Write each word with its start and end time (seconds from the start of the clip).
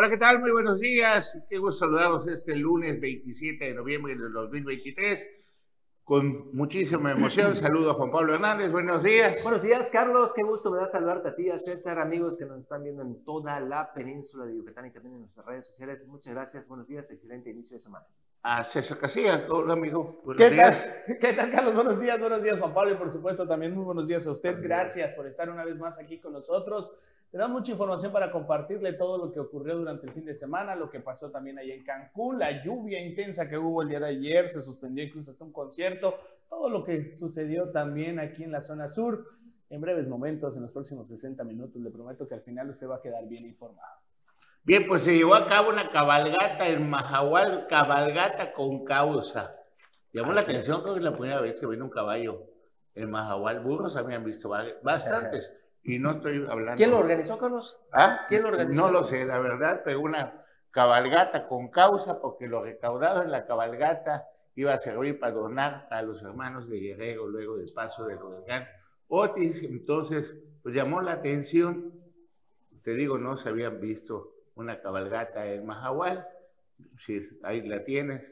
Hola, 0.00 0.10
¿qué 0.10 0.16
tal? 0.16 0.38
Muy 0.38 0.52
buenos 0.52 0.78
días. 0.78 1.36
Qué 1.48 1.58
gusto 1.58 1.80
saludarlos 1.80 2.28
este 2.28 2.54
lunes 2.54 3.00
27 3.00 3.64
de 3.64 3.74
noviembre 3.74 4.14
del 4.14 4.32
2023. 4.32 5.28
Con 6.04 6.54
muchísima 6.54 7.10
emoción, 7.10 7.56
saludo 7.56 7.90
a 7.90 7.94
Juan 7.94 8.12
Pablo 8.12 8.32
Hernández. 8.32 8.70
Buenos 8.70 9.02
días. 9.02 9.42
Buenos 9.42 9.60
días, 9.60 9.90
Carlos. 9.90 10.32
Qué 10.32 10.44
gusto 10.44 10.70
me 10.70 10.78
da 10.78 10.88
saludarte 10.88 11.30
a 11.30 11.34
ti, 11.34 11.50
a 11.50 11.58
César, 11.58 11.98
amigos 11.98 12.36
que 12.36 12.44
nos 12.44 12.60
están 12.60 12.84
viendo 12.84 13.02
en 13.02 13.24
toda 13.24 13.58
la 13.58 13.92
península 13.92 14.46
de 14.46 14.54
Yucatán 14.54 14.86
y 14.86 14.92
también 14.92 15.16
en 15.16 15.22
nuestras 15.22 15.44
redes 15.44 15.66
sociales. 15.66 16.06
Muchas 16.06 16.32
gracias. 16.32 16.68
Buenos 16.68 16.86
días. 16.86 17.10
Excelente 17.10 17.50
inicio 17.50 17.74
de 17.76 17.80
semana. 17.80 18.06
A 18.44 18.62
César 18.62 18.98
Casilla, 18.98 19.48
hola 19.50 19.72
amigo. 19.72 20.20
Buenos 20.24 20.40
¿Qué 20.40 20.54
días. 20.54 20.80
tal? 20.80 21.18
¿Qué 21.18 21.32
tal, 21.32 21.50
Carlos? 21.50 21.74
Buenos 21.74 22.00
días, 22.00 22.20
buenos 22.20 22.40
días, 22.40 22.60
Juan 22.60 22.72
Pablo, 22.72 22.92
y 22.92 22.96
por 22.96 23.10
supuesto 23.10 23.48
también 23.48 23.74
muy 23.74 23.84
buenos 23.84 24.06
días 24.06 24.24
a 24.28 24.30
usted. 24.30 24.62
Gracias 24.62 25.16
por 25.16 25.26
estar 25.26 25.50
una 25.50 25.64
vez 25.64 25.76
más 25.76 25.98
aquí 25.98 26.20
con 26.20 26.34
nosotros. 26.34 26.94
Tenemos 27.30 27.52
mucha 27.52 27.72
información 27.72 28.10
para 28.10 28.30
compartirle 28.30 28.94
todo 28.94 29.18
lo 29.18 29.30
que 29.30 29.38
ocurrió 29.38 29.76
durante 29.76 30.06
el 30.06 30.12
fin 30.12 30.24
de 30.24 30.34
semana, 30.34 30.74
lo 30.74 30.88
que 30.88 31.00
pasó 31.00 31.30
también 31.30 31.58
ahí 31.58 31.72
en 31.72 31.84
Cancún, 31.84 32.38
la 32.38 32.64
lluvia 32.64 33.04
intensa 33.04 33.48
que 33.48 33.58
hubo 33.58 33.82
el 33.82 33.88
día 33.88 34.00
de 34.00 34.06
ayer, 34.06 34.48
se 34.48 34.62
suspendió 34.62 35.04
incluso 35.04 35.32
hasta 35.32 35.44
un 35.44 35.52
concierto, 35.52 36.14
todo 36.48 36.70
lo 36.70 36.84
que 36.84 37.16
sucedió 37.18 37.70
también 37.70 38.18
aquí 38.18 38.44
en 38.44 38.52
la 38.52 38.62
zona 38.62 38.88
sur. 38.88 39.26
En 39.68 39.82
breves 39.82 40.08
momentos, 40.08 40.56
en 40.56 40.62
los 40.62 40.72
próximos 40.72 41.08
60 41.08 41.44
minutos, 41.44 41.82
le 41.82 41.90
prometo 41.90 42.26
que 42.26 42.34
al 42.34 42.40
final 42.40 42.70
usted 42.70 42.88
va 42.88 42.96
a 42.96 43.02
quedar 43.02 43.28
bien 43.28 43.44
informado. 43.44 43.98
Bien, 44.64 44.86
pues 44.88 45.02
se 45.02 45.14
llevó 45.14 45.34
a 45.34 45.46
cabo 45.46 45.68
una 45.68 45.90
cabalgata 45.90 46.66
en 46.66 46.88
Mahahual, 46.88 47.66
cabalgata 47.68 48.54
con 48.54 48.86
causa. 48.86 49.54
Llamó 50.14 50.32
la 50.32 50.40
atención, 50.40 50.80
creo 50.80 50.94
que 50.94 51.00
es 51.00 51.04
la 51.04 51.12
primera 51.12 51.42
vez 51.42 51.60
que 51.60 51.66
viene 51.66 51.84
un 51.84 51.90
caballo 51.90 52.44
en 52.94 53.10
Mahahual. 53.10 53.60
Burros 53.60 53.96
habían 53.96 54.24
visto 54.24 54.48
bastantes. 54.82 55.54
Y 55.88 55.98
no 55.98 56.10
estoy 56.12 56.46
hablando. 56.48 56.76
¿Quién 56.76 56.90
lo 56.90 56.98
organizó, 56.98 57.38
Carlos? 57.38 57.80
¿Ah? 57.92 58.26
¿Quién 58.28 58.42
lo 58.42 58.48
organizó? 58.48 58.82
No 58.82 58.90
lo 58.90 59.04
sé, 59.04 59.24
la 59.24 59.38
verdad, 59.38 59.80
pero 59.82 60.00
una 60.00 60.44
cabalgata 60.70 61.48
con 61.48 61.68
causa, 61.68 62.20
porque 62.20 62.46
lo 62.46 62.62
recaudado 62.62 63.22
en 63.22 63.30
la 63.30 63.46
cabalgata 63.46 64.28
iba 64.54 64.74
a 64.74 64.78
servir 64.78 65.18
para 65.18 65.32
donar 65.32 65.88
a 65.90 66.02
los 66.02 66.22
hermanos 66.22 66.68
de 66.68 66.78
Guerrero 66.78 67.26
luego 67.26 67.56
del 67.56 67.72
paso 67.74 68.04
del 68.04 68.22
huracán 68.22 68.68
Otis. 69.08 69.62
Entonces, 69.62 70.34
pues 70.62 70.74
llamó 70.74 71.00
la 71.00 71.12
atención. 71.12 71.94
Te 72.82 72.92
digo, 72.92 73.16
no 73.16 73.38
se 73.38 73.48
habían 73.48 73.80
visto 73.80 74.34
una 74.56 74.82
cabalgata 74.82 75.46
en 75.46 75.64
Mahahual. 75.64 76.28
Sí, 77.06 77.26
ahí 77.42 77.66
la 77.66 77.84
tienes. 77.84 78.30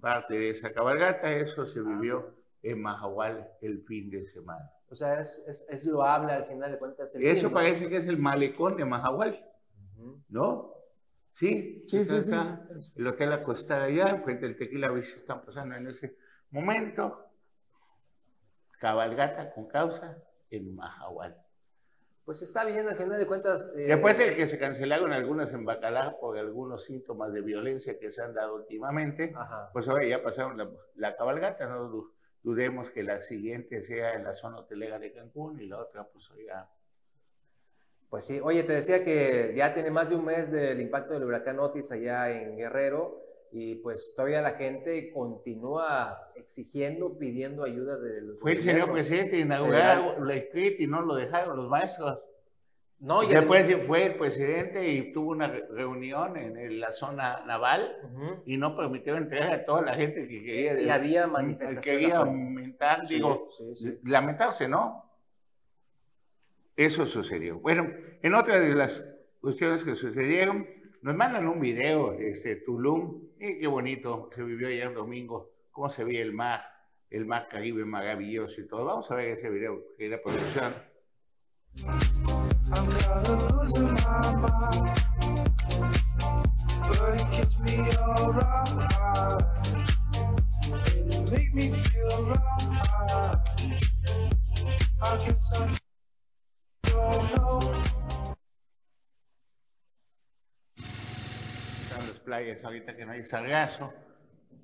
Parte 0.00 0.34
de 0.34 0.50
esa 0.50 0.72
cabalgata, 0.72 1.30
eso 1.30 1.68
se 1.68 1.82
vivió 1.82 2.34
en 2.64 2.82
Mahahual 2.82 3.48
el 3.60 3.82
fin 3.82 4.10
de 4.10 4.26
semana. 4.26 4.72
O 4.90 4.94
sea, 4.96 5.20
es, 5.20 5.44
es, 5.46 5.66
es 5.68 5.86
loable 5.86 6.32
al 6.32 6.46
final 6.46 6.72
de 6.72 6.78
cuentas. 6.78 7.14
El 7.14 7.24
Eso 7.24 7.50
parece 7.52 7.88
que 7.88 7.98
es 7.98 8.06
el 8.06 8.18
malecón 8.18 8.76
de 8.76 8.84
Mahahual, 8.84 9.48
¿no? 10.28 10.74
Sí, 11.32 11.84
sí, 11.86 12.04
sí, 12.04 12.20
sí. 12.22 12.32
El 12.96 13.06
hotel 13.06 13.32
acostado 13.32 13.84
allá, 13.84 14.20
frente 14.24 14.46
al 14.46 14.56
tequila, 14.56 14.88
a 14.88 14.98
están 14.98 15.44
pasando 15.44 15.76
en 15.76 15.86
ese 15.86 16.16
momento. 16.50 17.24
Cabalgata 18.80 19.52
con 19.52 19.68
causa 19.68 20.18
en 20.50 20.74
Mahahual. 20.74 21.36
Pues 22.24 22.42
está 22.42 22.64
bien, 22.64 22.88
al 22.88 22.96
final 22.96 23.18
de 23.18 23.26
cuentas. 23.26 23.72
Eh, 23.76 23.86
Después 23.88 24.18
el 24.18 24.34
que 24.34 24.46
se 24.46 24.58
cancelaron 24.58 25.12
algunas 25.12 25.52
en 25.52 25.64
Bacalá 25.64 26.16
por 26.18 26.36
algunos 26.36 26.84
síntomas 26.84 27.32
de 27.32 27.42
violencia 27.42 27.98
que 27.98 28.10
se 28.10 28.22
han 28.22 28.34
dado 28.34 28.56
últimamente, 28.56 29.34
pues 29.72 29.88
ahora 29.88 30.04
ya 30.06 30.22
pasaron 30.22 30.56
la, 30.56 30.68
la 30.96 31.16
cabalgata, 31.16 31.66
no 31.66 32.12
dudemos 32.42 32.90
que 32.90 33.02
la 33.02 33.22
siguiente 33.22 33.82
sea 33.82 34.14
en 34.14 34.24
la 34.24 34.34
zona 34.34 34.58
hotelera 34.58 34.98
de 34.98 35.12
Cancún 35.12 35.60
y 35.60 35.66
la 35.66 35.78
otra, 35.78 36.04
pues 36.04 36.30
oiga. 36.30 36.68
Pues 38.08 38.24
sí, 38.24 38.40
oye, 38.42 38.64
te 38.64 38.72
decía 38.72 39.04
que 39.04 39.52
ya 39.56 39.72
tiene 39.72 39.90
más 39.90 40.10
de 40.10 40.16
un 40.16 40.24
mes 40.24 40.50
del 40.50 40.80
impacto 40.80 41.14
del 41.14 41.24
huracán 41.24 41.60
Otis 41.60 41.92
allá 41.92 42.30
en 42.30 42.56
Guerrero 42.56 43.22
y 43.52 43.76
pues 43.76 44.14
todavía 44.16 44.40
la 44.42 44.52
gente 44.52 45.12
continúa 45.12 46.32
exigiendo, 46.34 47.18
pidiendo 47.18 47.64
ayuda 47.64 47.98
de 47.98 48.20
los. 48.22 48.40
Fue 48.40 48.52
el 48.52 48.62
señor 48.62 48.92
presidente 48.92 49.38
inaugurar 49.38 50.18
la 50.20 50.36
y 50.36 50.86
no 50.86 51.02
lo 51.02 51.14
dejaron 51.14 51.56
los 51.56 51.68
maestros. 51.68 52.20
No, 53.00 53.22
Después 53.22 53.86
fue 53.86 54.06
el 54.06 54.16
presidente 54.16 54.86
y 54.86 55.10
tuvo 55.12 55.30
una 55.30 55.48
reunión 55.48 56.36
en 56.36 56.78
la 56.80 56.92
zona 56.92 57.42
naval 57.46 57.96
y 58.44 58.58
no 58.58 58.76
permitió 58.76 59.16
entregar 59.16 59.52
a 59.52 59.64
toda 59.64 59.80
la 59.80 59.94
gente 59.94 60.28
que 60.28 60.42
quería. 60.42 60.80
Y 60.80 60.90
había 60.90 61.26
manifestaciones. 61.26 61.82
Quería 61.82 62.18
aumentar, 62.18 63.06
digo, 63.06 63.48
lamentarse, 64.04 64.68
¿no? 64.68 65.10
Eso 66.76 67.06
sucedió. 67.06 67.58
Bueno, 67.58 67.90
en 68.22 68.34
otra 68.34 68.60
de 68.60 68.74
las 68.74 69.02
cuestiones 69.40 69.82
que 69.82 69.96
sucedieron, 69.96 70.66
nos 71.00 71.16
mandan 71.16 71.48
un 71.48 71.58
video 71.58 72.12
de 72.12 72.30
este, 72.30 72.56
Tulum. 72.56 73.28
Y 73.38 73.60
qué 73.60 73.66
bonito 73.66 74.28
se 74.34 74.42
vivió 74.42 74.68
ayer 74.68 74.88
el 74.88 74.94
domingo, 74.94 75.52
cómo 75.70 75.88
se 75.88 76.04
veía 76.04 76.20
el 76.20 76.34
mar, 76.34 76.60
el 77.08 77.24
mar 77.24 77.48
Caribe 77.50 77.86
maravilloso 77.86 78.60
y 78.60 78.68
todo. 78.68 78.84
Vamos 78.84 79.10
a 79.10 79.14
ver 79.14 79.28
ese 79.28 79.48
video 79.48 79.82
que 79.96 80.06
era 80.06 80.20
producción. 80.22 80.74
Playas 102.24 102.64
ahorita 102.64 102.96
que 102.96 103.04
no 103.04 103.12
hay 103.12 103.24
sargazo. 103.24 103.92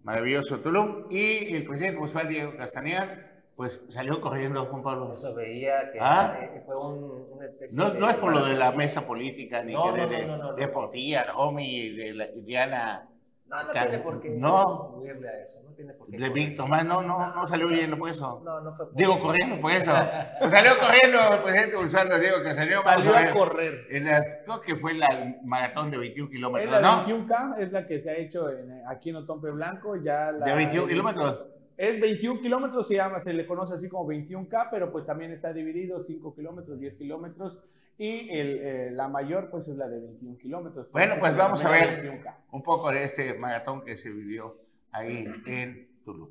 Maravilloso 0.05 0.61
Tulum. 0.61 1.11
Y 1.11 1.57
el 1.57 1.67
presidente 1.67 1.99
José 1.99 2.29
Diego 2.29 2.57
Castañeda 2.57 3.36
pues 3.57 3.83
salió 3.89 4.21
corriendo 4.21 4.67
Juan 4.67 4.83
Pablo. 4.83 5.13
Eso 5.13 5.35
veía 5.35 5.91
que, 5.91 5.99
¿Ah? 5.99 6.39
fue 6.67 6.77
un, 6.77 7.27
una 7.33 7.47
especie 7.47 7.77
no, 7.77 7.91
de... 7.91 7.99
No 7.99 8.11
es 8.11 8.17
por 8.17 8.33
lo 8.33 8.45
de 8.45 8.55
la 8.55 8.71
mesa 8.73 9.07
política, 9.07 9.63
ni 9.63 9.75
que 9.75 9.93
de, 9.93 10.07
de, 10.07 10.39
de 10.59 10.69
Portilla, 10.69 11.25
Romy, 11.33 11.91
de 11.91 12.13
la, 12.13 12.27
Diana... 12.27 13.09
No, 13.47 13.63
no 13.63 13.71
tiene 13.71 13.99
por 14.01 14.21
qué 14.21 14.31
no, 14.31 14.89
huirle 14.97 15.29
a 15.29 15.41
eso, 15.41 15.63
no 15.63 15.71
tiene 15.71 15.95
por 15.95 16.11
qué. 16.11 16.19
De 16.19 16.31
Víctor, 16.31 16.69
no, 16.69 17.01
no, 17.01 17.33
no 17.33 17.47
salió 17.47 17.69
huyendo 17.69 17.97
por 17.97 18.11
eso. 18.11 18.43
No, 18.45 18.61
no 18.61 18.75
fue 18.75 18.87
por 18.87 18.97
Digo, 18.97 19.21
corriendo 19.21 19.61
por 19.61 19.71
eso. 19.71 19.93
pues 20.41 20.51
salió 20.51 20.73
corriendo 20.81 21.19
el 21.33 21.43
presidente 21.45 21.77
Gonzalo 21.77 22.19
Diego, 22.19 22.43
que 22.43 22.55
salió... 22.55 22.83
Salió 22.83 23.17
a, 23.17 23.33
correr. 23.33 23.87
En 23.91 24.07
la, 24.07 24.43
creo 24.45 24.61
que 24.63 24.75
fue 24.75 24.95
la 24.95 25.37
maratón 25.45 25.93
de 25.93 25.99
21 25.99 26.29
kilómetros, 26.29 26.73
¿no? 26.75 26.81
La 26.81 27.07
21K 27.07 27.59
es 27.61 27.71
la 27.71 27.87
que 27.87 28.01
se 28.01 28.11
ha 28.11 28.17
hecho 28.17 28.51
en, 28.51 28.83
aquí 28.89 29.11
en 29.11 29.17
Otompe 29.17 29.49
Blanco, 29.53 29.95
ya 29.95 30.33
la... 30.33 30.45
¿De 30.45 30.53
21 30.53 30.89
kilómetros? 30.89 31.56
Es 31.77 32.01
21 32.01 32.41
kilómetros, 32.41 32.89
se 32.89 32.95
llama, 32.95 33.21
se 33.21 33.35
le 33.35 33.47
conoce 33.47 33.75
así 33.75 33.89
como 33.89 34.09
21K, 34.09 34.69
pero 34.71 34.91
pues 34.91 35.07
también 35.07 35.33
está 35.33 35.53
dividido 35.53 36.01
5 36.01 36.35
kilómetros, 36.35 36.81
10 36.81 36.97
kilómetros 36.97 37.63
y 37.99 38.31
el, 38.31 38.59
eh, 38.61 38.91
la 38.93 39.09
mayor 39.09 39.51
pues 39.51 39.69
es 39.69 39.77
la 39.77 39.89
de 39.89 40.01
21 40.01 40.39
kilómetros. 40.39 40.91
Bueno, 40.93 41.15
pues 41.19 41.37
vamos 41.37 41.65
a 41.65 41.71
ver 41.71 42.23
un 42.51 42.63
poco 42.63 42.91
de 42.91 43.05
este 43.05 43.35
maratón 43.35 43.85
que 43.85 43.97
se 43.97 44.11
vivió 44.11 44.59
ahí 44.91 45.27
en 45.47 45.89
Tulum. 46.05 46.31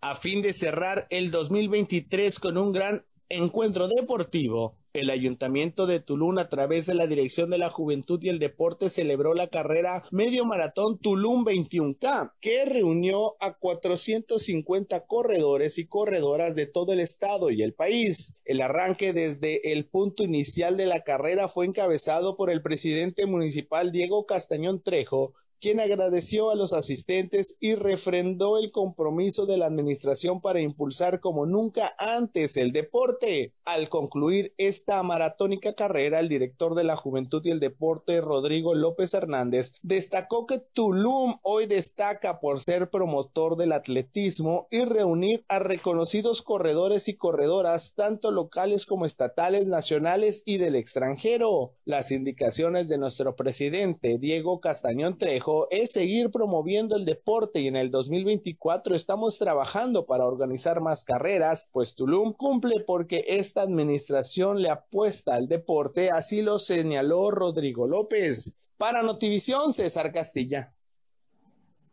A 0.00 0.14
fin 0.14 0.42
de 0.42 0.52
cerrar 0.52 1.06
el 1.08 1.30
2023 1.30 2.38
con 2.38 2.58
un 2.58 2.72
gran 2.72 3.04
encuentro 3.30 3.88
deportivo, 3.88 4.76
el 4.94 5.10
Ayuntamiento 5.10 5.88
de 5.88 5.98
Tulum, 5.98 6.38
a 6.38 6.48
través 6.48 6.86
de 6.86 6.94
la 6.94 7.08
Dirección 7.08 7.50
de 7.50 7.58
la 7.58 7.68
Juventud 7.68 8.22
y 8.22 8.28
el 8.28 8.38
Deporte, 8.38 8.88
celebró 8.88 9.34
la 9.34 9.48
carrera 9.48 10.04
Medio 10.12 10.44
Maratón 10.44 10.98
Tulum 10.98 11.44
21K, 11.44 12.34
que 12.40 12.64
reunió 12.64 13.34
a 13.40 13.58
450 13.58 15.04
corredores 15.06 15.78
y 15.78 15.86
corredoras 15.86 16.54
de 16.54 16.66
todo 16.66 16.92
el 16.92 17.00
estado 17.00 17.50
y 17.50 17.62
el 17.62 17.74
país. 17.74 18.34
El 18.44 18.60
arranque 18.60 19.12
desde 19.12 19.72
el 19.72 19.84
punto 19.84 20.22
inicial 20.22 20.76
de 20.76 20.86
la 20.86 21.00
carrera 21.00 21.48
fue 21.48 21.66
encabezado 21.66 22.36
por 22.36 22.48
el 22.48 22.62
presidente 22.62 23.26
municipal 23.26 23.90
Diego 23.90 24.26
Castañón 24.26 24.80
Trejo, 24.80 25.34
quien 25.64 25.80
agradeció 25.80 26.50
a 26.50 26.56
los 26.56 26.74
asistentes 26.74 27.56
y 27.58 27.74
refrendó 27.74 28.58
el 28.58 28.70
compromiso 28.70 29.46
de 29.46 29.56
la 29.56 29.64
administración 29.64 30.42
para 30.42 30.60
impulsar 30.60 31.20
como 31.20 31.46
nunca 31.46 31.94
antes 31.96 32.58
el 32.58 32.70
deporte. 32.70 33.54
Al 33.64 33.88
concluir 33.88 34.52
esta 34.58 35.02
maratónica 35.02 35.72
carrera, 35.72 36.20
el 36.20 36.28
director 36.28 36.74
de 36.74 36.84
la 36.84 36.96
Juventud 36.96 37.40
y 37.46 37.50
el 37.50 37.60
Deporte, 37.60 38.20
Rodrigo 38.20 38.74
López 38.74 39.14
Hernández, 39.14 39.72
destacó 39.80 40.46
que 40.46 40.58
Tulum 40.58 41.38
hoy 41.40 41.64
destaca 41.64 42.40
por 42.40 42.60
ser 42.60 42.90
promotor 42.90 43.56
del 43.56 43.72
atletismo 43.72 44.68
y 44.70 44.84
reunir 44.84 45.46
a 45.48 45.60
reconocidos 45.60 46.42
corredores 46.42 47.08
y 47.08 47.16
corredoras, 47.16 47.94
tanto 47.94 48.32
locales 48.32 48.84
como 48.84 49.06
estatales, 49.06 49.66
nacionales 49.66 50.42
y 50.44 50.58
del 50.58 50.76
extranjero. 50.76 51.72
Las 51.86 52.12
indicaciones 52.12 52.90
de 52.90 52.98
nuestro 52.98 53.34
presidente, 53.34 54.18
Diego 54.18 54.60
Castañón 54.60 55.16
Trejo, 55.16 55.53
es 55.70 55.92
seguir 55.92 56.30
promoviendo 56.30 56.96
el 56.96 57.04
deporte 57.04 57.60
y 57.60 57.68
en 57.68 57.76
el 57.76 57.90
2024 57.90 58.94
estamos 58.94 59.38
trabajando 59.38 60.06
para 60.06 60.26
organizar 60.26 60.80
más 60.80 61.04
carreras, 61.04 61.68
pues 61.72 61.94
Tulum 61.94 62.32
cumple 62.32 62.80
porque 62.80 63.24
esta 63.28 63.62
administración 63.62 64.62
le 64.62 64.70
apuesta 64.70 65.34
al 65.34 65.48
deporte, 65.48 66.10
así 66.10 66.42
lo 66.42 66.58
señaló 66.58 67.30
Rodrigo 67.30 67.86
López. 67.86 68.54
Para 68.76 69.02
Notivisión, 69.02 69.72
César 69.72 70.12
Castilla. 70.12 70.74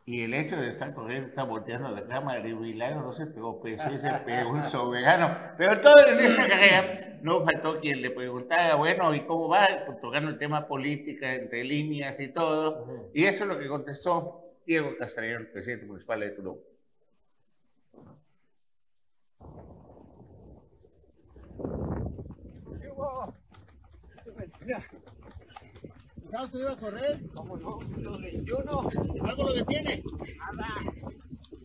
Y 0.04 0.22
el 0.24 0.34
hecho 0.34 0.56
de 0.56 0.68
estar 0.68 0.92
corriendo, 0.94 1.28
estar 1.28 1.46
volteando 1.46 1.88
la 1.90 2.04
cámara 2.06 2.42
de 2.42 2.52
Milagro, 2.54 3.02
no 3.02 3.12
se 3.12 3.26
pegó 3.26 3.62
peso 3.62 3.92
y 3.92 3.98
se 3.98 4.10
pegó 4.26 4.50
un 4.50 4.62
soberano. 4.62 5.36
Pero 5.56 5.80
todo 5.80 5.94
en 6.08 6.18
esta 6.18 6.48
carrera 6.48 7.18
no 7.22 7.44
faltó 7.44 7.78
quien 7.80 8.02
le 8.02 8.10
preguntara, 8.10 8.74
bueno, 8.74 9.14
¿y 9.14 9.20
cómo 9.26 9.48
va? 9.48 9.68
Pues, 9.86 10.00
tocando 10.00 10.30
el 10.30 10.38
tema 10.38 10.66
política, 10.66 11.32
entre 11.34 11.62
líneas 11.62 12.18
y 12.18 12.28
todo. 12.28 13.10
Y 13.14 13.26
eso 13.26 13.44
es 13.44 13.48
lo 13.48 13.58
que 13.60 13.68
contestó 13.68 14.42
Diego 14.66 14.96
Castellón, 14.98 15.48
presidente 15.52 15.86
municipal 15.86 16.18
de 16.18 16.30
Tulum. 16.30 16.56
¿Sabes 24.24 25.11
que 26.50 26.58
iba 26.58 26.72
a 26.72 26.76
correr? 26.76 27.20
¿Cómo 27.34 27.56
no? 27.58 27.78
Los 27.98 28.22
21. 28.22 28.88
¿Algo 29.22 29.42
lo 29.44 29.52
detiene? 29.52 30.02
Nada. 30.38 30.74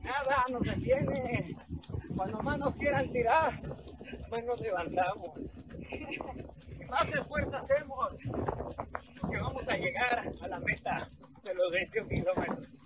Nada 0.04 0.46
nos 0.50 0.62
detiene. 0.62 1.56
Cuando 2.16 2.42
más 2.42 2.60
nos 2.60 2.76
quieran 2.76 3.10
tirar, 3.12 3.62
más 4.30 4.44
nos 4.44 4.60
levantamos. 4.60 5.56
Más 6.90 7.14
esfuerzo 7.14 7.58
hacemos. 7.58 8.20
Porque 9.22 9.38
vamos 9.38 9.70
a 9.70 9.78
llegar 9.78 10.32
a 10.42 10.48
la 10.48 10.60
meta 10.60 11.10
de 11.44 11.54
los 11.54 11.72
21 11.72 12.10
kilómetros. 12.10 12.84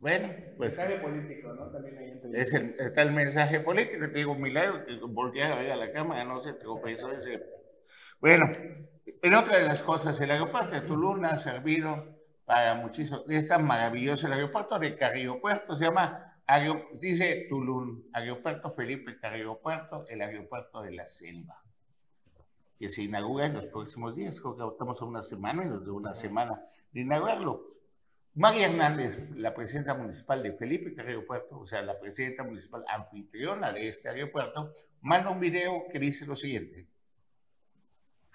Bueno, 0.00 0.28
pues. 0.56 0.76
Mensaje 0.76 0.98
político, 0.98 1.52
¿no? 1.54 1.70
También 1.70 1.98
ahí 1.98 2.20
es 2.34 2.52
el, 2.52 2.64
está 2.64 3.02
el 3.02 3.12
mensaje 3.12 3.60
político. 3.60 4.06
Te 4.08 4.18
digo, 4.18 4.34
milagro, 4.34 4.84
que 4.84 4.98
voltear 5.06 5.52
a 5.52 5.58
ver 5.60 5.70
a 5.70 5.76
la 5.76 5.92
cámara, 5.92 6.24
no 6.24 6.42
se 6.42 6.52
te 6.52 6.64
pensó 6.82 7.12
ese. 7.12 7.57
Bueno, 8.20 8.50
en 9.22 9.34
otra 9.34 9.58
de 9.58 9.64
las 9.64 9.80
cosas, 9.80 10.20
el 10.20 10.32
aeropuerto 10.32 10.74
de 10.74 10.80
Tulum 10.80 11.24
ha 11.24 11.38
servido 11.38 12.18
para 12.44 12.74
muchísimo. 12.74 13.22
Es 13.28 13.46
tan 13.46 13.64
maravilloso 13.64 14.26
el 14.26 14.32
aeropuerto 14.32 14.76
de 14.76 14.96
Carrillo 14.96 15.40
Puerto, 15.40 15.76
se 15.76 15.84
llama, 15.84 16.34
dice 17.00 17.46
Tulum, 17.48 18.02
Aeropuerto 18.12 18.72
Felipe 18.72 19.20
Carrillo 19.20 19.60
Puerto, 19.60 20.04
el 20.08 20.20
aeropuerto 20.20 20.82
de 20.82 20.90
la 20.92 21.06
selva, 21.06 21.62
que 22.76 22.90
se 22.90 23.04
inaugura 23.04 23.46
en 23.46 23.54
los 23.54 23.66
próximos 23.66 24.16
días. 24.16 24.40
Creo 24.40 24.56
que 24.56 24.66
estamos 24.66 25.00
a 25.00 25.04
una 25.04 25.22
semana, 25.22 25.64
y 25.64 25.68
nos 25.68 25.84
de 25.84 25.92
una 25.92 26.12
semana 26.16 26.60
de 26.90 27.02
inaugurarlo. 27.02 27.68
María 28.34 28.66
Hernández, 28.66 29.16
la 29.36 29.54
presidenta 29.54 29.94
municipal 29.94 30.42
de 30.42 30.54
Felipe 30.54 30.92
Carrillo 30.92 31.24
Puerto, 31.24 31.60
o 31.60 31.66
sea, 31.68 31.82
la 31.82 32.00
presidenta 32.00 32.42
municipal 32.42 32.84
anfitriona 32.88 33.72
de 33.72 33.88
este 33.88 34.08
aeropuerto, 34.08 34.74
manda 35.02 35.30
un 35.30 35.38
video 35.38 35.84
que 35.92 36.00
dice 36.00 36.26
lo 36.26 36.34
siguiente. 36.34 36.88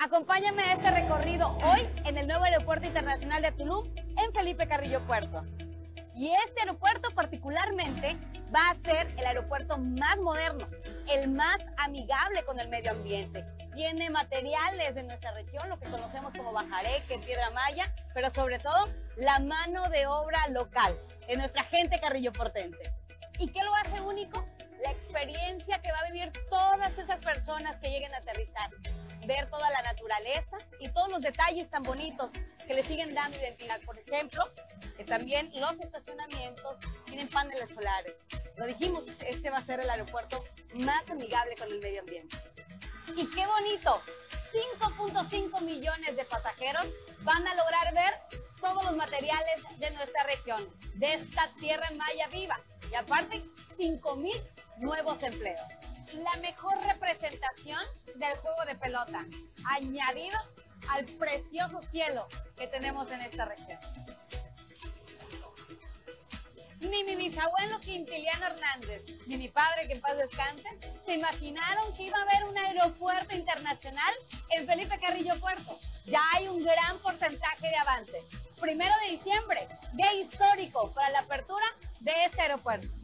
Acompáñame 0.03 0.63
a 0.63 0.73
este 0.73 0.91
recorrido 0.91 1.55
hoy 1.63 1.87
en 2.03 2.17
el 2.17 2.27
nuevo 2.27 2.43
Aeropuerto 2.43 2.85
Internacional 2.85 3.41
de 3.41 3.53
Tulum 3.53 3.87
en 3.95 4.33
Felipe 4.33 4.67
Carrillo 4.67 4.99
Puerto. 5.07 5.45
Y 6.13 6.29
este 6.45 6.59
aeropuerto 6.59 7.09
particularmente 7.15 8.17
va 8.53 8.69
a 8.69 8.75
ser 8.75 9.07
el 9.17 9.25
aeropuerto 9.25 9.77
más 9.77 10.17
moderno, 10.17 10.67
el 11.07 11.29
más 11.29 11.55
amigable 11.77 12.43
con 12.43 12.59
el 12.59 12.67
medio 12.67 12.91
ambiente. 12.91 13.45
Tiene 13.75 14.09
materiales 14.09 14.93
de 14.93 15.03
nuestra 15.03 15.31
región, 15.35 15.69
lo 15.69 15.79
que 15.79 15.89
conocemos 15.89 16.33
como 16.33 16.51
bajareque, 16.51 17.19
piedra 17.19 17.49
maya, 17.51 17.95
pero 18.13 18.29
sobre 18.29 18.59
todo 18.59 18.89
la 19.15 19.39
mano 19.39 19.87
de 19.87 20.05
obra 20.05 20.49
local 20.49 20.99
de 21.29 21.37
nuestra 21.37 21.63
gente 21.63 22.01
carrilloportense. 22.01 22.91
¿Y 23.39 23.47
qué 23.53 23.63
lo 23.63 23.73
hace 23.75 24.01
único? 24.01 24.45
La 24.83 24.91
experiencia 24.91 25.81
que 25.81 25.91
va 25.91 25.99
a 25.99 26.11
vivir 26.11 26.31
todas 26.49 26.97
esas 26.97 27.19
personas 27.21 27.79
que 27.79 27.89
lleguen 27.89 28.13
a 28.13 28.17
aterrizar 28.17 28.69
ver 29.25 29.49
toda 29.49 29.69
la 29.69 29.81
naturaleza 29.81 30.57
y 30.79 30.89
todos 30.89 31.09
los 31.09 31.21
detalles 31.21 31.69
tan 31.69 31.83
bonitos 31.83 32.33
que 32.67 32.73
le 32.73 32.83
siguen 32.83 33.13
dando 33.13 33.37
identidad. 33.37 33.79
Por 33.81 33.97
ejemplo, 33.97 34.43
que 34.97 35.03
también 35.03 35.51
los 35.55 35.79
estacionamientos 35.79 36.77
tienen 37.05 37.29
paneles 37.29 37.69
solares. 37.69 38.21
Lo 38.57 38.65
dijimos, 38.65 39.07
este 39.25 39.49
va 39.49 39.57
a 39.57 39.61
ser 39.61 39.79
el 39.79 39.89
aeropuerto 39.89 40.43
más 40.75 41.09
amigable 41.09 41.55
con 41.55 41.71
el 41.71 41.79
medio 41.79 42.01
ambiente. 42.01 42.37
Y 43.15 43.29
qué 43.29 43.45
bonito, 43.47 44.01
5.5 44.79 45.61
millones 45.61 46.15
de 46.15 46.25
pasajeros 46.25 46.85
van 47.21 47.47
a 47.47 47.55
lograr 47.55 47.93
ver 47.93 48.13
todos 48.61 48.83
los 48.85 48.95
materiales 48.95 49.63
de 49.77 49.91
nuestra 49.91 50.23
región, 50.23 50.67
de 50.95 51.13
esta 51.13 51.49
tierra 51.59 51.89
maya 51.95 52.27
viva. 52.27 52.59
Y 52.91 52.95
aparte, 52.95 53.43
5 53.75 54.15
mil 54.15 54.37
nuevos 54.77 55.23
empleos 55.23 55.59
la 56.21 56.35
mejor 56.37 56.75
representación 56.85 57.79
del 58.15 58.35
juego 58.37 58.65
de 58.65 58.75
pelota, 58.75 59.19
añadido 59.65 60.37
al 60.89 61.05
precioso 61.05 61.81
cielo 61.91 62.27
que 62.57 62.67
tenemos 62.67 63.09
en 63.11 63.21
esta 63.21 63.45
región. 63.45 63.79
Ni 66.81 67.03
mi 67.05 67.15
bisabuelo 67.15 67.79
Quintiliano 67.79 68.45
Hernández, 68.45 69.05
ni 69.25 69.37
mi 69.37 69.47
padre, 69.47 69.87
que 69.87 69.93
en 69.93 70.01
paz 70.01 70.17
descanse, 70.17 70.67
se 71.05 71.13
imaginaron 71.13 71.93
que 71.93 72.03
iba 72.03 72.17
a 72.17 72.21
haber 72.23 72.49
un 72.49 72.57
aeropuerto 72.57 73.33
internacional 73.33 74.13
en 74.49 74.67
Felipe 74.67 74.99
Carrillo 74.99 75.39
Puerto. 75.39 75.77
Ya 76.05 76.21
hay 76.33 76.49
un 76.49 76.61
gran 76.61 76.97
porcentaje 77.01 77.69
de 77.69 77.77
avance. 77.77 78.21
Primero 78.59 78.93
de 79.05 79.11
diciembre, 79.11 79.65
día 79.93 80.13
histórico 80.13 80.91
para 80.93 81.09
la 81.11 81.19
apertura 81.19 81.65
de 82.01 82.11
este 82.25 82.41
aeropuerto. 82.41 83.02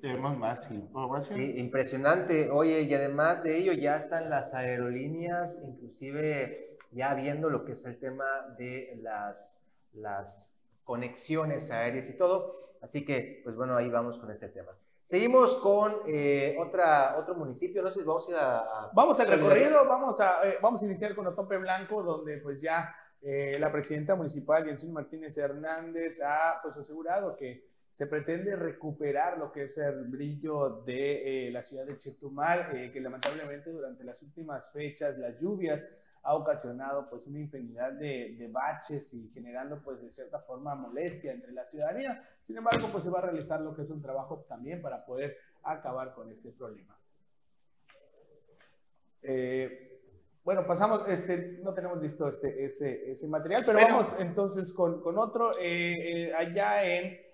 Tenemos 0.00 0.36
más 0.36 0.70
información. 0.70 1.38
Sí, 1.38 1.54
impresionante. 1.58 2.50
Oye, 2.50 2.82
y 2.82 2.94
además 2.94 3.42
de 3.42 3.56
ello 3.56 3.72
ya 3.72 3.96
están 3.96 4.30
las 4.30 4.54
aerolíneas, 4.54 5.64
inclusive 5.66 6.76
ya 6.92 7.14
viendo 7.14 7.50
lo 7.50 7.64
que 7.64 7.72
es 7.72 7.84
el 7.86 7.98
tema 7.98 8.24
de 8.58 8.98
las, 9.02 9.66
las 9.92 10.56
conexiones 10.84 11.70
aéreas 11.70 12.08
y 12.10 12.16
todo. 12.16 12.76
Así 12.80 13.04
que, 13.04 13.40
pues 13.44 13.56
bueno, 13.56 13.76
ahí 13.76 13.88
vamos 13.88 14.18
con 14.18 14.30
ese 14.30 14.48
tema. 14.48 14.72
Seguimos 15.02 15.56
con 15.56 16.00
eh, 16.06 16.54
otra, 16.58 17.16
otro 17.16 17.34
municipio, 17.34 17.82
no 17.82 17.90
sé, 17.90 18.02
vamos 18.04 18.30
a... 18.30 18.90
vamos 18.92 19.18
al 19.18 19.28
recorrido, 19.28 19.86
vamos 19.88 20.20
a, 20.20 20.46
eh, 20.46 20.58
vamos 20.60 20.82
a 20.82 20.84
iniciar 20.84 21.14
con 21.14 21.26
Otompe 21.26 21.56
Blanco, 21.56 22.02
donde 22.02 22.36
pues 22.38 22.60
ya 22.60 22.94
eh, 23.22 23.56
la 23.58 23.72
presidenta 23.72 24.14
municipal, 24.14 24.64
Jensine 24.64 24.92
Martínez 24.92 25.36
Hernández, 25.38 26.20
ha 26.22 26.60
pues 26.62 26.76
asegurado 26.76 27.34
que 27.36 27.67
se 27.90 28.06
pretende 28.06 28.54
recuperar 28.54 29.38
lo 29.38 29.50
que 29.50 29.64
es 29.64 29.78
el 29.78 30.04
brillo 30.04 30.82
de 30.86 31.48
eh, 31.48 31.50
la 31.50 31.62
ciudad 31.62 31.84
de 31.84 31.98
Chetumal, 31.98 32.76
eh, 32.76 32.92
que 32.92 33.00
lamentablemente 33.00 33.70
durante 33.70 34.04
las 34.04 34.22
últimas 34.22 34.70
fechas, 34.70 35.18
las 35.18 35.40
lluvias, 35.40 35.84
ha 36.22 36.34
ocasionado 36.34 37.08
pues 37.08 37.26
una 37.26 37.38
infinidad 37.38 37.92
de, 37.92 38.36
de, 38.38 38.48
baches 38.48 39.14
y 39.14 39.28
generando 39.28 39.80
pues 39.82 40.02
de 40.02 40.10
cierta 40.10 40.38
forma 40.40 40.74
molestia 40.74 41.32
entre 41.32 41.52
la 41.52 41.64
ciudadanía. 41.64 42.22
Sin 42.46 42.56
embargo, 42.56 42.88
pues 42.92 43.04
se 43.04 43.10
va 43.10 43.20
a 43.20 43.22
realizar 43.22 43.60
lo 43.60 43.74
que 43.74 43.82
es 43.82 43.90
un 43.90 44.02
trabajo 44.02 44.44
también 44.48 44.82
para 44.82 44.98
poder 45.06 45.38
acabar 45.62 46.12
con 46.14 46.30
este 46.30 46.50
problema. 46.50 46.96
Eh, 49.22 50.00
bueno, 50.44 50.66
pasamos, 50.66 51.08
este, 51.08 51.58
no 51.62 51.72
tenemos 51.72 52.00
listo 52.02 52.28
este, 52.28 52.64
ese, 52.64 53.10
ese 53.10 53.26
material, 53.28 53.62
pero 53.64 53.78
vamos 53.78 54.14
entonces 54.18 54.72
con, 54.72 55.00
con 55.00 55.18
otro. 55.18 55.50
allá 55.50 56.84
en 56.84 57.27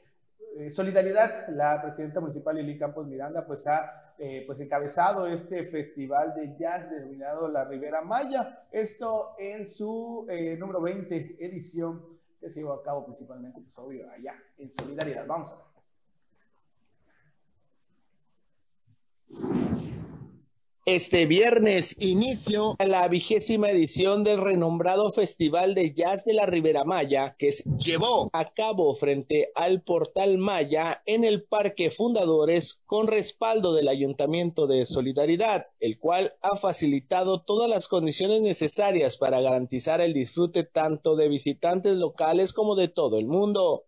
eh, 0.56 0.70
solidaridad, 0.70 1.48
la 1.48 1.82
presidenta 1.82 2.20
municipal 2.20 2.54
Lili 2.54 2.78
Campos 2.78 3.06
Miranda 3.06 3.44
pues 3.44 3.66
ha 3.66 4.14
eh, 4.18 4.44
pues 4.46 4.60
encabezado 4.60 5.26
este 5.26 5.64
festival 5.66 6.32
de 6.34 6.54
jazz 6.56 6.88
denominado 6.88 7.48
La 7.48 7.64
Ribera 7.64 8.02
Maya, 8.02 8.66
esto 8.70 9.34
en 9.38 9.66
su 9.66 10.26
eh, 10.28 10.56
número 10.56 10.80
20 10.80 11.44
edición 11.44 12.04
que 12.40 12.48
se 12.48 12.60
llevó 12.60 12.74
a 12.74 12.82
cabo 12.82 13.04
principalmente 13.04 13.60
pues 13.60 13.76
obvio 13.78 14.08
allá 14.10 14.34
en 14.58 14.70
Solidaridad. 14.70 15.26
Vamos 15.26 15.52
a 15.52 15.56
ver. 15.56 15.73
Este 20.86 21.24
viernes 21.24 21.96
inicio 21.98 22.76
la 22.78 23.08
vigésima 23.08 23.70
edición 23.70 24.22
del 24.22 24.36
renombrado 24.36 25.10
Festival 25.12 25.74
de 25.74 25.94
Jazz 25.94 26.26
de 26.26 26.34
la 26.34 26.44
Ribera 26.44 26.84
Maya 26.84 27.36
que 27.38 27.52
se 27.52 27.64
llevó 27.78 28.28
a 28.34 28.52
cabo 28.52 28.92
frente 28.92 29.50
al 29.54 29.80
Portal 29.80 30.36
Maya 30.36 31.02
en 31.06 31.24
el 31.24 31.42
Parque 31.42 31.88
Fundadores 31.88 32.82
con 32.84 33.06
respaldo 33.06 33.72
del 33.72 33.88
Ayuntamiento 33.88 34.66
de 34.66 34.84
Solidaridad, 34.84 35.68
el 35.80 35.98
cual 35.98 36.34
ha 36.42 36.54
facilitado 36.54 37.40
todas 37.40 37.70
las 37.70 37.88
condiciones 37.88 38.42
necesarias 38.42 39.16
para 39.16 39.40
garantizar 39.40 40.02
el 40.02 40.12
disfrute 40.12 40.64
tanto 40.64 41.16
de 41.16 41.30
visitantes 41.30 41.96
locales 41.96 42.52
como 42.52 42.76
de 42.76 42.88
todo 42.88 43.18
el 43.18 43.26
mundo. 43.26 43.86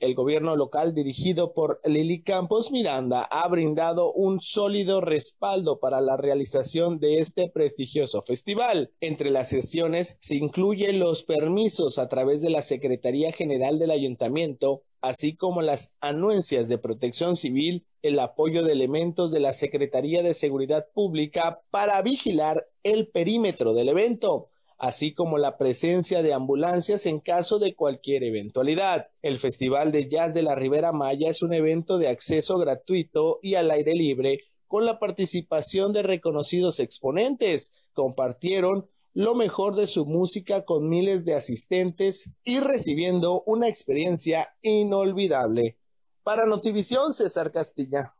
El 0.00 0.14
gobierno 0.14 0.56
local 0.56 0.94
dirigido 0.94 1.52
por 1.52 1.82
Lili 1.84 2.22
Campos 2.22 2.72
Miranda 2.72 3.22
ha 3.22 3.46
brindado 3.48 4.10
un 4.10 4.40
sólido 4.40 5.02
respaldo 5.02 5.78
para 5.78 6.00
la 6.00 6.16
realización 6.16 6.98
de 7.00 7.18
este 7.18 7.50
prestigioso 7.50 8.22
festival. 8.22 8.92
Entre 9.02 9.30
las 9.30 9.50
sesiones 9.50 10.16
se 10.18 10.36
incluyen 10.36 11.00
los 11.00 11.22
permisos 11.22 11.98
a 11.98 12.08
través 12.08 12.40
de 12.40 12.48
la 12.48 12.62
Secretaría 12.62 13.30
General 13.30 13.78
del 13.78 13.90
Ayuntamiento, 13.90 14.84
así 15.02 15.36
como 15.36 15.60
las 15.60 15.94
anuencias 16.00 16.66
de 16.68 16.78
protección 16.78 17.36
civil, 17.36 17.84
el 18.00 18.18
apoyo 18.20 18.62
de 18.62 18.72
elementos 18.72 19.30
de 19.30 19.40
la 19.40 19.52
Secretaría 19.52 20.22
de 20.22 20.32
Seguridad 20.32 20.86
Pública 20.94 21.60
para 21.70 22.00
vigilar 22.00 22.64
el 22.84 23.08
perímetro 23.08 23.74
del 23.74 23.90
evento 23.90 24.48
así 24.80 25.12
como 25.12 25.36
la 25.36 25.58
presencia 25.58 26.22
de 26.22 26.32
ambulancias 26.32 27.04
en 27.04 27.20
caso 27.20 27.58
de 27.58 27.74
cualquier 27.74 28.24
eventualidad. 28.24 29.08
El 29.20 29.36
Festival 29.36 29.92
de 29.92 30.08
Jazz 30.08 30.32
de 30.32 30.42
la 30.42 30.54
Ribera 30.54 30.90
Maya 30.90 31.28
es 31.28 31.42
un 31.42 31.52
evento 31.52 31.98
de 31.98 32.08
acceso 32.08 32.58
gratuito 32.58 33.40
y 33.42 33.56
al 33.56 33.70
aire 33.70 33.94
libre 33.94 34.40
con 34.68 34.86
la 34.86 34.98
participación 34.98 35.92
de 35.92 36.02
reconocidos 36.02 36.80
exponentes. 36.80 37.74
Compartieron 37.92 38.88
lo 39.12 39.34
mejor 39.34 39.76
de 39.76 39.86
su 39.86 40.06
música 40.06 40.64
con 40.64 40.88
miles 40.88 41.26
de 41.26 41.34
asistentes 41.34 42.34
y 42.42 42.60
recibiendo 42.60 43.42
una 43.44 43.68
experiencia 43.68 44.48
inolvidable. 44.62 45.76
Para 46.22 46.46
Notivisión, 46.46 47.12
César 47.12 47.52
Castilla. 47.52 48.14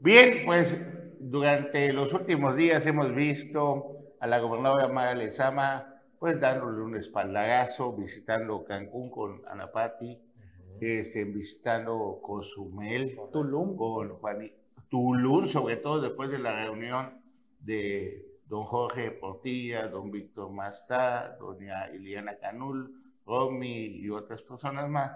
Bien, 0.00 0.42
pues 0.44 0.76
durante 1.20 1.92
los 1.92 2.12
últimos 2.12 2.56
días 2.56 2.84
hemos 2.84 3.14
visto 3.14 4.05
a 4.20 4.26
la 4.26 4.38
gobernadora 4.38 4.88
Mara 4.88 5.14
Lezama, 5.14 5.94
pues 6.18 6.40
dándole 6.40 6.82
un 6.82 6.96
espaldarazo, 6.96 7.92
visitando 7.92 8.64
Cancún 8.64 9.10
con 9.10 9.42
Anapati, 9.46 10.18
este, 10.80 11.24
visitando 11.24 12.20
Cozumel, 12.22 13.18
Tulum. 13.32 13.76
con 13.76 14.08
Juan, 14.16 14.50
Tulum, 14.88 15.48
sobre 15.48 15.76
todo 15.76 16.00
después 16.00 16.30
de 16.30 16.38
la 16.38 16.64
reunión 16.64 17.20
de 17.60 18.24
don 18.46 18.64
Jorge 18.64 19.10
Portilla, 19.10 19.88
don 19.88 20.10
Víctor 20.10 20.50
Mastá, 20.50 21.36
doña 21.38 21.90
Iliana 21.90 22.38
Canul, 22.38 22.94
Romy 23.26 23.86
y 23.86 24.08
otras 24.08 24.40
personas 24.42 24.88
más, 24.88 25.10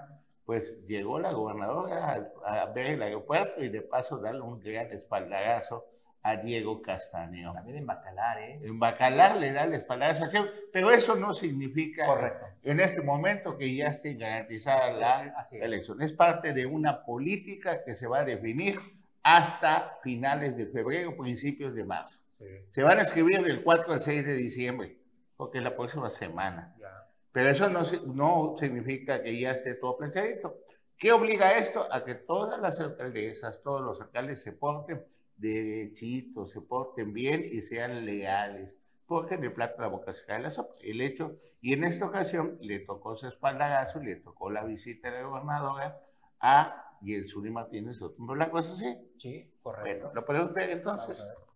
pues 0.44 0.84
llegó 0.86 1.20
la 1.20 1.32
gobernadora 1.32 2.30
a, 2.44 2.62
a 2.62 2.72
ver 2.72 2.86
el 2.86 3.02
aeropuerto 3.02 3.62
y 3.62 3.68
de 3.68 3.82
paso 3.82 4.18
darle 4.18 4.40
un 4.40 4.60
gran 4.60 4.90
espaldarazo 4.90 5.84
a 6.22 6.36
Diego 6.36 6.82
Castaño. 6.82 7.52
También 7.54 7.76
en 7.78 7.86
Bacalar, 7.86 8.38
¿eh? 8.40 8.60
En 8.62 8.78
Bacalar 8.78 9.36
le 9.36 9.52
da 9.52 9.64
el 9.64 9.74
espaldarazo 9.74 10.24
a 10.24 10.30
Cheo, 10.30 10.46
pero 10.72 10.90
eso 10.90 11.14
no 11.14 11.32
significa 11.34 12.04
Correcto. 12.06 12.46
en 12.62 12.80
este 12.80 13.00
momento 13.00 13.56
que 13.56 13.74
ya 13.74 13.86
esté 13.88 14.14
garantizada 14.14 14.92
la 14.92 15.18
Así 15.36 15.56
es. 15.56 15.62
elección. 15.62 16.02
Es 16.02 16.12
parte 16.12 16.52
de 16.52 16.66
una 16.66 17.04
política 17.04 17.82
que 17.84 17.94
se 17.94 18.06
va 18.06 18.18
a 18.20 18.24
definir 18.24 18.78
hasta 19.22 19.98
finales 20.02 20.56
de 20.56 20.66
febrero, 20.66 21.16
principios 21.16 21.74
de 21.74 21.84
marzo. 21.84 22.18
Sí. 22.28 22.46
Se 22.70 22.82
van 22.82 22.98
a 22.98 23.02
escribir 23.02 23.42
del 23.42 23.62
4 23.62 23.92
al 23.92 24.00
6 24.02 24.24
de 24.26 24.34
diciembre, 24.34 24.96
porque 25.36 25.58
es 25.58 25.64
la 25.64 25.76
próxima 25.76 26.08
semana. 26.10 26.74
Ya. 26.78 26.88
Pero 27.32 27.50
eso 27.50 27.68
no, 27.68 27.82
no 28.14 28.56
significa 28.58 29.22
que 29.22 29.38
ya 29.38 29.52
esté 29.52 29.74
todo 29.74 29.96
planchadito. 29.98 30.56
¿Qué 30.98 31.12
obliga 31.12 31.56
esto? 31.56 31.86
A 31.92 32.04
que 32.04 32.14
todas 32.14 32.60
las 32.60 32.78
alcaldesas, 32.80 33.62
todos 33.62 33.80
los 33.82 34.00
alcaldes 34.00 34.42
se 34.42 34.52
porten 34.52 35.02
derechitos, 35.40 36.52
se 36.52 36.60
porten 36.60 37.12
bien 37.12 37.44
y 37.50 37.62
sean 37.62 38.04
leales. 38.04 38.76
Porque 39.06 39.34
el 39.34 39.52
plato 39.52 39.76
de 39.76 39.82
la 39.82 39.88
boca 39.88 40.12
se 40.12 40.24
cae 40.24 40.40
la 40.40 40.50
sopa. 40.50 40.74
El 40.82 41.00
hecho, 41.00 41.36
y 41.60 41.72
en 41.72 41.84
esta 41.84 42.06
ocasión 42.06 42.58
le 42.60 42.78
tocó 42.80 43.16
su 43.16 43.26
espaldarazo, 43.26 44.00
le 44.00 44.16
tocó 44.16 44.50
la 44.50 44.64
visita 44.64 45.10
de 45.10 45.22
la 45.22 45.28
gobernadora 45.28 46.00
a 46.40 46.96
Yelsuri 47.02 47.50
Martínez 47.50 48.00
Otumbo 48.00 48.34
Blanco. 48.34 48.60
¿Es 48.60 48.70
así? 48.70 48.96
Sí, 49.18 49.50
correcto. 49.62 50.06
Bueno, 50.06 50.14
¿lo 50.14 50.24
podemos 50.24 50.54
ver 50.54 50.70
entonces? 50.70 51.18
Vamos 51.18 51.20
a 51.20 51.26
ver. 51.26 51.50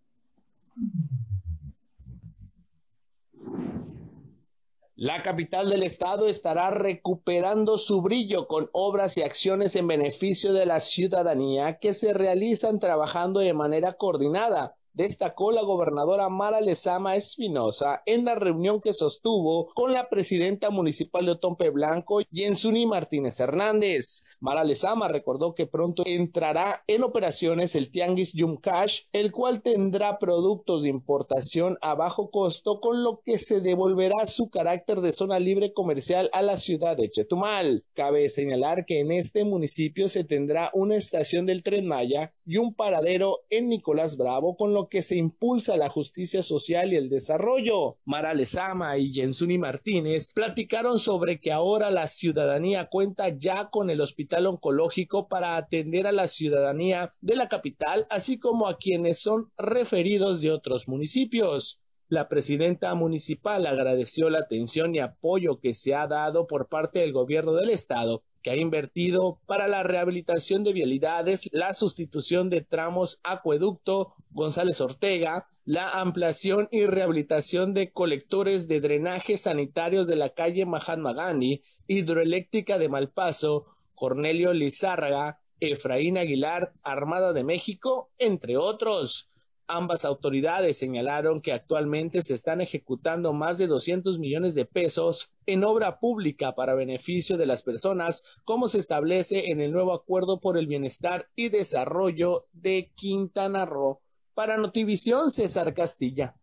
La 4.97 5.23
capital 5.23 5.71
del 5.71 5.83
estado 5.83 6.29
estará 6.29 6.71
recuperando 6.71 7.79
su 7.79 8.01
brillo 8.01 8.47
con 8.47 8.71
obras 8.73 9.19
y 9.19 9.23
acciones 9.23 9.75
en 9.75 9.89
beneficio 9.89 10.53
de 10.53 10.67
la 10.67 10.79
ciudadanía 10.79 11.81
que 11.81 11.93
se 11.93 12.13
realizan 12.13 12.79
trabajando 12.79 13.41
de 13.41 13.55
manera 13.55 13.95
coordinada. 13.95 14.77
Destacó 14.95 15.51
la 15.51 15.63
gobernadora 15.63 16.29
Mara 16.29 16.61
Lezama 16.61 17.17
Espinosa 17.17 18.05
en 18.07 18.25
la 18.25 18.37
reunión 18.37 18.81
que 18.81 18.93
sostuvo 18.93 19.67
con 19.75 19.93
la 19.93 20.09
presidenta 20.09 20.71
municipal 20.71 21.27
de 21.27 21.33
Otompe 21.33 21.71
Blanco, 21.71 22.21
Jensuni 22.33 22.87
Martínez 22.87 23.41
Hernández. 23.41 24.23
Mara 24.39 24.63
Lezama 24.63 25.09
recordó 25.09 25.57
que 25.57 25.67
pronto 25.67 26.05
entrará 26.07 26.85
en 26.87 27.03
operaciones 27.03 27.75
el 27.75 27.91
Tianguis 27.91 28.35
Yumcash, 28.35 29.01
el 29.13 29.33
cual 29.33 29.63
tendrá 29.63 30.21
productos 30.21 30.85
de 30.85 30.91
importación 30.91 31.77
a 31.81 31.97
bajo 31.97 32.31
costo, 32.31 32.79
con 32.79 33.03
lo 33.03 33.21
que 33.25 33.39
se 33.39 33.61
devolverá 33.61 34.27
su 34.27 34.49
carácter 34.49 35.01
de 35.01 35.11
zona 35.11 35.41
libre 35.41 35.73
comercial 35.73 36.31
a 36.33 36.41
la 36.41 36.57
ciudad 36.57 36.97
de 36.97 37.11
Chetumal. 37.11 37.85
Cabe 37.95 38.29
señalar 38.29 38.87
que 38.87 39.01
en 39.01 39.11
este 39.11 39.45
municipio 39.45 40.09
se 40.09 40.23
tendrá 40.23 40.71
una 40.73 40.95
estación 40.95 41.47
del 41.47 41.65
Tren 41.65 41.89
Maya 41.89 42.33
y 42.47 42.59
un 42.59 42.75
paradero 42.75 43.41
en 43.51 43.69
Nicolás 43.69 44.17
Bravo, 44.17 44.57
con 44.57 44.73
lo 44.73 44.84
que 44.89 45.03
se 45.03 45.17
impulsa 45.17 45.77
la 45.77 45.89
justicia 45.89 46.43
social 46.43 46.93
y 46.93 46.97
el 46.97 47.09
desarrollo. 47.09 47.99
Mara 48.05 48.35
Lezama 48.35 48.99
y 48.99 49.13
Jensuni 49.13 49.59
Martínez 49.59 50.33
platicaron 50.33 50.99
sobre 50.99 51.41
que 51.41 51.53
ahora 51.53 51.91
la 51.91 52.07
ciudadanía 52.07 52.89
cuenta 52.89 53.29
ya 53.29 53.71
con 53.71 53.91
el 53.91 54.01
hospital 54.01 54.47
oncológico 54.47 55.29
para 55.29 55.57
atender 55.57 56.07
a 56.07 56.13
la 56.13 56.27
ciudadanía 56.27 57.15
de 57.21 57.37
la 57.37 57.49
capital, 57.49 58.07
así 58.11 58.39
como 58.39 58.69
a 58.69 58.79
quienes 58.79 59.21
son 59.21 59.51
referidos 59.57 60.41
de 60.41 60.51
otros 60.51 60.89
municipios. 60.89 61.81
La 62.09 62.29
presidenta 62.29 62.95
municipal 62.95 63.67
agradeció 63.67 64.29
la 64.29 64.41
atención 64.41 64.95
y 64.95 64.99
apoyo 64.99 65.59
que 65.59 65.73
se 65.73 65.95
ha 65.95 66.07
dado 66.07 66.47
por 66.47 66.69
parte 66.69 67.01
del 67.01 67.13
gobierno 67.13 67.55
del 67.55 67.71
estado 67.71 68.23
que 68.45 68.51
ha 68.51 68.57
invertido 68.57 69.41
para 69.47 69.69
la 69.69 69.83
rehabilitación 69.83 70.65
de 70.65 70.75
vialidades, 70.75 71.49
la 71.51 71.73
sustitución 71.73 72.51
de 72.51 72.61
tramos 72.61 73.19
acueducto 73.25 74.15
González 74.33 74.83
Ortega, 74.83 75.49
la 75.65 75.99
ampliación 75.99 76.69
y 76.71 76.85
rehabilitación 76.85 77.73
de 77.73 77.91
colectores 77.91 78.69
de 78.69 78.83
drenaje 78.83 79.39
sanitarios 79.39 80.07
de 80.07 80.17
la 80.17 80.29
calle 80.35 80.67
Mahatma 80.67 81.15
Gandhi, 81.15 81.63
hidroeléctrica 81.89 82.79
de 82.79 82.91
Malpaso, 82.91 83.65
Cornelio 83.95 84.53
Lizárraga, 84.53 85.41
Efraín 85.59 86.19
Aguilar, 86.19 86.75
Armada 86.83 87.33
de 87.33 87.45
México, 87.45 88.11
entre 88.19 88.59
otros. 88.59 89.31
Ambas 89.67 90.05
autoridades 90.05 90.77
señalaron 90.77 91.41
que 91.41 91.53
actualmente 91.53 92.21
se 92.21 92.35
están 92.35 92.61
ejecutando 92.61 93.33
más 93.33 93.57
de 93.57 93.67
200 93.67 94.19
millones 94.19 94.55
de 94.55 94.67
pesos 94.67 95.33
en 95.47 95.65
obra 95.65 96.01
pública 96.01 96.55
para 96.55 96.75
beneficio 96.75 97.39
de 97.39 97.47
las 97.47 97.63
personas, 97.63 98.37
como 98.45 98.69
se 98.69 98.79
establece 98.79 99.51
en 99.51 99.63
el 99.63 99.73
nuevo 99.73 99.95
Acuerdo 99.95 100.39
por 100.39 100.59
el 100.59 100.67
Bienestar 100.67 101.29
y 101.35 101.49
Desarrollo 101.49 102.47
de 102.53 102.91
Quintana 102.95 103.65
Roo. 103.65 104.01
Para 104.35 104.59
Notivisión, 104.59 105.31
César 105.31 105.73
Castilla. 105.73 106.35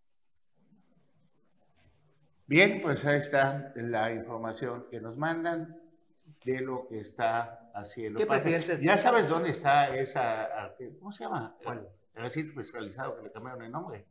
Bien, 2.48 2.82
pues 2.82 3.06
ahí 3.06 3.20
está 3.20 3.72
la 3.75 4.12
información 4.13 4.88
que 4.90 5.00
nos 5.00 5.16
mandan 5.16 5.80
de 6.44 6.62
lo 6.62 6.88
que 6.88 7.01
está 7.01 7.70
haciendo. 7.75 8.18
¿Qué 8.18 8.25
presidentes? 8.25 8.82
Ya 8.82 8.98
sabes 8.98 9.30
dónde 9.30 9.51
está 9.51 9.96
esa, 9.96 10.75
¿cómo 11.00 11.12
se 11.12 11.24
llama? 11.24 11.56
¿Cuál? 11.63 11.88
El 12.15 12.24
recinto 12.24 12.60
fiscalizado 12.60 13.15
que 13.18 13.24
le 13.24 13.32
cambiaron 13.32 13.62
el 13.63 13.72
nombre. 13.72 14.06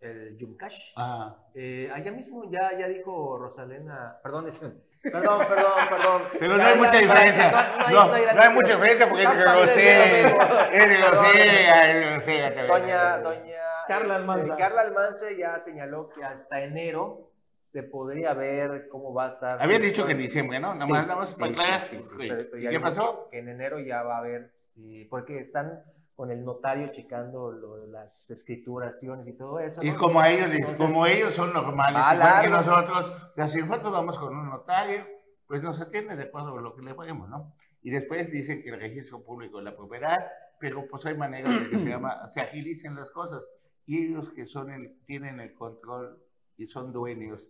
El 0.00 0.36
Yumcash. 0.36 0.92
Ah, 0.96 1.36
Eh, 1.54 1.90
allá 1.92 2.12
mismo 2.12 2.50
ya, 2.50 2.76
ya 2.78 2.88
dijo 2.88 3.38
Rosalena. 3.38 4.18
Perdón, 4.22 4.46
es- 4.48 4.60
perdón, 5.02 5.38
perdón, 5.48 5.72
perdón. 5.88 6.22
pero 6.38 6.56
no 6.56 6.62
hay 6.64 6.78
mucha 6.78 6.98
diferencia. 6.98 7.50
No, 7.90 8.06
no 8.06 8.12
hay- 8.14 8.54
mucha 8.54 8.72
diferencia 8.74 9.08
porque 9.08 9.22
es 9.24 9.30
mismo. 9.34 10.24
Es 10.72 10.98
grosera, 11.00 11.90
es 11.90 12.04
también. 12.16 12.66
Doña, 12.68 13.18
doña 13.18 13.54
Carla 13.88 14.04
este, 14.14 14.16
Almanza. 14.16 14.56
Carla 14.56 14.80
Almanza 14.82 15.26
ya 15.32 15.58
señaló 15.58 16.08
que 16.08 16.24
hasta 16.24 16.60
enero 16.62 17.30
se 17.62 17.82
podría 17.82 18.34
ver 18.34 18.88
cómo 18.88 19.12
va 19.14 19.26
a 19.26 19.28
estar. 19.28 19.62
Habían 19.62 19.82
dicho 19.82 20.04
que 20.06 20.12
en 20.12 20.18
diciembre, 20.18 20.60
¿no? 20.60 20.74
Nada 20.74 20.86
Sí, 20.86 20.92
más, 20.92 21.06
nada 21.06 21.20
más 21.20 21.30
sí, 21.34 21.44
sí, 21.44 21.52
sí, 21.78 22.02
sí, 22.02 22.02
Sí. 22.02 22.28
pero- 22.28 22.36
pero 22.50 22.58
¿Y 22.58 22.62
ya 22.62 22.70
qué 22.70 22.80
pasó? 22.80 23.28
Que 23.30 23.38
en 23.38 23.48
enero 23.48 23.78
ya 23.80 24.02
va 24.02 24.18
a 24.18 24.20
ver 24.22 24.50
si. 24.54 25.04
Porque 25.06 25.38
están 25.40 25.82
con 26.14 26.30
el 26.30 26.44
notario 26.44 26.88
checando 26.88 27.50
lo 27.50 27.86
las 27.86 28.30
escrituraciones 28.30 29.26
y 29.26 29.32
todo 29.32 29.58
eso. 29.60 29.82
Y 29.82 29.90
¿no? 29.90 29.98
como 29.98 30.22
ellos, 30.24 30.50
Entonces, 30.52 30.86
como 30.86 31.06
ellos 31.06 31.34
son 31.34 31.52
normales, 31.52 32.00
va 32.00 32.14
igual 32.14 32.42
que 32.42 32.48
nosotros, 32.50 33.10
o 33.10 33.34
sea, 33.34 33.48
si 33.48 33.60
nosotros 33.60 33.92
vamos 33.92 34.18
con 34.18 34.36
un 34.36 34.48
notario, 34.48 35.06
pues 35.46 35.62
nos 35.62 35.80
atiende 35.80 36.16
de 36.16 36.24
acuerdo 36.24 36.56
a 36.56 36.60
lo 36.60 36.74
que 36.74 36.82
le 36.82 36.94
paguemos, 36.94 37.28
¿no? 37.28 37.54
Y 37.82 37.90
después 37.90 38.30
dicen 38.30 38.62
que 38.62 38.70
el 38.70 38.80
registro 38.80 39.22
público 39.22 39.58
es 39.58 39.64
la 39.64 39.76
propiedad, 39.76 40.26
pero 40.58 40.86
pues 40.88 41.04
hay 41.06 41.16
maneras 41.16 41.62
de 41.62 41.70
que 41.70 41.78
se, 41.78 41.88
llama, 41.88 42.28
se 42.30 42.40
agilicen 42.40 42.94
las 42.94 43.10
cosas. 43.10 43.44
Y 43.86 44.06
ellos 44.06 44.30
que 44.30 44.46
son 44.46 44.70
el, 44.70 44.98
tienen 45.04 45.40
el 45.40 45.52
control 45.54 46.18
y 46.56 46.66
son 46.66 46.92
dueños 46.92 47.44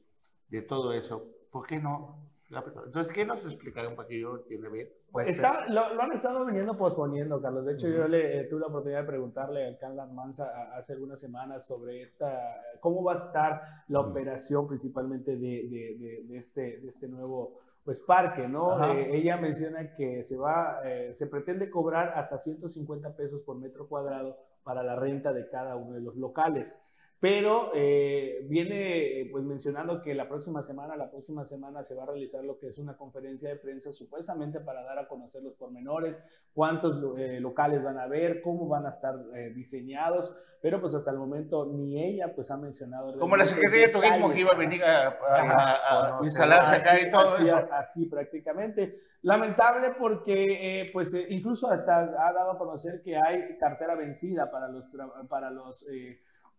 de 0.48 0.62
todo 0.62 0.92
eso, 0.92 1.24
¿por 1.50 1.66
qué 1.66 1.78
no 1.78 2.18
Entonces, 2.50 3.12
¿qué 3.12 3.24
nos 3.24 3.44
explicaron 3.44 3.96
para 3.96 4.06
que 4.06 4.20
yo 4.20 4.36
entienda 4.36 4.68
bien? 4.68 4.88
Pues, 5.10 5.28
Está, 5.28 5.66
lo, 5.68 5.94
lo, 5.94 6.02
han 6.02 6.12
estado 6.12 6.44
viniendo 6.44 6.76
posponiendo, 6.76 7.40
Carlos. 7.40 7.64
De 7.64 7.74
hecho, 7.74 7.88
yo 7.88 8.06
le 8.06 8.40
eh, 8.40 8.44
tuve 8.44 8.60
la 8.60 8.66
oportunidad 8.66 9.00
de 9.00 9.06
preguntarle 9.06 9.66
al 9.66 9.78
Carlos 9.78 10.12
Manza 10.12 10.74
hace 10.74 10.92
algunas 10.92 11.18
semanas 11.18 11.66
sobre 11.66 12.02
esta, 12.02 12.60
cómo 12.80 13.02
va 13.02 13.12
a 13.12 13.16
estar 13.16 13.62
la 13.88 14.00
operación 14.00 14.68
principalmente 14.68 15.36
de, 15.36 15.68
de, 15.68 16.24
de, 16.26 16.36
este, 16.36 16.80
de 16.80 16.88
este 16.88 17.08
nuevo 17.08 17.60
pues 17.84 18.00
parque, 18.00 18.48
¿no? 18.48 18.82
Eh, 18.94 19.16
ella 19.16 19.36
menciona 19.36 19.94
que 19.94 20.24
se 20.24 20.36
va, 20.38 20.80
eh, 20.84 21.12
se 21.12 21.26
pretende 21.26 21.68
cobrar 21.68 22.14
hasta 22.16 22.38
150 22.38 23.14
pesos 23.14 23.42
por 23.42 23.58
metro 23.58 23.88
cuadrado 23.88 24.38
para 24.62 24.82
la 24.82 24.96
renta 24.96 25.32
de 25.34 25.48
cada 25.48 25.76
uno 25.76 25.92
de 25.92 26.00
los 26.00 26.16
locales 26.16 26.80
pero 27.24 27.70
eh, 27.74 28.44
viene 28.50 29.26
pues 29.32 29.44
mencionando 29.44 30.02
que 30.02 30.12
la 30.12 30.28
próxima 30.28 30.62
semana, 30.62 30.94
la 30.94 31.10
próxima 31.10 31.46
semana 31.46 31.82
se 31.82 31.94
va 31.94 32.02
a 32.02 32.06
realizar 32.08 32.44
lo 32.44 32.58
que 32.58 32.66
es 32.66 32.76
una 32.76 32.98
conferencia 32.98 33.48
de 33.48 33.56
prensa 33.56 33.92
supuestamente 33.94 34.60
para 34.60 34.82
dar 34.82 34.98
a 34.98 35.08
conocer 35.08 35.42
los 35.42 35.54
pormenores, 35.54 36.22
cuántos 36.52 37.02
eh, 37.16 37.40
locales 37.40 37.82
van 37.82 37.96
a 37.96 38.02
haber, 38.02 38.42
cómo 38.42 38.68
van 38.68 38.84
a 38.84 38.90
estar 38.90 39.14
eh, 39.34 39.54
diseñados, 39.54 40.38
pero 40.60 40.82
pues 40.82 40.94
hasta 40.94 41.12
el 41.12 41.16
momento 41.16 41.64
ni 41.64 41.98
ella 41.98 42.30
pues 42.34 42.50
ha 42.50 42.58
mencionado. 42.58 43.18
Como 43.18 43.38
la 43.38 43.46
Secretaría 43.46 43.86
de 43.86 43.92
Turismo 43.94 44.30
que 44.30 44.40
iba 44.40 44.52
a 44.52 44.58
venir 44.58 44.82
a, 44.84 46.18
instalarse 46.22 46.76
acá 46.76 47.00
y 47.00 47.10
todo 47.10 47.28
así, 47.28 47.46
eso. 47.46 47.68
Así 47.72 48.04
prácticamente. 48.04 49.00
Lamentable 49.22 49.94
porque 49.98 50.90
pues 50.92 51.10
incluso 51.30 51.70
hasta 51.70 52.00
ha 52.00 52.32
dado 52.34 52.50
a 52.50 52.58
conocer 52.58 53.00
que 53.02 53.16
hay 53.16 53.56
cartera 53.56 53.94
vencida 53.94 54.50
para 54.50 54.68
los, 54.68 54.84
para 55.26 55.50
los 55.50 55.86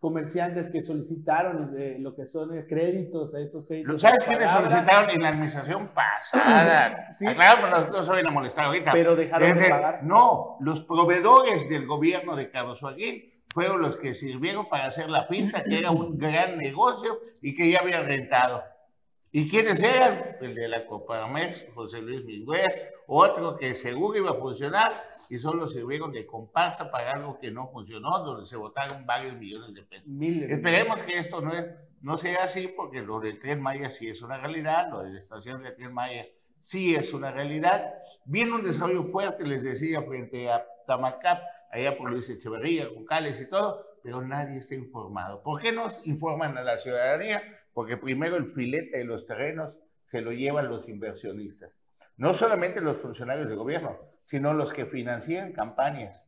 comerciantes 0.05 0.69
que 0.69 0.83
solicitaron 0.83 1.73
eh, 1.79 1.97
lo 1.99 2.13
que 2.13 2.27
son 2.27 2.55
eh, 2.55 2.67
créditos 2.69 3.33
a 3.33 3.39
estos 3.39 3.65
créditos. 3.65 3.99
¿Sabes 4.01 4.23
quiénes 4.23 4.51
solicitaron 4.51 5.09
en 5.09 5.23
la 5.23 5.29
administración 5.29 5.87
pasada? 5.95 7.07
sí. 7.11 7.25
Claro, 7.25 7.67
no, 7.67 7.87
no 7.87 8.03
se 8.03 8.11
vayan 8.11 8.27
a 8.27 8.29
molestar 8.29 8.65
ahorita. 8.65 8.91
Pero 8.91 9.15
dejaron 9.15 9.57
de 9.57 9.67
pagar. 9.67 10.03
No, 10.03 10.57
los 10.59 10.81
proveedores 10.81 11.67
del 11.69 11.87
gobierno 11.87 12.35
de 12.35 12.51
Carlos 12.51 12.79
Joaquín 12.81 13.33
fueron 13.51 13.81
los 13.81 13.97
que 13.97 14.13
sirvieron 14.13 14.69
para 14.69 14.85
hacer 14.85 15.09
la 15.09 15.27
pinta, 15.27 15.63
que 15.63 15.79
era 15.79 15.89
un 15.89 16.19
gran 16.19 16.59
negocio 16.59 17.17
y 17.41 17.55
que 17.55 17.71
ya 17.71 17.79
había 17.79 18.03
rentado. 18.03 18.61
¿Y 19.31 19.49
quiénes 19.49 19.81
eran? 19.81 20.37
El 20.39 20.53
de 20.53 20.67
la 20.67 20.85
Coparmex, 20.85 21.65
José 21.73 21.99
Luis 21.99 22.23
Miguel, 22.25 22.71
otro 23.07 23.57
que 23.57 23.73
seguro 23.73 24.19
iba 24.19 24.29
a 24.29 24.35
funcionar 24.35 24.91
y 25.29 25.37
solo 25.37 25.67
sirvieron 25.67 26.11
de 26.11 26.25
comparsa 26.25 26.91
para 26.91 27.11
algo 27.13 27.39
que 27.39 27.51
no 27.51 27.67
funcionó, 27.67 28.19
donde 28.19 28.45
se 28.45 28.55
votaron 28.55 29.05
varios 29.05 29.35
millones 29.37 29.73
de 29.73 29.83
pesos. 29.83 30.07
Esperemos 30.49 31.01
que 31.03 31.19
esto 31.19 31.41
no, 31.41 31.53
es, 31.53 31.65
no 32.01 32.17
sea 32.17 32.43
así, 32.43 32.67
porque 32.67 33.01
lo 33.01 33.19
del 33.19 33.39
Tren 33.39 33.61
Maya 33.61 33.89
sí 33.89 34.09
es 34.09 34.21
una 34.21 34.37
realidad, 34.37 34.89
lo 34.89 35.03
de 35.03 35.11
la 35.11 35.19
estación 35.19 35.63
de 35.63 35.71
Tren 35.71 35.93
Maya 35.93 36.25
sí 36.59 36.95
es 36.95 37.13
una 37.13 37.31
realidad. 37.31 37.93
Viene 38.25 38.53
un 38.53 38.63
desarrollo 38.63 39.05
fuerte, 39.05 39.45
les 39.45 39.63
decía, 39.63 40.01
frente 40.03 40.49
a 40.49 40.65
Tamarcap, 40.87 41.41
allá 41.71 41.97
por 41.97 42.09
Luis 42.09 42.29
Echeverría, 42.29 42.87
Cales 43.07 43.41
y 43.41 43.49
todo, 43.49 43.85
pero 44.03 44.21
nadie 44.21 44.57
está 44.57 44.75
informado. 44.75 45.41
¿Por 45.43 45.61
qué 45.61 45.71
nos 45.71 46.05
informan 46.07 46.57
a 46.57 46.63
la 46.63 46.77
ciudadanía? 46.77 47.41
Porque 47.73 47.97
primero 47.97 48.35
el 48.35 48.53
filete 48.53 48.99
de 48.99 49.03
los 49.03 49.25
terrenos 49.25 49.73
se 50.09 50.21
lo 50.21 50.31
llevan 50.31 50.69
los 50.69 50.87
inversionistas. 50.87 51.71
No 52.17 52.33
solamente 52.33 52.79
los 52.79 52.97
funcionarios 52.97 53.49
del 53.49 53.57
gobierno, 53.57 53.97
sino 54.25 54.53
los 54.53 54.73
que 54.73 54.85
financian 54.85 55.53
campañas. 55.53 56.25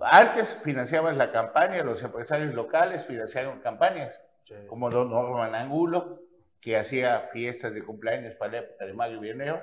Antes 0.00 0.54
financiaban 0.64 1.18
la 1.18 1.30
campaña, 1.30 1.82
los 1.82 2.02
empresarios 2.02 2.54
locales 2.54 3.04
financiaron 3.04 3.60
campañas, 3.60 4.18
como 4.66 4.90
Don 4.90 5.10
Norman 5.10 5.54
Angulo, 5.54 6.20
que 6.60 6.76
hacía 6.76 7.28
fiestas 7.32 7.72
de 7.72 7.82
cumpleaños 7.82 8.34
para 8.34 8.52
la 8.52 8.58
época 8.58 8.84
de 8.86 8.92
Mario 8.92 9.20
Bieneo. 9.20 9.60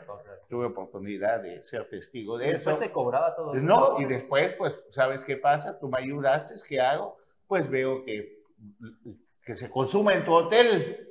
Tuve 0.49 0.65
oportunidad 0.67 1.41
de 1.41 1.63
ser 1.63 1.87
testigo 1.89 2.37
de 2.37 2.45
¿Y 2.45 2.49
eso. 2.49 2.55
después 2.57 2.77
se 2.77 2.91
cobraba 2.91 3.35
todo 3.35 3.55
eso. 3.55 3.65
No, 3.65 3.99
y 3.99 4.05
después, 4.05 4.53
pues, 4.57 4.75
¿sabes 4.91 5.25
qué 5.25 5.37
pasa? 5.37 5.79
Tú 5.79 5.89
me 5.89 5.99
ayudaste, 5.99 6.55
¿qué 6.67 6.79
hago? 6.81 7.17
Pues 7.47 7.69
veo 7.69 8.03
que, 8.03 8.39
que 9.43 9.55
se 9.55 9.69
consume 9.69 10.15
en 10.15 10.25
tu 10.25 10.33
hotel 10.33 11.06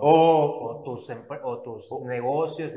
o, 0.00 0.82
tus, 0.84 1.10
o 1.42 1.62
tus 1.62 2.00
negocios. 2.02 2.72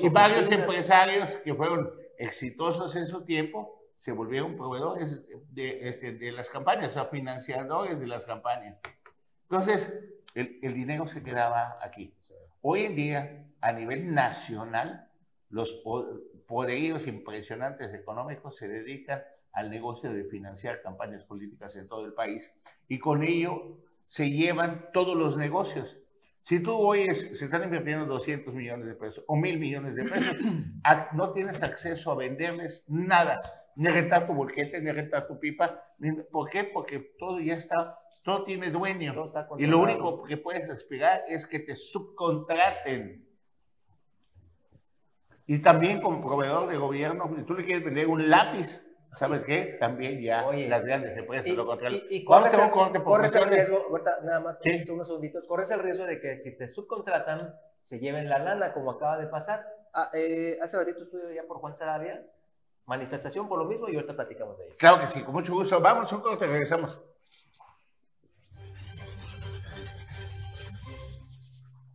y, 0.00 0.08
varios 0.08 0.50
empresarios 0.50 1.30
que 1.44 1.54
fueron 1.54 1.90
exitosos 2.18 2.94
en 2.96 3.06
su 3.08 3.24
tiempo 3.24 3.78
se 3.98 4.12
volvieron 4.12 4.56
proveedores 4.56 5.22
de, 5.54 5.88
este, 5.88 6.12
de 6.12 6.32
las 6.32 6.48
campañas, 6.48 6.90
o 6.90 6.94
sea, 6.94 7.04
financiadores 7.06 8.00
de 8.00 8.06
las 8.06 8.24
campañas. 8.24 8.78
Entonces, 9.48 9.92
el, 10.34 10.58
el 10.62 10.74
dinero 10.74 11.06
se 11.06 11.22
quedaba 11.22 11.78
aquí. 11.80 12.12
Hoy 12.62 12.84
en 12.84 12.96
día, 12.96 13.46
a 13.60 13.72
nivel 13.72 14.12
nacional, 14.12 15.08
los 15.50 15.82
poderíos 16.46 17.06
impresionantes 17.06 17.94
económicos 17.94 18.56
se 18.56 18.68
dedican 18.68 19.22
al 19.52 19.70
negocio 19.70 20.12
de 20.12 20.24
financiar 20.24 20.82
campañas 20.82 21.24
políticas 21.24 21.76
en 21.76 21.86
todo 21.86 22.06
el 22.06 22.14
país 22.14 22.50
y 22.88 22.98
con 22.98 23.22
ello 23.22 23.78
se 24.06 24.30
llevan 24.30 24.90
todos 24.92 25.16
los 25.16 25.36
negocios. 25.36 25.96
Si 26.42 26.60
tú 26.60 26.74
oyes, 26.76 27.38
se 27.38 27.44
están 27.44 27.62
invirtiendo 27.62 28.06
200 28.06 28.52
millones 28.52 28.86
de 28.86 28.94
pesos 28.94 29.24
o 29.28 29.36
mil 29.36 29.58
millones 29.58 29.94
de 29.94 30.04
pesos, 30.04 30.36
no 31.14 31.32
tienes 31.32 31.62
acceso 31.62 32.10
a 32.10 32.16
venderles 32.16 32.84
nada, 32.88 33.40
ni 33.76 33.88
rentar 33.88 34.26
tu 34.26 34.34
bolquete, 34.34 34.80
ni 34.80 34.90
rentar 34.90 35.26
tu 35.28 35.38
pipa. 35.38 35.84
¿Por 36.32 36.50
qué? 36.50 36.64
Porque 36.64 37.14
todo 37.18 37.38
ya 37.38 37.54
está, 37.54 37.96
todo 38.24 38.44
tiene 38.44 38.70
dueño. 38.70 39.14
y 39.58 39.66
lo 39.66 39.78
único 39.78 40.24
que 40.24 40.36
puedes 40.36 40.68
aspirar 40.68 41.22
es 41.28 41.46
que 41.46 41.60
te 41.60 41.76
subcontraten. 41.76 43.24
Y 45.46 45.58
también 45.60 46.00
como 46.00 46.24
proveedor 46.24 46.68
de 46.68 46.76
gobierno, 46.76 47.30
si 47.36 47.42
tú 47.44 47.54
le 47.54 47.64
quieres 47.64 47.84
vender 47.84 48.08
un 48.08 48.28
lápiz, 48.28 48.80
¿Sabes 49.16 49.44
qué? 49.44 49.76
También 49.78 50.20
ya 50.22 50.42
las 50.50 50.84
grandes 50.84 51.16
empresas 51.16 51.48
lo 51.48 51.66
controlan. 51.66 52.00
Y, 52.08 52.16
y 52.16 52.24
corres, 52.24 52.54
el, 52.54 53.02
corres 53.02 53.34
el 53.34 53.44
riesgo, 53.44 53.86
ahorita 53.90 54.20
nada 54.22 54.40
más 54.40 54.60
unos 54.90 55.06
segunditos, 55.06 55.46
corres 55.46 55.70
el 55.70 55.80
riesgo 55.80 56.06
de 56.06 56.18
que 56.18 56.38
si 56.38 56.56
te 56.56 56.66
subcontratan, 56.68 57.54
se 57.84 57.98
lleven 57.98 58.28
la 58.28 58.38
lana, 58.38 58.72
como 58.72 58.92
acaba 58.92 59.18
de 59.18 59.26
pasar. 59.26 59.66
Ah, 59.92 60.08
eh, 60.14 60.58
hace 60.62 60.78
ratito 60.78 61.02
estuve 61.02 61.34
ya 61.34 61.42
por 61.42 61.58
Juan 61.58 61.74
Sarabia, 61.74 62.24
manifestación 62.86 63.48
por 63.48 63.58
lo 63.58 63.66
mismo 63.66 63.88
y 63.88 63.96
ahorita 63.96 64.14
platicamos 64.14 64.56
de 64.56 64.66
ello. 64.66 64.76
Claro 64.78 65.00
que 65.00 65.08
sí, 65.08 65.22
con 65.22 65.34
mucho 65.34 65.52
gusto. 65.52 65.78
Vamos, 65.80 66.10
un 66.12 66.20
corte, 66.20 66.46
regresamos. 66.46 66.98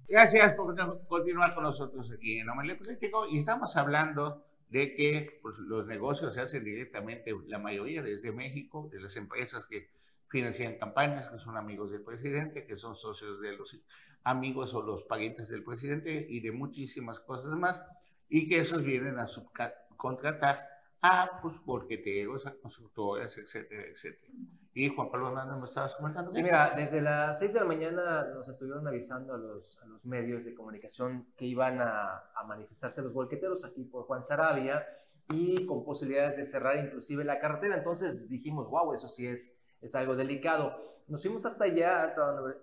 Gracias 0.07 0.53
por 0.53 0.75
continuar 1.07 1.53
con 1.53 1.63
nosotros 1.63 2.09
aquí 2.15 2.39
en 2.39 2.49
Omelet 2.49 2.77
Político 2.77 3.27
y 3.27 3.39
estamos 3.39 3.75
hablando 3.75 4.45
de 4.69 4.95
que 4.95 5.39
pues, 5.41 5.57
los 5.59 5.85
negocios 5.87 6.33
se 6.33 6.41
hacen 6.41 6.63
directamente, 6.63 7.33
la 7.47 7.59
mayoría 7.59 8.01
desde 8.01 8.31
México, 8.31 8.89
de 8.91 8.99
las 8.99 9.15
empresas 9.15 9.65
que 9.65 9.89
financian 10.29 10.77
campañas, 10.77 11.29
que 11.29 11.39
son 11.39 11.55
amigos 11.55 11.91
del 11.91 12.03
presidente, 12.03 12.65
que 12.65 12.77
son 12.77 12.95
socios 12.95 13.39
de 13.39 13.55
los 13.55 13.77
amigos 14.23 14.73
o 14.73 14.81
los 14.81 15.03
parientes 15.03 15.47
del 15.47 15.63
presidente 15.63 16.25
y 16.29 16.41
de 16.41 16.51
muchísimas 16.51 17.19
cosas 17.21 17.57
más, 17.57 17.81
y 18.27 18.49
que 18.49 18.59
esos 18.59 18.83
vienen 18.83 19.19
a 19.19 19.27
subcontratar 19.27 20.67
a 21.01 21.39
pues, 21.41 21.55
bolqueteros, 21.63 22.45
a 22.45 22.55
constructoras, 22.55 23.37
etcétera, 23.37 23.83
etcétera. 23.83 24.33
Y 24.77 24.89
Juan 24.89 25.09
Pablo 25.09 25.29
Hernández 25.29 25.57
me 25.57 25.65
estabas 25.65 25.95
comentando. 25.95 26.29
Sí, 26.29 26.43
mira, 26.43 26.71
desde 26.75 27.01
las 27.01 27.39
6 27.39 27.51
de 27.51 27.59
la 27.61 27.65
mañana 27.65 28.27
nos 28.35 28.47
estuvieron 28.47 28.87
avisando 28.87 29.33
a 29.33 29.37
los, 29.39 29.79
a 29.81 29.87
los 29.87 30.05
medios 30.05 30.45
de 30.45 30.53
comunicación 30.53 31.25
que 31.35 31.45
iban 31.45 31.81
a, 31.81 32.29
a, 32.35 32.43
manifestarse 32.47 33.01
los 33.01 33.11
bolqueteros 33.11 33.65
aquí 33.65 33.85
por 33.85 34.03
Juan 34.03 34.21
Sarabia 34.21 34.85
y 35.29 35.65
con 35.65 35.83
posibilidades 35.83 36.37
de 36.37 36.45
cerrar 36.45 36.77
inclusive 36.77 37.23
la 37.23 37.39
carretera. 37.39 37.75
Entonces 37.75 38.29
dijimos, 38.29 38.69
wow, 38.69 38.93
eso 38.93 39.07
sí 39.07 39.25
es, 39.25 39.57
es 39.81 39.95
algo 39.95 40.15
delicado. 40.15 41.01
Nos 41.07 41.23
fuimos 41.23 41.43
hasta 41.47 41.63
allá, 41.63 42.13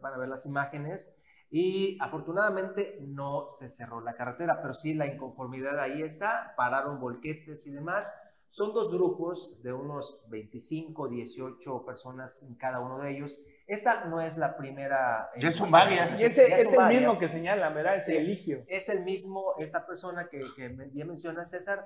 van 0.01 0.15
a 0.15 0.17
ver 0.17 0.29
las 0.29 0.47
imágenes, 0.47 1.17
y 1.51 1.99
afortunadamente 2.01 2.99
no 3.01 3.49
se 3.49 3.69
cerró 3.69 4.01
la 4.01 4.15
carretera, 4.15 4.61
pero 4.61 4.75
sí 4.75 4.95
la 4.95 5.07
inconformidad 5.07 5.79
ahí 5.79 6.03
está, 6.03 6.55
pararon 6.57 7.01
volquetes 7.01 7.67
y 7.67 7.73
demás. 7.73 8.13
Son 8.55 8.73
dos 8.73 8.89
grupos 8.89 9.61
de 9.65 9.73
unos 9.73 10.23
25, 10.29 11.09
18 11.09 11.85
personas 11.85 12.41
en 12.45 12.55
cada 12.55 12.79
uno 12.79 13.01
de 13.01 13.11
ellos. 13.11 13.43
Esta 13.67 14.05
no 14.05 14.21
es 14.21 14.37
la 14.37 14.57
primera. 14.57 15.29
Ya 15.41 15.51
son 15.51 15.73
varias. 15.73 16.21
Y 16.21 16.23
ese 16.23 16.47
es 16.63 16.73
el 16.73 16.87
mismo 16.87 17.19
que 17.19 17.27
señalan, 17.27 17.75
¿verdad? 17.75 17.97
Es 17.97 18.07
el 18.07 18.19
Eligio. 18.19 18.63
Es 18.69 18.89
el 18.89 19.03
mismo, 19.03 19.57
esta 19.59 19.85
persona 19.85 20.29
que, 20.29 20.45
que 20.55 20.73
ya 20.95 21.05
menciona 21.05 21.45
César, 21.45 21.85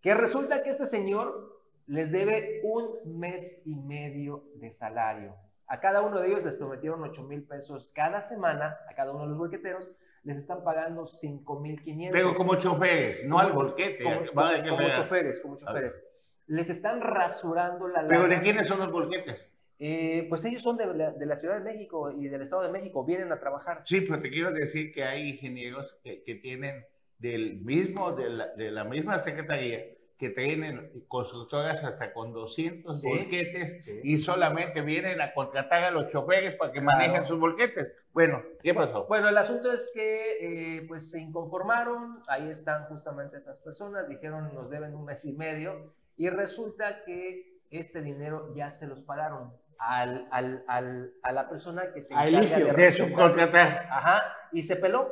que 0.00 0.12
resulta 0.12 0.64
que 0.64 0.70
este 0.70 0.86
señor 0.86 1.62
les 1.86 2.10
debe 2.10 2.62
un 2.64 3.16
mes 3.20 3.62
y 3.64 3.76
medio 3.76 4.42
de 4.56 4.72
salario. 4.72 5.36
A 5.68 5.78
cada 5.78 6.02
uno 6.02 6.18
de 6.18 6.30
ellos 6.30 6.44
les 6.44 6.56
prometieron 6.56 7.00
8 7.00 7.22
mil 7.28 7.44
pesos 7.44 7.92
cada 7.94 8.22
semana, 8.22 8.76
a 8.90 8.94
cada 8.96 9.12
uno 9.12 9.22
de 9.22 9.28
los 9.28 9.38
bolqueteros, 9.38 9.94
les 10.28 10.36
están 10.36 10.62
pagando 10.62 11.06
5 11.06 11.60
mil 11.60 11.80
500. 11.82 12.12
Pero 12.12 12.34
como 12.34 12.56
choferes, 12.56 13.24
no 13.24 13.38
al 13.38 13.52
bolquete. 13.52 14.04
Como, 14.04 14.90
choferes, 14.92 15.40
como 15.40 15.56
choferes 15.56 16.04
les 16.48 16.70
están 16.70 17.00
rasurando 17.00 17.88
la 17.88 18.02
lana. 18.02 18.08
¿Pero 18.08 18.28
de 18.28 18.40
quiénes 18.40 18.66
son 18.66 18.78
los 18.78 18.90
bolquetes? 18.90 19.48
eh, 19.78 20.26
pues 20.28 20.44
ellos 20.44 20.62
son 20.62 20.76
de 20.76 20.86
la, 20.86 21.12
de 21.12 21.26
la, 21.26 21.36
Ciudad 21.36 21.56
de 21.58 21.64
México 21.64 22.10
y 22.10 22.26
del 22.28 22.42
Estado 22.42 22.62
de 22.62 22.70
México, 22.72 23.04
vienen 23.04 23.30
a 23.32 23.38
trabajar. 23.38 23.82
Sí, 23.84 24.00
pero 24.00 24.20
te 24.20 24.28
quiero 24.30 24.50
decir 24.52 24.92
que 24.92 25.04
hay 25.04 25.28
ingenieros 25.30 25.94
que, 26.02 26.22
que 26.24 26.34
tienen 26.34 26.84
del 27.18 27.60
mismo, 27.60 28.12
de 28.12 28.28
la, 28.30 28.48
de 28.48 28.70
la 28.70 28.84
misma 28.84 29.18
secretaría, 29.20 29.84
que 30.18 30.30
tienen 30.30 31.04
constructoras 31.06 31.84
hasta 31.84 32.12
con 32.12 32.32
200 32.32 33.00
Sí, 33.00 33.08
volquetes 33.08 33.84
sí. 33.84 34.00
y 34.02 34.18
solamente 34.18 34.80
vienen 34.80 35.20
a 35.20 35.32
contratar 35.32 35.84
a 35.84 35.90
los 35.92 36.10
choferes 36.10 36.54
para 36.56 36.72
que 36.72 36.80
Claro. 36.80 36.98
manejen 36.98 37.26
sus 37.26 37.38
volquetes. 37.38 37.92
Bueno, 38.18 38.42
¿qué 38.64 38.74
pasó? 38.74 39.04
Bueno, 39.06 39.28
el 39.28 39.38
asunto 39.38 39.70
es 39.70 39.92
que 39.94 40.78
eh, 40.80 40.84
pues 40.88 41.08
se 41.08 41.20
inconformaron, 41.20 42.20
ahí 42.26 42.50
están 42.50 42.86
justamente 42.86 43.36
estas 43.36 43.60
personas, 43.60 44.08
dijeron 44.08 44.52
nos 44.52 44.68
deben 44.70 44.92
un 44.96 45.04
mes 45.04 45.24
y 45.24 45.34
medio 45.34 45.94
y 46.16 46.28
resulta 46.28 47.04
que 47.04 47.60
este 47.70 48.02
dinero 48.02 48.52
ya 48.56 48.72
se 48.72 48.88
los 48.88 49.04
pagaron 49.04 49.52
al, 49.78 50.26
al, 50.32 50.64
al- 50.66 51.12
a 51.22 51.30
la 51.30 51.48
persona 51.48 51.92
que 51.92 52.02
se 52.02 52.12
encarga. 52.12 52.40
De 52.58 52.64
representar. 52.72 53.08
subcontratar. 53.08 53.86
Ajá, 53.88 54.22
y 54.50 54.64
se 54.64 54.74
peló, 54.74 55.08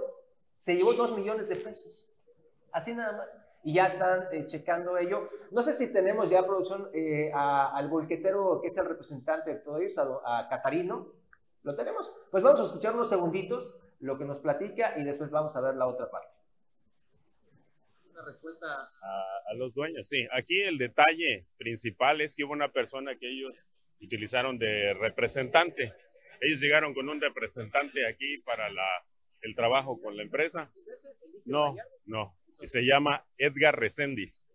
se 0.59 0.75
llevó 0.75 0.93
dos 0.95 1.17
millones 1.17 1.49
de 1.49 1.55
pesos, 1.55 2.09
así 2.73 2.93
nada 2.93 3.13
más. 3.19 3.39
Y 3.63 3.75
ya 3.75 3.87
están 3.87 4.25
eh, 4.33 4.47
checando 4.47 4.99
ello. 4.99 5.29
No 5.53 5.63
sé 5.63 5.73
si 5.75 5.93
tenemos 5.93 6.29
ya 6.29 6.45
producción 6.45 6.89
eh, 6.93 7.31
a- 7.33 7.73
al 7.73 7.87
volquetero 7.89 8.61
que 8.61 8.67
es 8.67 8.77
el 8.77 8.87
representante 8.87 9.51
de 9.53 9.57
todos 9.61 9.81
ellos, 9.81 9.97
a, 10.25 10.39
a 10.41 10.49
Catarino. 10.49 11.07
¿Lo 11.67 11.75
tenemos? 11.75 12.15
Pues 12.31 12.45
vamos 12.45 12.61
a 12.61 12.63
escuchar 12.63 12.95
unos 12.95 13.09
segunditos 13.09 13.77
lo 13.99 14.17
que 14.17 14.25
nos 14.25 14.39
platica 14.39 14.95
y 14.97 15.03
después 15.03 15.33
vamos 15.33 15.57
a 15.57 15.61
ver 15.61 15.75
la 15.75 15.89
otra 15.89 16.09
parte. 16.09 16.33
Una 18.13 18.25
respuesta. 18.25 18.67
a, 19.03 19.51
a 19.51 19.55
los 19.55 19.75
dueños. 19.75 20.09
Sí, 20.09 20.29
aquí 20.31 20.63
el 20.63 20.79
detalle 20.79 21.49
principal 21.59 22.21
es 22.21 22.37
que 22.37 22.45
hubo 22.45 22.53
una 22.53 22.71
persona 22.71 23.19
que 23.19 23.29
ellos 23.29 23.53
utilizaron 24.01 24.59
de 24.59 24.95
representante. 24.95 25.93
Ellos 26.41 26.61
llegaron 26.61 26.95
con 26.95 27.09
un 27.09 27.21
representante 27.21 28.07
aquí 28.07 28.39
para 28.39 28.71
la, 28.71 28.87
el 29.41 29.57
trabajo 29.57 30.01
con 30.01 30.17
la 30.17 30.23
empresa. 30.23 30.71
No, 31.47 31.75
no. 32.05 32.37
Y 32.61 32.69
se 32.69 32.83
llama 32.83 33.27
Edgar 33.39 33.77
Reséndiz. 33.77 34.47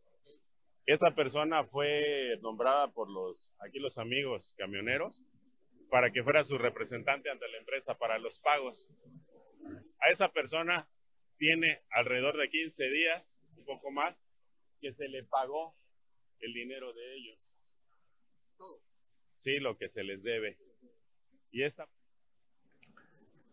Esa 0.85 1.13
persona 1.13 1.65
fue 1.65 2.39
nombrada 2.41 2.87
por 2.87 3.09
los, 3.09 3.53
aquí 3.59 3.79
los 3.79 3.97
amigos 3.97 4.55
camioneros 4.57 5.21
para 5.91 6.09
que 6.11 6.23
fuera 6.23 6.43
su 6.45 6.57
representante 6.57 7.29
ante 7.29 7.47
la 7.49 7.57
empresa 7.57 7.97
para 7.97 8.17
los 8.17 8.39
pagos. 8.39 8.89
A 9.99 10.09
esa 10.09 10.29
persona 10.31 10.87
tiene 11.37 11.81
alrededor 11.91 12.37
de 12.37 12.49
15 12.49 12.89
días, 12.89 13.35
un 13.57 13.65
poco 13.65 13.91
más, 13.91 14.25
que 14.79 14.93
se 14.93 15.09
le 15.09 15.23
pagó 15.25 15.75
el 16.39 16.53
dinero 16.53 16.93
de 16.93 17.15
ellos. 17.15 17.37
Sí, 19.37 19.59
lo 19.59 19.77
que 19.77 19.89
se 19.89 20.03
les 20.03 20.23
debe. 20.23 20.57
Y 21.51 21.63
esta 21.63 21.87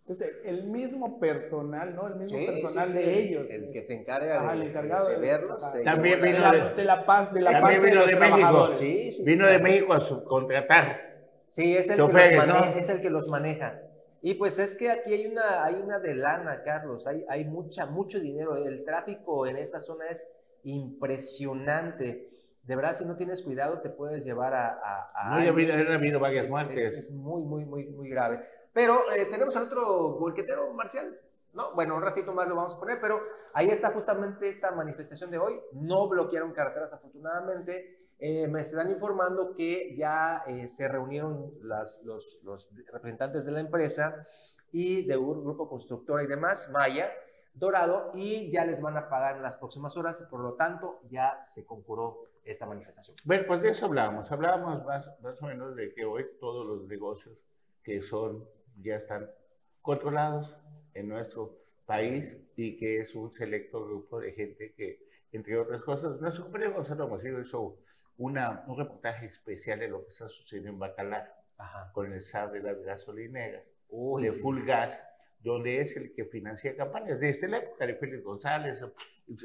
Entonces, 0.01 0.37
el 0.45 0.65
mismo 0.65 1.19
personal, 1.19 1.95
¿no? 1.97 2.07
El 2.07 2.15
mismo 2.17 2.39
Sí, 2.39 2.47
personal 2.47 2.87
sí, 2.87 2.93
sí, 2.93 2.99
de 2.99 3.19
ellos. 3.21 3.47
El 3.51 3.73
que 3.73 3.83
se 3.83 3.95
encarga 3.95 4.43
Ajá, 4.43 4.55
de, 4.55 4.63
el 4.63 4.69
encargado 4.69 5.09
de 5.09 5.15
de- 5.17 5.21
verlos. 5.21 5.63
ajá. 5.65 5.73
se 5.73 5.83
También 5.85 6.21
vino 6.23 6.39
la, 6.39 6.73
de 6.73 6.85
la 6.85 7.05
paz, 7.05 7.33
de 7.33 7.41
la 7.41 7.51
También 7.51 7.81
parte 7.81 7.91
vino 7.91 8.07
de 8.07 8.15
México. 8.17 8.37
trabajadores. 8.37 8.79
Sí, 8.79 9.11
sí, 9.11 9.25
Vino 9.27 9.47
sí. 9.47 9.53
de 9.53 9.59
México 9.59 9.93
a 9.93 10.01
subcontratar. 10.01 11.08
Sí, 11.49 11.77
es 11.77 11.89
el, 11.91 11.97
que 11.97 12.03
los 12.03 12.13
maneja, 12.13 12.47
¿no? 12.47 12.65
es 12.79 12.89
el 12.89 13.01
que 13.01 13.11
los 13.11 13.29
maneja. 13.29 13.81
Y 14.21 14.35
pues 14.35 14.59
es 14.59 14.75
que 14.75 14.91
aquí 14.91 15.13
hay 15.15 15.27
una, 15.27 15.65
hay 15.65 15.75
una 15.77 15.99
de 15.99 16.15
lana, 16.15 16.63
Carlos, 16.63 17.07
hay, 17.07 17.25
hay 17.29 17.45
mucha, 17.45 17.87
mucho 17.87 18.19
dinero. 18.21 18.57
El 18.57 18.85
tráfico 18.85 19.47
en 19.47 19.57
esta 19.57 19.81
zona 19.81 20.07
es 20.09 20.27
impresionante. 20.65 22.29
De 22.65 22.77
verdad, 22.77 22.93
si 22.95 23.05
no 23.05 23.17
tienes 23.17 23.43
cuidado, 23.43 23.81
te 23.81 23.89
puedes 23.91 24.25
llevar 24.25 24.55
a... 24.55 24.69
a- 24.69 25.11
a 25.15 25.31
No, 25.31 25.43
ya 25.43 25.51
alguien. 25.51 25.89
ha 25.91 25.95
habido 25.95 26.21
varias 26.21 26.47
es, 26.47 26.51
muertes. 26.51 26.81
es- 26.81 26.93
es 26.93 27.11
muy, 27.13 27.43
muy, 27.43 27.65
muy, 27.65 27.87
muy 27.87 28.09
grave. 28.11 28.45
Pero 28.73 29.11
eh, 29.13 29.27
tenemos 29.31 29.57
al 29.57 29.65
otro 29.65 30.19
volquetero, 30.19 30.73
Marcial. 30.75 31.19
¿no? 31.55 31.75
Bueno, 31.75 31.97
un 31.97 32.03
ratito 32.03 32.33
más 32.35 32.47
lo 32.47 32.55
vamos 32.57 32.75
a 32.75 32.79
poner, 32.79 33.01
pero 33.01 33.21
ahí 33.55 33.69
está 33.69 33.91
justamente 33.91 34.49
esta 34.49 34.71
manifestación 34.73 35.31
de 35.31 35.39
hoy. 35.39 35.59
No 35.73 36.09
bloquearon 36.09 36.53
carreteras, 36.53 36.93
afortunadamente. 36.93 37.97
Eh, 38.19 38.49
me 38.49 38.61
están 38.63 38.91
informando 38.91 39.55
que 39.55 39.95
ya 39.97 40.43
eh, 40.47 40.67
se 40.67 40.89
reunieron 40.89 41.53
las- 41.63 42.03
los, 42.05 42.41
los 42.43 42.71
representantes 42.93 43.45
de 43.45 43.53
la 43.53 43.61
empresa 43.61 44.27
y 44.73 45.07
de 45.07 45.17
un 45.17 45.45
grupo 45.45 45.69
constructora 45.69 46.23
y 46.23 46.27
demás, 46.27 46.69
Maya, 46.73 47.11
Dorado, 47.55 48.11
y 48.15 48.51
ya 48.51 48.65
les 48.65 48.81
van 48.81 48.97
a 48.97 49.09
pagar 49.09 49.37
en 49.37 49.43
las 49.43 49.57
próximas 49.57 49.97
horas, 49.97 50.27
por 50.31 50.41
lo 50.41 50.55
tanto, 50.55 51.01
ya 51.11 51.43
se 51.45 51.65
concuró 51.65 52.25
esta 52.45 52.67
manifestación. 52.67 53.17
Bueno, 53.25 53.45
pues 53.47 53.63
de 53.63 53.71
eso 53.71 53.87
hablábamos. 53.87 54.31
Hablábamos 54.31 54.85
más, 54.85 55.11
más 55.23 55.41
o 55.43 55.47
menos 55.47 55.75
de 55.77 55.93
que 55.95 56.05
hoy 56.05 56.25
todos 56.41 56.67
los 56.67 56.87
negocios 56.89 57.37
que 57.83 58.03
son, 58.03 58.45
ya 58.83 58.97
están 58.97 59.31
controlados 59.83 60.55
en 60.95 61.09
nuestro 61.09 61.57
país 61.87 62.37
y 62.57 62.77
que 62.77 62.99
es 62.99 63.15
un 63.15 63.33
selecto 63.33 63.85
grupo 63.85 64.21
de 64.21 64.33
gente 64.33 64.73
que, 64.75 65.07
entre 65.33 65.59
otras 65.59 65.83
cosas, 65.83 66.21
nuestro 66.21 66.45
compañero 66.45 66.75
Gonzalo 66.75 67.09
Macido 67.09 67.41
hizo 67.41 67.77
una, 68.19 68.65
un 68.67 68.77
reportaje 68.77 69.27
especial 69.27 69.79
de 69.79 69.89
lo 69.89 70.03
que 70.03 70.11
está 70.11 70.29
sucediendo 70.29 70.71
en 70.71 70.79
Bacalar 70.79 71.35
Ajá. 71.57 71.91
con 71.93 72.13
el 72.13 72.21
SAR 72.21 72.53
de 72.53 72.61
las 72.61 72.81
gasolineras, 72.83 73.65
Uy, 73.89 74.25
de 74.25 74.31
sí. 74.31 74.41
Full 74.41 74.65
Gas, 74.65 75.03
donde 75.41 75.81
es 75.81 75.97
el 75.97 76.13
que 76.15 76.25
financia 76.25 76.77
campañas. 76.77 77.21
Desde 77.21 77.49
la 77.49 77.59
época 77.59 77.87
de 77.87 77.95
Félix 77.95 78.25
González, 78.25 78.85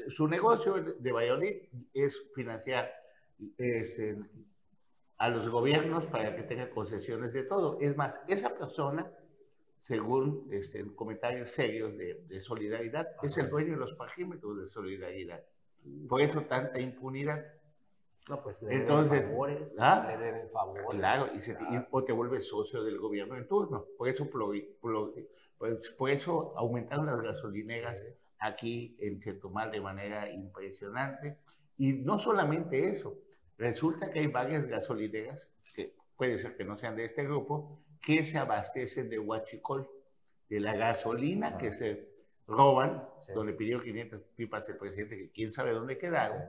su 0.08 0.28
negocio 0.28 0.82
de 0.98 1.12
Valladolid 1.12 1.62
es 1.92 2.20
financiar 2.34 2.92
este, 3.58 4.16
a 5.18 5.28
los 5.28 5.48
gobiernos 5.48 6.06
para 6.06 6.34
que 6.34 6.42
tengan 6.42 6.70
concesiones 6.70 7.32
de 7.32 7.44
todo. 7.44 7.78
Es 7.80 7.96
más, 7.96 8.20
esa 8.26 8.56
persona, 8.56 9.10
según 9.82 10.48
este, 10.50 10.84
comentarios 10.96 11.52
serios 11.52 11.96
de, 11.96 12.24
de 12.26 12.40
solidaridad, 12.40 13.08
es 13.22 13.38
el 13.38 13.48
dueño 13.50 13.72
de 13.72 13.78
los 13.78 13.94
parquímetros 13.94 14.60
de 14.60 14.66
solidaridad. 14.66 15.44
Por 16.08 16.22
eso 16.22 16.42
tanta 16.42 16.80
impunidad. 16.80 17.44
No, 18.28 18.42
pues 18.42 18.62
le 18.62 18.74
Entonces, 18.74 19.10
deben 19.12 19.28
favores, 19.30 19.76
¿ah? 19.78 20.16
le 20.18 20.48
favores. 20.48 20.86
Claro, 20.98 21.28
y, 21.36 21.40
se- 21.40 21.52
y- 21.52 21.86
o 21.90 22.04
te 22.04 22.12
vuelves 22.12 22.46
socio 22.48 22.82
del 22.82 22.98
gobierno 22.98 23.36
en 23.36 23.46
turno. 23.46 23.84
Por 23.98 24.08
eso, 24.08 24.24
plo- 24.30 24.66
plo- 24.80 25.12
pues, 25.58 25.90
por 25.98 26.10
eso 26.10 26.54
aumentaron 26.56 27.06
las 27.06 27.20
gasolineras 27.20 27.98
Sí. 28.00 28.06
aquí 28.38 28.96
en 29.00 29.20
Chetumal 29.20 29.70
de 29.70 29.80
manera 29.80 30.30
impresionante. 30.30 31.38
Y 31.76 31.92
no 31.92 32.18
solamente 32.18 32.88
eso, 32.88 33.14
resulta 33.58 34.10
que 34.10 34.20
hay 34.20 34.26
varias 34.28 34.66
gasolineras, 34.68 35.50
que 35.74 35.94
puede 36.16 36.38
ser 36.38 36.56
que 36.56 36.64
no 36.64 36.78
sean 36.78 36.96
de 36.96 37.04
este 37.04 37.24
grupo, 37.24 37.80
que 38.00 38.24
se 38.24 38.38
abastecen 38.38 39.10
de 39.10 39.18
huachicol, 39.18 39.86
de 40.48 40.60
la 40.60 40.74
gasolina 40.74 41.58
que 41.58 41.72
se 41.74 42.08
roban, 42.46 43.06
Sí. 43.18 43.32
donde 43.34 43.52
pidió 43.52 43.82
500 43.82 44.22
pipas 44.36 44.66
el 44.68 44.76
presidente, 44.78 45.16
que 45.18 45.30
quién 45.30 45.52
sabe 45.52 45.72
dónde 45.72 45.98
quedaron, 45.98 46.38
Sí. 46.38 46.44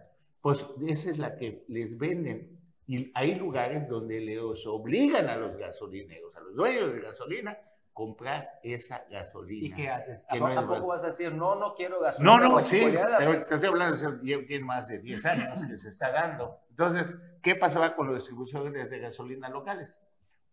Pues 0.45 0.63
esa 0.85 1.09
es 1.09 1.17
la 1.17 1.37
que 1.37 1.65
les 1.69 1.97
venden. 1.97 2.55
Y 2.85 3.11
hay 3.15 3.33
lugares 3.33 3.89
donde 3.89 4.21
les 4.21 4.37
obligan 4.67 5.27
a 5.27 5.37
los 5.37 5.57
gasolineros, 5.57 6.35
a 6.35 6.39
los 6.41 6.55
dueños 6.55 6.93
de 6.93 7.01
gasolina, 7.01 7.57
comprar 7.93 8.59
esa 8.61 9.07
gasolina. 9.09 9.65
¿Y 9.65 9.71
qué 9.71 9.89
haces? 9.89 10.23
¿A 10.29 10.35
no 10.35 10.53
tampoco 10.53 10.85
vas 10.85 11.03
a 11.03 11.07
decir, 11.07 11.33
no, 11.33 11.55
no 11.55 11.73
quiero 11.73 11.99
gasolina 11.99 12.37
No, 12.37 12.57
no, 12.59 12.63
sí, 12.63 12.79
pero 12.79 13.31
Pues, 13.31 13.51
estoy 13.51 13.67
hablando, 13.67 14.19
tiene 14.21 14.63
más 14.63 14.87
de 14.87 14.99
10 14.99 15.25
años 15.25 15.65
que 15.67 15.79
se 15.79 15.89
está 15.89 16.11
dando. 16.11 16.59
Entonces, 16.69 17.17
¿qué 17.41 17.55
pasaba 17.55 17.95
con 17.95 18.05
los 18.05 18.17
distribuidores 18.17 18.87
de 18.91 18.99
gasolina 18.99 19.49
locales? 19.49 19.89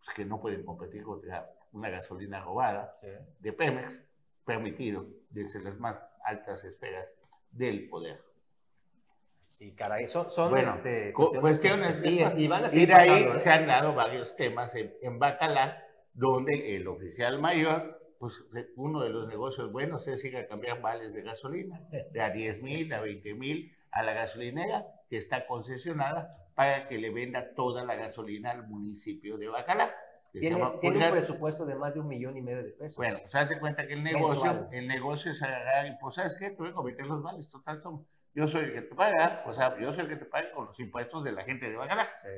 Pues 0.03 0.15
que 0.15 0.25
no 0.25 0.41
pueden 0.41 0.65
competir 0.65 1.03
contra 1.03 1.51
una 1.71 1.91
gasolina 1.91 2.41
robada 2.41 2.97
sí. 2.99 3.09
de 3.41 3.53
Pemex, 3.53 4.01
permitido 4.43 5.05
desde 5.29 5.61
las 5.61 5.77
más 5.77 5.99
altas 6.23 6.63
esferas 6.63 7.13
del 7.51 7.89
poder. 7.89 8.32
Sí, 9.53 9.75
caray, 9.75 10.07
son, 10.07 10.31
son 10.31 10.49
Bueno, 10.49 10.67
este, 10.67 11.13
cu- 11.13 11.31
cuestiones. 11.39 12.01
que 12.01 12.09
siguen 12.09 12.39
y 12.39 12.47
van 12.47 12.63
a 12.63 12.67
y 12.67 12.69
seguir 12.71 12.87
de 12.87 12.93
ahí 12.95 13.07
pasando, 13.07 13.35
¿eh? 13.35 13.39
se 13.39 13.49
han 13.51 13.67
dado 13.67 13.93
varios 13.93 14.35
temas 14.35 14.73
en, 14.73 14.91
en 14.99 15.19
Bacalar, 15.19 15.85
donde 16.15 16.75
el 16.75 16.87
oficial 16.87 17.37
mayor, 17.39 18.01
pues 18.17 18.43
uno 18.77 19.01
de 19.01 19.09
los 19.11 19.27
negocios 19.27 19.71
buenos 19.71 20.07
es 20.07 20.25
ir 20.25 20.37
a 20.37 20.47
cambiar 20.47 20.81
vales 20.81 21.13
de 21.13 21.21
gasolina, 21.21 21.79
de 22.11 22.19
a 22.19 22.31
10 22.31 22.63
mil, 22.63 22.91
a 22.93 23.01
20 23.01 23.35
mil, 23.35 23.71
a 23.91 24.01
la 24.01 24.13
gasolinera 24.13 24.87
que 25.07 25.17
está 25.17 25.45
concesionada 25.45 26.31
para 26.55 26.87
que 26.87 26.97
le 26.97 27.11
venda 27.11 27.53
toda 27.53 27.85
la 27.85 27.93
gasolina 27.93 28.49
al 28.49 28.65
municipio 28.67 29.37
de 29.37 29.49
se 30.33 30.39
Tiene, 30.39 30.63
un 30.63 31.11
presupuesto 31.11 31.63
de 31.63 31.75
más 31.75 31.93
de 31.93 31.99
un 31.99 32.07
millón 32.07 32.35
y 32.35 32.41
medio 32.41 32.63
de 32.63 32.71
pesos. 32.71 32.97
Bueno, 32.97 33.19
se 33.27 33.37
hace 33.37 33.59
cuenta 33.59 33.85
que 33.85 33.93
el 33.93 34.03
negocio, 34.03 34.45
Mensual. 34.45 34.69
el 34.71 34.87
negocio 34.87 35.31
es 35.31 35.43
agarrar 35.43 35.85
y 35.85 35.95
pues, 36.01 36.15
¿sabes 36.15 36.35
qué? 36.39 36.49
Tú 36.49 36.63
voy 36.63 36.73
a 36.75 36.81
meter 36.81 37.05
los 37.05 37.21
vales, 37.21 37.47
total 37.51 37.79
son. 37.83 38.03
Yo 38.35 38.47
soy 38.47 38.63
el 38.65 38.73
que 38.73 38.81
te 38.81 38.95
paga, 38.95 39.43
o 39.45 39.53
sea, 39.53 39.77
yo 39.79 39.91
soy 39.93 40.01
el 40.03 40.09
que 40.09 40.15
te 40.17 40.25
paga 40.25 40.51
con 40.51 40.65
los 40.67 40.79
impuestos 40.79 41.23
de 41.23 41.31
la 41.31 41.43
gente 41.43 41.69
de 41.69 41.77
Bacalar. 41.77 42.07
Sí. 42.19 42.29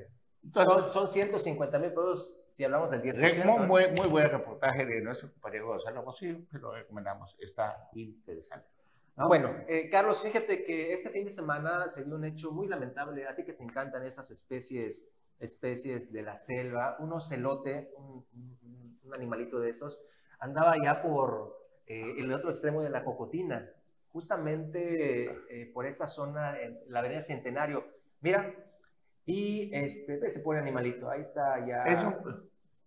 Entonces, 0.44 0.74
son, 0.74 0.90
son 0.92 1.08
150 1.08 1.80
mil 1.80 1.90
pesos 1.90 2.42
si 2.46 2.64
hablamos 2.64 2.92
del 2.92 3.02
10%. 3.02 3.16
Re- 3.16 3.44
muy, 3.46 3.66
muy, 3.68 3.92
muy 3.92 4.08
buen 4.10 4.30
reportaje 4.30 4.86
de 4.86 5.02
nuestro 5.02 5.32
compañero 5.32 5.68
Gonzalo 5.68 6.04
Mosillo, 6.04 6.40
que 6.52 6.60
lo 6.60 6.72
recomendamos, 6.74 7.36
está 7.40 7.90
interesante. 7.94 8.68
¿no? 9.16 9.28
Bueno, 9.28 9.56
eh, 9.68 9.90
Carlos, 9.90 10.22
fíjate 10.22 10.64
que 10.64 10.94
este 10.94 11.10
fin 11.10 11.24
de 11.26 11.32
semana 11.32 11.88
se 11.88 12.04
dio 12.04 12.16
un 12.16 12.26
hecho 12.26 12.52
muy 12.52 12.68
lamentable. 12.68 13.28
A 13.28 13.34
ti 13.34 13.44
que 13.44 13.54
te 13.54 13.64
encantan 13.64 14.06
esas 14.06 14.30
especies 14.32 15.08
especies 15.40 16.12
de 16.14 16.22
la 16.22 16.38
selva, 16.38 16.96
un 17.00 17.12
ocelote, 17.12 17.92
un, 17.98 18.26
un 19.04 19.14
animalito 19.14 19.60
de 19.60 19.70
esos, 19.70 20.02
andaba 20.40 20.76
ya 20.82 21.02
por 21.02 21.58
eh, 21.88 22.14
el 22.18 22.32
otro 22.32 22.50
extremo 22.52 22.82
de 22.82 22.90
la 22.90 23.04
Cocotina, 23.04 23.70
justamente 24.16 25.26
eh, 25.50 25.70
por 25.74 25.86
esta 25.86 26.08
zona, 26.08 26.58
en 26.62 26.80
la 26.88 27.00
avenida 27.00 27.20
Centenario. 27.20 27.84
Mira, 28.22 28.56
y 29.26 29.70
este, 29.74 30.30
se 30.30 30.40
pone 30.40 30.60
animalito, 30.60 31.10
ahí 31.10 31.20
está 31.20 31.68
ya. 31.68 31.84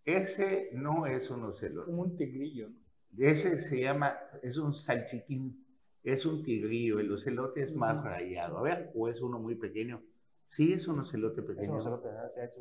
ese 0.06 0.70
no 0.72 1.04
es 1.04 1.28
un 1.28 1.44
ocelote. 1.44 1.84
Como 1.84 2.00
un 2.00 2.16
tigrillo. 2.16 2.70
Ese 3.18 3.58
se 3.58 3.78
llama, 3.78 4.16
es 4.42 4.56
un 4.56 4.72
salchiquín, 4.72 5.66
es 6.02 6.24
un 6.24 6.42
tigrillo, 6.42 6.98
el 6.98 7.12
ocelote 7.12 7.60
es 7.62 7.74
más 7.74 8.02
rayado. 8.02 8.56
A 8.56 8.62
ver, 8.62 8.90
o 8.94 9.10
es 9.10 9.20
uno 9.20 9.38
muy 9.38 9.56
pequeño. 9.56 10.02
Sí, 10.46 10.72
es 10.72 10.88
un 10.88 11.00
ocelote 11.00 11.42
pequeño. 11.42 11.76
Es 11.76 11.84
un 11.84 11.92
ocelote, 11.92 12.08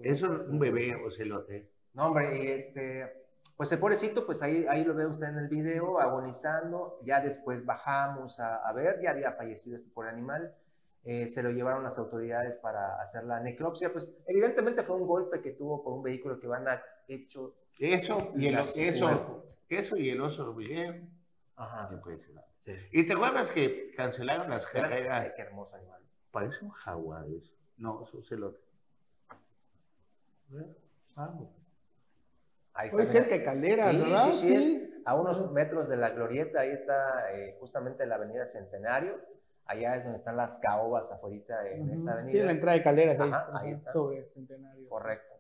Es 0.04 0.22
un, 0.24 0.60
bebé 0.60 0.94
ocelote. 1.06 1.70
No, 1.94 2.08
hombre, 2.08 2.44
y 2.44 2.48
este, 2.48 3.27
pues 3.56 3.72
el 3.72 3.80
pobrecito, 3.80 4.26
pues 4.26 4.44
ahí, 4.44 4.66
ahí 4.68 4.84
lo 4.84 4.94
ve 4.94 5.08
usted 5.08 5.28
en 5.28 5.38
el 5.38 5.48
video, 5.48 6.00
agonizando. 6.00 7.00
Ya 7.04 7.22
después 7.22 7.66
bajamos 7.66 8.40
a, 8.40 8.58
a 8.68 8.74
ver, 8.74 9.02
ya 9.02 9.12
había 9.12 9.32
fallecido 9.34 9.78
este 9.78 9.90
pobre 9.90 10.10
animal. 10.10 10.54
Eh, 11.04 11.28
se 11.28 11.42
lo 11.42 11.52
llevaron 11.52 11.84
las 11.84 11.98
autoridades 11.98 12.58
para 12.58 13.02
hacer 13.02 13.24
la 13.24 13.40
necropsia. 13.40 13.92
Pues 13.92 14.14
evidentemente 14.28 14.84
fue 14.84 14.98
un 14.98 15.08
golpe 15.08 15.42
que 15.42 15.52
tuvo 15.52 15.84
por 15.84 15.94
un 15.94 16.04
vehículo 16.04 16.40
que 16.40 16.48
van 16.48 16.68
a 16.68 16.82
hecho. 17.08 17.56
Eso 17.80 18.32
y 18.36 18.48
el, 18.48 18.58
eso, 18.58 19.44
eso 19.70 19.98
y 19.98 20.10
el 20.10 20.22
oso 20.22 20.50
hormiguero. 20.50 21.06
Ajá. 21.56 21.90
Sí. 22.58 22.74
Y 22.92 23.06
te 23.06 23.14
acuerdas 23.14 23.52
que 23.52 23.92
cancelaron 23.96 24.50
las 24.50 24.68
carreras. 24.68 25.26
Ay, 25.26 25.32
qué 25.36 25.44
hermoso 25.44 25.76
animal. 25.76 26.02
Parece 26.32 26.64
un 26.64 26.72
jaguar 26.72 27.26
eso. 27.30 27.54
No, 27.78 28.04
eso 28.04 28.22
se 28.24 28.36
lo. 28.36 28.56
Vamos. 31.16 31.50
Ahí 32.78 32.88
está, 32.88 32.96
Puede 32.96 33.06
ser 33.08 33.28
que 33.28 33.44
Calderas, 33.44 33.92
sí, 33.92 34.02
¿verdad? 34.02 34.24
Sí, 34.32 34.62
sí, 34.62 35.02
a 35.04 35.16
unos 35.16 35.52
metros 35.52 35.90
de 35.90 35.98
la 35.98 36.12
glorieta, 36.12 36.60
ahí 36.60 36.70
está 36.70 37.34
eh, 37.34 37.58
justamente 37.60 38.06
la 38.06 38.16
avenida 38.16 38.46
Centenario. 38.46 39.20
Allá 39.66 39.96
es 39.96 40.04
donde 40.04 40.18
están 40.18 40.38
las 40.38 40.60
caobas 40.60 41.12
afuera 41.12 41.68
en 41.68 41.90
esta 41.90 42.14
avenida. 42.14 42.32
Sí, 42.32 42.40
la 42.40 42.52
entrada 42.52 42.78
de 42.78 42.84
Calderas, 42.84 43.20
ahí, 43.20 43.32
ahí 43.54 43.72
está. 43.72 43.92
Sobre 43.92 44.24
Centenario. 44.26 44.88
Correcto. 44.88 45.34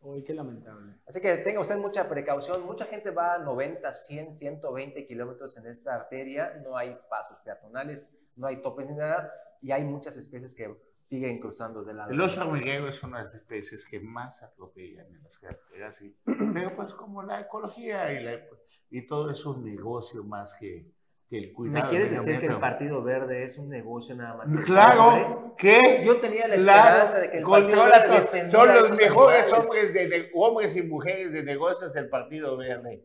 Uy, 0.00 0.24
qué 0.24 0.32
lamentable. 0.32 0.94
Así 1.06 1.20
que 1.20 1.36
tenga 1.36 1.60
usted 1.60 1.76
mucha 1.76 2.08
precaución. 2.08 2.64
Mucha 2.64 2.86
gente 2.86 3.10
va 3.10 3.34
a 3.34 3.38
90, 3.38 3.92
100, 3.92 4.32
120 4.32 5.06
kilómetros 5.06 5.56
en 5.58 5.66
esta 5.66 5.94
arteria. 5.94 6.60
No 6.64 6.76
hay 6.76 6.98
pasos 7.10 7.38
peatonales, 7.44 8.10
no 8.36 8.46
hay 8.46 8.62
topes 8.62 8.88
ni 8.88 8.94
nada 8.96 9.32
y 9.60 9.72
hay 9.72 9.84
muchas 9.84 10.16
especies 10.16 10.54
que 10.54 10.74
siguen 10.92 11.40
cruzando 11.40 11.82
de 11.82 11.94
lado. 11.94 12.10
El 12.10 12.20
oso 12.20 12.40
hormiguero 12.40 12.88
es 12.88 13.02
una 13.02 13.18
de 13.18 13.24
las 13.24 13.34
especies 13.34 13.84
que 13.84 14.00
más 14.00 14.42
atropellan 14.42 15.06
en 15.06 15.22
las 15.22 15.38
carreteras, 15.38 16.02
pero 16.54 16.76
pues 16.76 16.94
como 16.94 17.22
la 17.22 17.40
ecología 17.40 18.12
y, 18.12 18.98
y 18.98 19.06
todo 19.06 19.30
es 19.30 19.44
un 19.44 19.64
negocio 19.64 20.24
más 20.24 20.54
que, 20.54 20.86
que 21.28 21.38
el 21.38 21.52
cuidado. 21.52 21.84
¿Me 21.84 21.90
quieres 21.90 22.10
decir 22.10 22.40
que 22.40 22.46
el 22.46 22.58
Partido 22.58 23.02
Verde 23.02 23.44
es 23.44 23.58
un 23.58 23.68
negocio 23.68 24.14
nada 24.14 24.36
más? 24.36 24.56
Claro, 24.64 25.54
que 25.56 26.02
yo 26.04 26.18
tenía 26.18 26.48
la 26.48 26.54
esperanza 26.54 27.18
de 27.18 27.30
que 27.30 27.38
el 27.38 27.44
Partido 27.44 27.84
Verde 27.84 28.50
son 28.50 28.74
los 28.74 28.90
mejores 28.98 29.52
hombres, 29.52 29.94
de, 29.94 30.30
hombres 30.34 30.76
y 30.76 30.82
mujeres 30.82 31.32
de 31.32 31.42
negocios 31.42 31.92
del 31.92 32.08
Partido 32.08 32.56
Verde. 32.56 33.04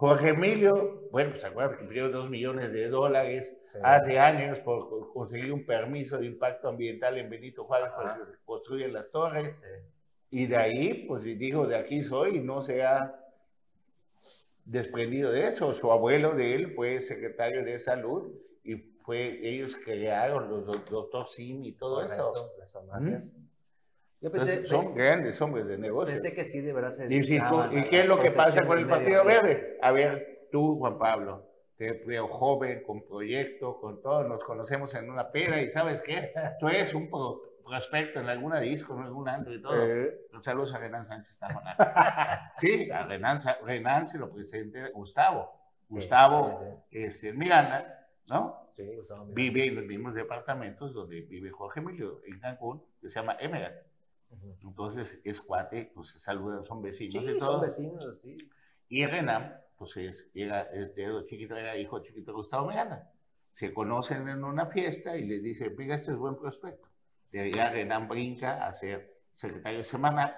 Jorge 0.00 0.30
Emilio, 0.30 1.10
bueno, 1.10 1.32
pues 1.32 1.44
acuerdas 1.44 1.76
que 1.76 1.84
pidió 1.84 2.08
dos 2.08 2.30
millones 2.30 2.72
de 2.72 2.88
dólares 2.88 3.54
hace 3.82 4.18
años 4.18 4.58
por 4.60 5.12
conseguir 5.12 5.52
un 5.52 5.66
permiso 5.66 6.16
de 6.16 6.24
impacto 6.24 6.68
ambiental 6.68 7.18
en 7.18 7.28
Benito 7.28 7.64
Juárez 7.64 7.90
para 7.94 8.14
que 8.14 8.24
se 8.32 8.38
construyan 8.46 8.94
las 8.94 9.10
torres. 9.10 9.62
Y 10.30 10.46
de 10.46 10.56
ahí, 10.56 11.04
pues 11.06 11.22
dijo, 11.22 11.66
de 11.66 11.76
aquí 11.76 12.02
soy 12.02 12.38
y 12.38 12.40
no 12.40 12.62
se 12.62 12.82
ha 12.82 13.14
desprendido 14.64 15.32
de 15.32 15.48
eso. 15.48 15.74
Su 15.74 15.92
abuelo 15.92 16.34
de 16.34 16.54
él 16.54 16.74
fue 16.74 17.02
secretario 17.02 17.62
de 17.62 17.78
salud 17.78 18.32
y 18.64 18.76
fue, 19.04 19.46
ellos 19.46 19.76
crearon 19.84 20.48
los 20.48 20.64
doctor 20.88 21.28
Sim 21.28 21.62
y 21.62 21.72
todo 21.72 22.00
eso. 22.00 22.32
Las 22.58 22.72
farmacias. 22.72 23.36
Yo 24.20 24.30
pensé, 24.30 24.66
son 24.66 24.94
grandes 24.94 25.40
hombres 25.40 25.66
de 25.66 25.78
negocio. 25.78 26.12
Pensé 26.14 26.34
que 26.34 26.44
sí, 26.44 26.60
de 26.60 26.74
verdad 26.74 26.90
se 26.90 27.06
¿Y, 27.12 27.20
¿Y 27.20 27.84
qué 27.88 28.00
es 28.00 28.06
lo 28.06 28.20
que 28.20 28.30
pasa 28.30 28.66
con 28.66 28.78
el 28.78 28.86
Partido 28.86 29.24
Verde? 29.24 29.78
A 29.80 29.92
ver, 29.92 30.48
tú, 30.52 30.76
Juan 30.78 30.98
Pablo, 30.98 31.50
te 31.76 31.92
veo 32.04 32.28
joven, 32.28 32.82
con 32.82 33.06
proyecto, 33.06 33.80
con 33.80 34.02
todo, 34.02 34.28
nos 34.28 34.44
conocemos 34.44 34.94
en 34.94 35.08
una 35.08 35.30
peda 35.30 35.62
y 35.62 35.70
¿sabes 35.70 36.02
qué? 36.02 36.30
Tú 36.60 36.68
eres 36.68 36.92
un 36.92 37.08
prospecto 37.64 38.20
en 38.20 38.28
alguna 38.28 38.60
disco, 38.60 38.94
en 38.94 39.04
algún 39.04 39.26
antro 39.26 39.54
y 39.54 39.62
todo. 39.62 39.82
Eh. 39.82 40.26
Saludos 40.42 40.74
a 40.74 40.78
Renan 40.78 41.06
Sánchez 41.06 41.34
sí, 42.58 42.90
a 42.90 43.04
Renan, 43.04 43.40
Renan 43.64 44.06
se 44.06 44.18
lo 44.18 44.30
presente 44.30 44.90
Gustavo. 44.90 45.50
Gustavo 45.88 46.84
es 46.90 47.24
en 47.24 47.38
Miranda, 47.38 48.06
¿no? 48.26 48.68
Sí, 48.74 48.94
Gustavo 48.94 49.24
Vive 49.28 49.68
en 49.68 49.76
los 49.76 49.86
mismos 49.86 50.14
departamentos 50.14 50.92
donde 50.92 51.22
vive 51.22 51.50
Jorge 51.50 51.80
Emilio, 51.80 52.20
en 52.26 52.38
Cancún, 52.40 52.84
que 53.00 53.08
se 53.08 53.18
llama 53.18 53.38
Emerald. 53.40 53.89
Entonces 54.62 55.18
es 55.24 55.40
cuate, 55.40 55.90
pues 55.94 56.10
se 56.10 56.20
saludan, 56.20 56.64
son 56.64 56.82
vecinos 56.82 57.24
sí, 57.24 57.40
son 57.40 57.60
vecinos, 57.60 58.20
sí. 58.20 58.38
Y 58.88 59.04
Renan, 59.06 59.56
pues 59.76 59.96
es, 59.96 60.28
era, 60.34 60.62
el 60.62 60.94
dedo 60.94 61.26
chiquito, 61.26 61.56
era 61.56 61.76
hijo 61.76 62.00
chiquito 62.02 62.30
de 62.30 62.36
Gustavo 62.36 62.68
Miranda. 62.68 63.10
Se 63.52 63.72
conocen 63.72 64.28
en 64.28 64.44
una 64.44 64.66
fiesta 64.66 65.16
y 65.16 65.26
les 65.26 65.42
dice, 65.42 65.70
mira, 65.70 65.96
este 65.96 66.12
es 66.12 66.16
buen 66.16 66.36
prospecto. 66.36 66.88
De 67.32 67.40
ahí 67.40 67.52
Renan 67.52 68.08
brinca 68.08 68.66
a 68.66 68.72
ser 68.72 69.18
secretario 69.34 69.84
semanal 69.84 70.34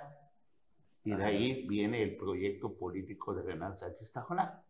y 1.04 1.14
de 1.14 1.24
ahí 1.24 1.66
viene 1.66 2.02
el 2.02 2.16
proyecto 2.16 2.74
político 2.74 3.34
de 3.34 3.42
Renan 3.42 3.76
Sánchez 3.76 4.10
Tajoná. 4.12 4.62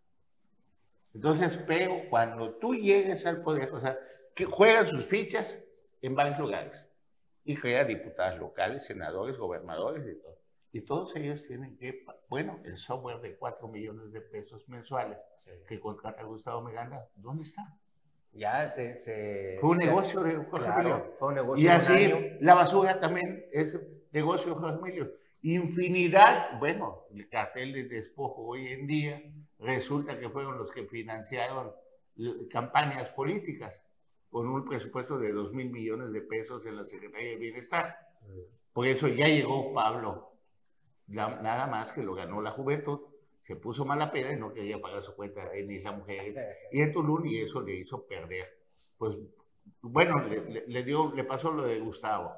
Entonces, 1.14 1.58
pero 1.66 2.08
cuando 2.08 2.54
tú 2.54 2.74
llegues 2.74 3.26
al 3.26 3.42
poder, 3.42 3.72
o 3.72 3.80
sea, 3.80 3.98
que 4.34 4.46
juegan 4.46 4.88
sus 4.88 5.04
fichas 5.04 5.58
en 6.00 6.14
varios 6.14 6.38
lugares 6.38 6.91
y 7.44 7.56
crea 7.56 7.84
diputados 7.84 8.38
locales, 8.38 8.84
senadores, 8.84 9.36
gobernadores 9.36 10.06
y 10.06 10.20
todo. 10.22 10.38
Y 10.72 10.80
todos 10.82 11.14
ellos 11.16 11.46
tienen 11.46 11.76
que, 11.76 12.04
bueno, 12.28 12.58
el 12.64 12.78
software 12.78 13.20
de 13.20 13.36
4 13.36 13.68
millones 13.68 14.10
de 14.12 14.20
pesos 14.22 14.66
mensuales 14.68 15.18
que 15.68 15.78
contrata 15.78 16.22
Gustavo 16.22 16.62
Meganda, 16.62 17.08
¿dónde 17.16 17.42
está? 17.42 17.62
Ya 18.32 18.66
se... 18.68 18.96
se 18.96 19.58
fue 19.60 19.70
un 19.70 19.78
negocio 19.78 20.22
de 20.22 20.36
Jorge 20.36 20.68
Emilio. 20.68 21.14
Fue 21.18 21.28
un 21.28 21.34
negocio 21.34 21.64
Y 21.64 21.68
así 21.68 22.14
la 22.40 22.54
basura 22.54 22.98
también 23.00 23.44
es 23.52 23.76
negocio 24.12 24.54
de 24.54 24.60
Jorge 24.60 24.78
Emilio. 24.78 25.12
Infinidad, 25.42 26.58
bueno, 26.58 27.02
el 27.12 27.28
cartel 27.28 27.72
de 27.74 27.84
despojo 27.84 28.42
hoy 28.42 28.68
en 28.68 28.86
día 28.86 29.22
resulta 29.58 30.18
que 30.18 30.30
fueron 30.30 30.56
los 30.56 30.70
que 30.70 30.84
financiaron 30.84 31.72
campañas 32.50 33.08
políticas 33.10 33.82
con 34.32 34.48
un 34.48 34.64
presupuesto 34.64 35.18
de 35.18 35.30
2 35.30 35.52
mil 35.52 35.70
millones 35.70 36.10
de 36.10 36.22
pesos 36.22 36.64
en 36.64 36.76
la 36.76 36.86
Secretaría 36.86 37.32
de 37.32 37.36
Bienestar. 37.36 37.94
Por 38.72 38.86
eso 38.86 39.06
ya 39.06 39.28
llegó 39.28 39.74
Pablo, 39.74 40.32
nada 41.06 41.66
más 41.66 41.92
que 41.92 42.02
lo 42.02 42.14
ganó 42.14 42.40
la 42.40 42.52
juventud, 42.52 43.00
se 43.42 43.56
puso 43.56 43.84
mala 43.84 44.10
peda 44.10 44.32
y 44.32 44.36
no 44.36 44.54
quería 44.54 44.80
pagar 44.80 45.02
su 45.02 45.14
cuenta 45.14 45.54
en 45.54 45.70
Isla 45.70 45.92
Mujer 45.92 46.34
y 46.72 46.80
en 46.80 46.92
Tulum 46.92 47.26
y 47.26 47.40
eso 47.40 47.60
le 47.60 47.74
hizo 47.74 48.06
perder. 48.06 48.48
Pues 48.96 49.18
bueno, 49.82 50.24
le, 50.66 50.82
dio, 50.82 51.12
le 51.14 51.24
pasó 51.24 51.50
lo 51.50 51.64
de 51.64 51.78
Gustavo. 51.80 52.32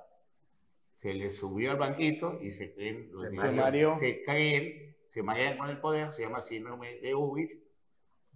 Se 1.00 1.14
le 1.14 1.30
subió 1.30 1.70
al 1.70 1.76
banquito 1.76 2.40
y 2.42 2.52
se 2.52 2.74
creen, 2.74 3.10
se, 3.14 3.36
se 3.36 3.50
mareó. 3.52 3.98
Se 4.00 4.24
creen, 4.24 4.96
se 5.10 5.22
marean 5.22 5.58
con 5.58 5.70
el 5.70 5.78
poder, 5.78 6.12
se 6.12 6.22
llama 6.22 6.42
síndrome 6.42 6.98
de 6.98 7.14
Ubik, 7.14 7.52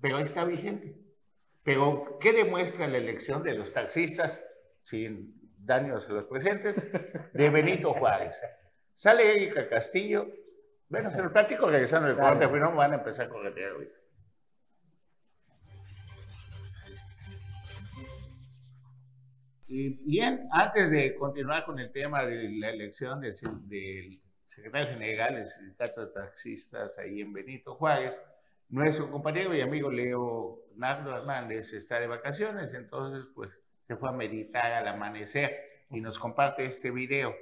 pero 0.01 0.19
ahí 0.19 0.25
está 0.25 0.45
vigente. 0.45 1.08
Pero, 1.69 2.19
¿qué 2.19 2.33
demuestra 2.33 2.87
la 2.87 2.97
elección 2.97 3.43
de 3.43 3.53
los 3.53 3.75
taxistas, 3.75 4.43
sin 4.81 5.39
daños 5.59 6.09
a 6.09 6.13
los 6.15 6.25
presentes, 6.25 6.77
de 7.35 7.51
Benito 7.51 7.93
Juárez? 7.93 8.35
Sale 8.95 9.37
Erika 9.37 9.69
Castillo. 9.69 10.29
Bueno, 10.89 11.11
se 11.11 11.23
lo 11.23 11.31
platico 11.31 11.69
regresando 11.69 12.09
del 12.09 12.17
corte, 12.17 12.49
pero 12.49 12.71
no 12.71 12.75
van 12.75 12.93
a 12.93 12.95
empezar 12.95 13.27
a 13.27 13.29
corretear 13.29 13.73
hoy. 13.73 13.89
Y 19.67 19.91
bien, 20.11 20.49
antes 20.51 20.91
de 20.91 21.15
continuar 21.17 21.67
con 21.67 21.79
el 21.79 21.93
tema 21.93 22.25
de 22.25 22.49
la 22.49 22.71
elección 22.71 23.21
del, 23.21 23.35
del 23.69 24.19
secretario 24.47 24.95
general 24.95 25.35
del 25.35 25.49
Sindicato 25.49 26.07
de 26.07 26.13
Taxistas 26.15 26.97
ahí 26.97 27.21
en 27.21 27.31
Benito 27.35 27.75
Juárez, 27.75 28.19
nuestro 28.69 29.11
compañero 29.11 29.55
y 29.55 29.61
amigo 29.61 29.91
Leo 29.91 30.61
Nardo 30.77 31.17
Hernández 31.17 31.73
está 31.73 31.99
de 32.01 32.07
vacaciones, 32.07 32.73
entonces 32.75 33.27
pues 33.35 33.51
se 33.87 33.97
fue 33.97 34.11
a 34.11 34.13
meditar 34.13 34.73
al 34.73 34.89
amanecer 34.89 35.57
y 35.91 36.01
nos 36.01 36.19
comparte 36.19 36.67
este 36.67 36.91
video. 36.91 37.35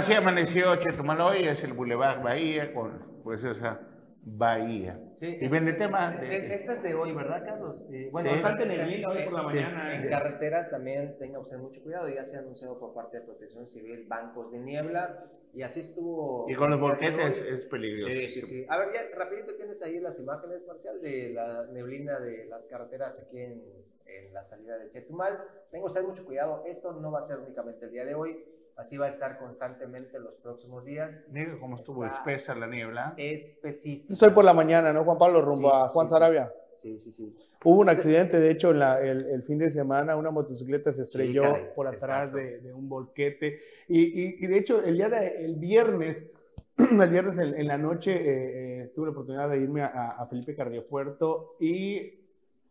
Así 0.00 0.14
amaneció 0.14 0.74
Chetumal 0.76 1.20
hoy, 1.20 1.46
es 1.46 1.62
el 1.62 1.74
Boulevard 1.74 2.22
Bahía 2.22 2.72
con 2.72 3.20
pues 3.22 3.44
esa 3.44 3.78
Bahía. 4.22 4.98
Sí, 5.16 5.36
y 5.38 5.46
viene 5.48 5.72
el 5.72 5.76
tema 5.76 6.14
Eh, 6.22 6.26
de... 6.40 6.54
Esta 6.54 6.72
es 6.72 6.82
de 6.82 6.94
hoy, 6.94 7.12
¿verdad, 7.12 7.44
Carlos? 7.44 7.84
Eh, 7.92 8.08
Bueno, 8.10 8.30
Sí. 8.30 8.36
bastante 8.36 8.64
neblina 8.64 9.10
hoy 9.10 9.24
por 9.24 9.32
la 9.34 9.40
en- 9.40 9.44
mañana. 9.46 9.94
En 9.94 10.06
eh. 10.06 10.08
carreteras 10.08 10.70
también 10.70 11.18
tenga 11.18 11.38
usted 11.38 11.58
mucho 11.58 11.82
cuidado. 11.82 12.08
Ya 12.08 12.24
se 12.24 12.38
ha 12.38 12.40
anunciado 12.40 12.78
por 12.80 12.94
parte 12.94 13.18
de 13.18 13.24
Protección 13.26 13.66
Civil 13.66 14.06
bancos 14.08 14.50
de 14.50 14.58
niebla 14.60 15.26
y 15.52 15.60
así 15.60 15.80
estuvo. 15.80 16.46
Y 16.48 16.54
con 16.54 16.70
los 16.70 16.80
volquetes 16.80 17.36
es 17.38 17.66
peligroso. 17.66 18.06
Sí, 18.08 18.26
sí, 18.28 18.40
sí. 18.40 18.66
A 18.70 18.78
ver, 18.78 18.88
ya 18.94 19.00
rapidito 19.18 19.54
tienes 19.54 19.82
ahí 19.82 20.00
las 20.00 20.18
imágenes, 20.18 20.66
Marcial, 20.66 20.98
de 21.02 21.28
la 21.34 21.66
neblina 21.66 22.18
de 22.20 22.46
las 22.46 22.66
carreteras 22.68 23.20
aquí 23.20 23.38
en, 23.38 23.62
en 24.06 24.32
la 24.32 24.44
salida 24.44 24.78
de 24.78 24.88
Chetumal. 24.88 25.38
Tengo 25.70 25.88
que 25.88 25.92
tener 25.92 26.08
mucho 26.08 26.24
cuidado. 26.24 26.64
Esto 26.66 26.90
no 26.92 27.12
va 27.12 27.18
a 27.18 27.22
ser 27.22 27.38
únicamente 27.38 27.84
el 27.84 27.92
día 27.92 28.06
de 28.06 28.14
hoy. 28.14 28.42
Así 28.76 28.96
va 28.96 29.06
a 29.06 29.08
estar 29.08 29.38
constantemente 29.38 30.18
los 30.18 30.34
próximos 30.36 30.84
días. 30.84 31.22
Mira 31.30 31.56
cómo 31.60 31.76
estuvo 31.76 32.04
Está- 32.04 32.18
espesa 32.18 32.54
la 32.54 32.66
niebla. 32.66 33.14
Específico. 33.16 34.12
Estoy 34.14 34.30
por 34.30 34.44
la 34.44 34.54
mañana, 34.54 34.92
¿no, 34.92 35.04
Juan 35.04 35.18
Pablo? 35.18 35.42
Rumbo 35.42 35.68
Sí, 35.70 35.76
a 35.76 35.88
Juan 35.88 36.06
sí, 36.06 36.08
sí. 36.08 36.12
Sarabia. 36.14 36.52
Sí, 36.76 36.98
sí, 36.98 37.12
sí. 37.12 37.36
Hubo 37.62 37.80
un 37.80 37.88
Sí. 37.90 37.96
accidente, 37.96 38.40
de 38.40 38.50
hecho, 38.50 38.70
en 38.70 38.78
la- 38.78 39.00
el, 39.02 39.26
el 39.26 39.42
fin 39.42 39.58
de 39.58 39.68
semana, 39.68 40.16
una 40.16 40.30
motocicleta 40.30 40.90
se 40.92 41.02
estrelló 41.02 41.42
caray, 41.42 41.74
por 41.74 41.86
atrás 41.88 42.32
de, 42.32 42.58
de 42.60 42.72
un 42.72 42.88
volquete. 42.88 43.60
Y, 43.86 44.00
y- 44.00 44.36
y 44.40 44.46
de 44.46 44.56
hecho, 44.58 44.82
el 44.82 44.96
día 44.96 45.10
de, 45.10 45.44
el 45.44 45.56
viernes, 45.56 46.24
el 46.78 47.10
viernes 47.10 47.36
en, 47.38 47.54
en 47.54 47.66
la 47.66 47.76
noche, 47.76 48.12
eh, 48.16 48.82
eh, 48.84 48.90
tuve 48.94 49.06
la 49.06 49.12
oportunidad 49.12 49.50
de 49.50 49.58
irme 49.58 49.82
a, 49.82 50.12
a 50.12 50.26
Felipe 50.26 50.54
Carrillo 50.56 50.86
Puerto 50.86 51.56
y 51.60 52.18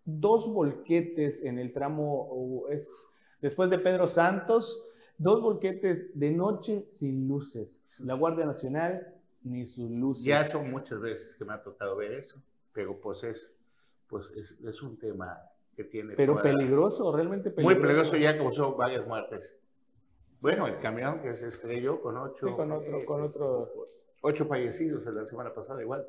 dos 0.05 0.51
volquetes 0.51 1.43
en 1.45 1.59
el 1.59 1.71
tramo, 1.71 2.29
uh, 2.31 2.67
es 2.69 3.07
después 3.41 3.69
de 3.69 3.77
Pedro 3.77 4.07
Santos, 4.07 4.88
dos 5.19 5.41
volquetes 5.41 6.17
de 6.19 6.31
noche 6.31 6.85
sin 6.87 7.27
luces. 7.27 7.79
La 7.99 8.15
Guardia 8.15 8.45
Nacional 8.45 9.13
ni 9.43 9.65
sus 9.65 9.91
luces. 9.91 10.23
Ya 10.25 10.45
son 10.49 10.71
muchas 10.71 10.99
veces 10.99 11.35
que 11.37 11.45
me 11.45 11.53
ha 11.53 11.61
tocado 11.61 11.95
ver 11.95 12.13
eso, 12.13 12.41
pero 12.73 12.99
pues 12.99 13.23
es, 13.23 13.53
pues 14.07 14.31
es, 14.31 14.57
es 14.65 14.81
un 14.81 14.97
tema 14.97 15.39
que 15.75 15.83
tiene... 15.83 16.15
pero 16.15 16.41
peligroso, 16.41 17.15
realmente 17.15 17.51
peligroso. 17.51 17.79
Muy 17.79 17.87
peligroso, 17.87 18.17
ya 18.17 18.37
causó 18.37 18.75
varias 18.75 19.05
muertes. 19.05 19.55
Bueno, 20.41 20.67
el 20.67 20.79
camión 20.79 21.21
que 21.21 21.35
se 21.35 21.47
estrelló 21.47 22.01
con 22.01 22.17
ocho, 22.17 22.47
Sí, 22.47 22.53
con 22.55 22.71
otro, 22.71 23.05
con 23.05 23.21
otro. 23.23 23.69
ocho 24.21 24.45
fallecidos 24.45 25.05
la 25.05 25.25
semana 25.27 25.53
pasada 25.53 25.81
igual. 25.81 26.05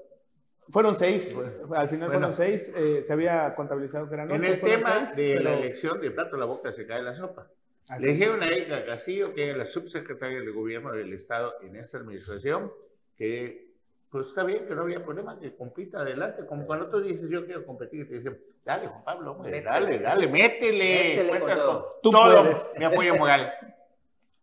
Fueron 0.69 0.97
seis, 0.97 1.35
Bueno, 1.35 1.75
al 1.75 1.89
final 1.89 2.09
bueno. 2.11 2.29
fueron 2.29 2.33
seis, 2.33 2.73
eh, 2.77 3.03
se 3.03 3.13
había 3.13 3.53
contabilizado 3.57 4.09
que 4.09 4.15
eran 4.15 4.29
ocho. 4.29 4.37
En 4.37 4.45
el 4.45 4.61
tema 4.61 5.07
seis, 5.09 5.17
de 5.17 5.35
la 5.43 5.51
pero- 5.51 5.63
elección 5.65 6.01
de 6.01 6.11
plato 6.13 6.37
la 6.37 6.45
boca 6.47 6.71
se 6.71 6.87
cae 6.87 7.03
la 7.03 7.17
sopa. 7.17 7.51
Así 7.89 8.07
dijeron 8.07 8.43
a 8.43 8.49
Erika 8.49 8.85
Castillo, 8.87 9.35
que 9.35 9.51
es 9.51 9.57
la 9.57 9.67
subsecretaria 9.67 10.41
de 10.41 10.51
gobierno 10.53 10.93
del 10.93 11.13
Estado 11.13 11.55
en 11.63 11.75
esta 11.77 11.99
administración, 11.99 12.71
que 13.17 13.69
pues 14.11 14.27
está 14.29 14.43
bien, 14.45 14.67
que 14.67 14.75
no 14.75 14.83
había 14.83 15.05
problema, 15.05 15.39
que 15.39 15.55
compita 15.55 16.01
adelante. 16.01 16.45
Como 16.47 16.67
cuando 16.67 16.89
tú 16.91 17.01
dices, 17.01 17.29
yo 17.31 17.45
quiero 17.47 17.65
competir, 17.65 18.09
te 18.09 18.15
dicen, 18.19 18.39
dale, 18.65 18.89
Juan 18.89 19.05
Pablo, 19.05 19.33
hombre, 19.33 19.51
Métele. 19.53 19.71
dale, 19.71 19.99
dale, 20.01 20.27
métele. 20.29 21.17
Métele 21.17 21.41
con 21.41 21.55
todo. 21.55 21.83
con 21.83 21.93
Tú 22.03 22.11
todo 22.11 22.43
puedes. 22.43 22.75
mi 22.79 22.85
apoyo 22.85 23.17
moral. 23.17 23.53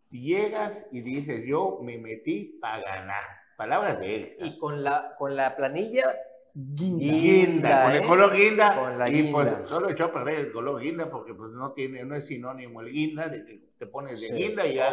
Llegas 0.09 0.85
y 0.91 1.01
dices, 1.01 1.43
yo 1.45 1.79
me 1.83 1.97
metí 1.97 2.57
para 2.61 2.81
ganar. 2.81 3.23
Palabras 3.57 3.99
de 3.99 4.15
él. 4.15 4.35
Y 4.39 4.57
con 4.57 4.83
la, 4.83 5.15
con 5.17 5.35
la 5.35 5.55
planilla 5.57 6.15
Guinda. 6.59 7.05
Guinda, 7.05 7.83
con 7.83 7.91
el 7.91 7.97
¿eh? 7.97 8.07
color 8.07 8.35
guinda. 8.35 8.75
Con 8.75 8.97
la 8.97 9.09
y 9.09 9.13
guinda. 9.13 9.31
pues 9.31 9.69
solo 9.69 9.91
echó 9.91 10.05
a 10.05 10.11
perder 10.11 10.39
el 10.39 10.51
color 10.51 10.81
guinda 10.81 11.07
porque 11.07 11.35
pues 11.35 11.51
no 11.51 11.71
tiene, 11.73 12.03
no 12.03 12.15
es 12.15 12.25
sinónimo 12.25 12.81
el 12.81 12.91
guinda, 12.91 13.27
de 13.27 13.45
que 13.45 13.61
te 13.77 13.85
pones 13.85 14.19
de 14.21 14.27
Sí, 14.27 14.33
guinda 14.33 14.65
y 14.65 14.73
ya, 14.73 14.91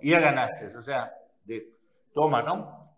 y 0.00 0.10
ya 0.10 0.20
ganaste. 0.20 0.66
O 0.76 0.82
sea, 0.84 1.12
de 1.44 1.68
toma, 2.14 2.42
¿no? 2.42 2.94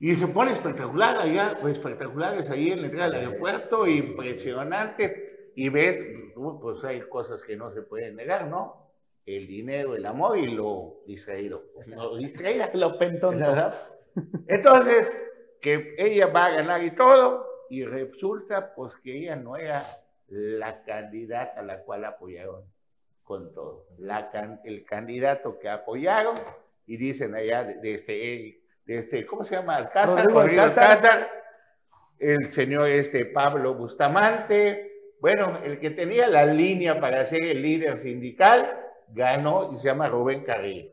Y 0.00 0.16
se 0.16 0.26
pone 0.26 0.50
espectacular 0.50 1.16
allá, 1.16 1.58
pues, 1.60 1.76
espectaculares 1.76 2.50
ahí 2.50 2.72
en 2.72 2.80
la 2.80 2.88
entrada 2.88 3.10
del 3.10 3.20
aeropuerto, 3.28 3.84
sí, 3.84 4.00
sí, 4.00 4.08
impresionante. 4.08 5.52
Y 5.54 5.68
ves, 5.68 5.98
uh, 6.34 6.60
pues 6.60 6.82
hay 6.82 7.02
cosas 7.02 7.40
que 7.44 7.56
no 7.56 7.70
se 7.70 7.82
pueden 7.82 8.16
negar, 8.16 8.48
¿no? 8.48 8.90
El 9.26 9.46
dinero, 9.46 9.94
el 9.94 10.04
amor 10.06 10.38
y 10.38 10.48
lo 10.48 11.02
distraído. 11.06 11.62
Lo 11.86 12.16
distraída. 12.16 12.68
Lo 12.74 12.98
pentón. 12.98 13.34
¿Es 13.34 13.40
verdad? 13.42 13.86
Entonces, 14.48 15.08
que 15.62 15.94
ella 15.96 16.26
va 16.26 16.46
a 16.46 16.50
ganar 16.50 16.82
y 16.84 16.90
todo, 16.90 17.46
y 17.70 17.84
resulta 17.84 18.74
pues 18.74 18.94
que 18.96 19.16
ella 19.16 19.36
no 19.36 19.56
era 19.56 19.86
la 20.28 20.82
candidata 20.82 21.60
a 21.60 21.62
la 21.62 21.78
cual 21.84 22.04
apoyaron 22.04 22.64
con 23.22 23.54
todo. 23.54 23.86
La 23.98 24.30
can- 24.30 24.60
el 24.64 24.84
candidato 24.84 25.58
que 25.58 25.68
apoyaron, 25.68 26.34
y 26.86 26.96
dicen 26.96 27.34
allá 27.34 27.64
de, 27.64 27.76
de 27.76 27.94
este, 27.94 28.12
de 28.84 28.98
este, 28.98 29.24
¿cómo 29.24 29.44
se 29.44 29.54
llama? 29.54 29.76
Alcázar, 29.76 30.26
Rodrigo 30.26 30.62
Alcázar. 30.62 30.90
Alcázar, 30.90 31.30
el 32.18 32.50
señor 32.50 32.88
este 32.88 33.24
Pablo 33.26 33.74
Bustamante, 33.74 34.90
bueno, 35.20 35.60
el 35.64 35.78
que 35.78 35.90
tenía 35.90 36.26
la 36.26 36.44
línea 36.44 37.00
para 37.00 37.24
ser 37.24 37.44
el 37.44 37.62
líder 37.62 37.98
sindical, 38.00 38.78
ganó 39.08 39.72
y 39.72 39.76
se 39.76 39.88
llama 39.88 40.08
Rubén 40.08 40.42
Carrillo. 40.42 40.90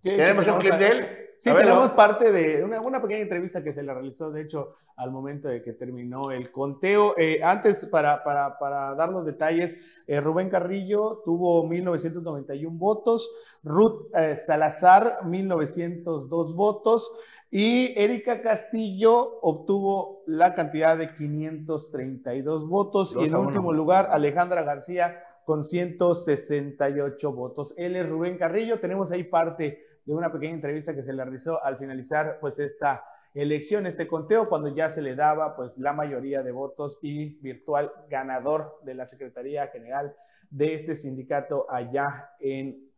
Sí, 0.00 0.16
¿Tenemos 0.16 0.46
un 0.46 0.58
clip 0.58 0.74
de 0.74 0.86
él? 0.88 1.29
Sí, 1.40 1.50
tenemos 1.54 1.90
parte 1.92 2.32
de 2.32 2.62
una, 2.62 2.82
una 2.82 3.00
pequeña 3.00 3.22
entrevista 3.22 3.64
que 3.64 3.72
se 3.72 3.82
le 3.82 3.94
realizó, 3.94 4.30
de 4.30 4.42
hecho, 4.42 4.74
al 4.94 5.10
momento 5.10 5.48
de 5.48 5.62
que 5.62 5.72
terminó 5.72 6.30
el 6.32 6.52
conteo. 6.52 7.14
Eh, 7.16 7.40
antes, 7.42 7.86
para, 7.86 8.22
para, 8.22 8.58
para 8.58 8.94
dar 8.94 9.08
los 9.08 9.24
detalles, 9.24 10.04
eh, 10.06 10.20
Rubén 10.20 10.50
Carrillo 10.50 11.22
tuvo 11.24 11.66
1991 11.66 12.76
votos, 12.76 13.32
Ruth 13.64 14.14
eh, 14.14 14.36
Salazar 14.36 15.24
1902 15.24 16.54
votos 16.54 17.10
y 17.50 17.98
Erika 17.98 18.42
Castillo 18.42 19.40
obtuvo 19.40 20.22
la 20.26 20.54
cantidad 20.54 20.98
de 20.98 21.14
532 21.14 22.68
votos 22.68 23.16
y 23.18 23.24
en 23.24 23.34
último 23.34 23.72
lugar 23.72 24.08
Alejandra 24.10 24.62
García 24.62 25.24
con 25.46 25.64
168 25.64 27.32
votos. 27.32 27.72
Él 27.78 27.96
es 27.96 28.06
Rubén 28.06 28.36
Carrillo, 28.36 28.78
tenemos 28.78 29.10
ahí 29.10 29.24
parte 29.24 29.89
de 30.10 30.16
una 30.16 30.32
pequeña 30.32 30.54
entrevista 30.54 30.92
que 30.92 31.04
se 31.04 31.12
le 31.12 31.22
realizó 31.22 31.62
al 31.62 31.78
finalizar 31.78 32.38
pues 32.40 32.58
esta 32.58 33.04
elección, 33.32 33.86
este 33.86 34.08
conteo, 34.08 34.48
cuando 34.48 34.74
ya 34.74 34.90
se 34.90 35.02
le 35.02 35.14
daba 35.14 35.54
pues 35.54 35.78
la 35.78 35.92
mayoría 35.92 36.42
de 36.42 36.50
votos 36.50 36.98
y 37.00 37.38
virtual 37.40 37.92
ganador 38.08 38.80
de 38.82 38.94
la 38.94 39.06
Secretaría 39.06 39.68
General 39.68 40.12
de 40.50 40.74
este 40.74 40.96
sindicato 40.96 41.70
allá 41.70 42.30
en 42.40 42.90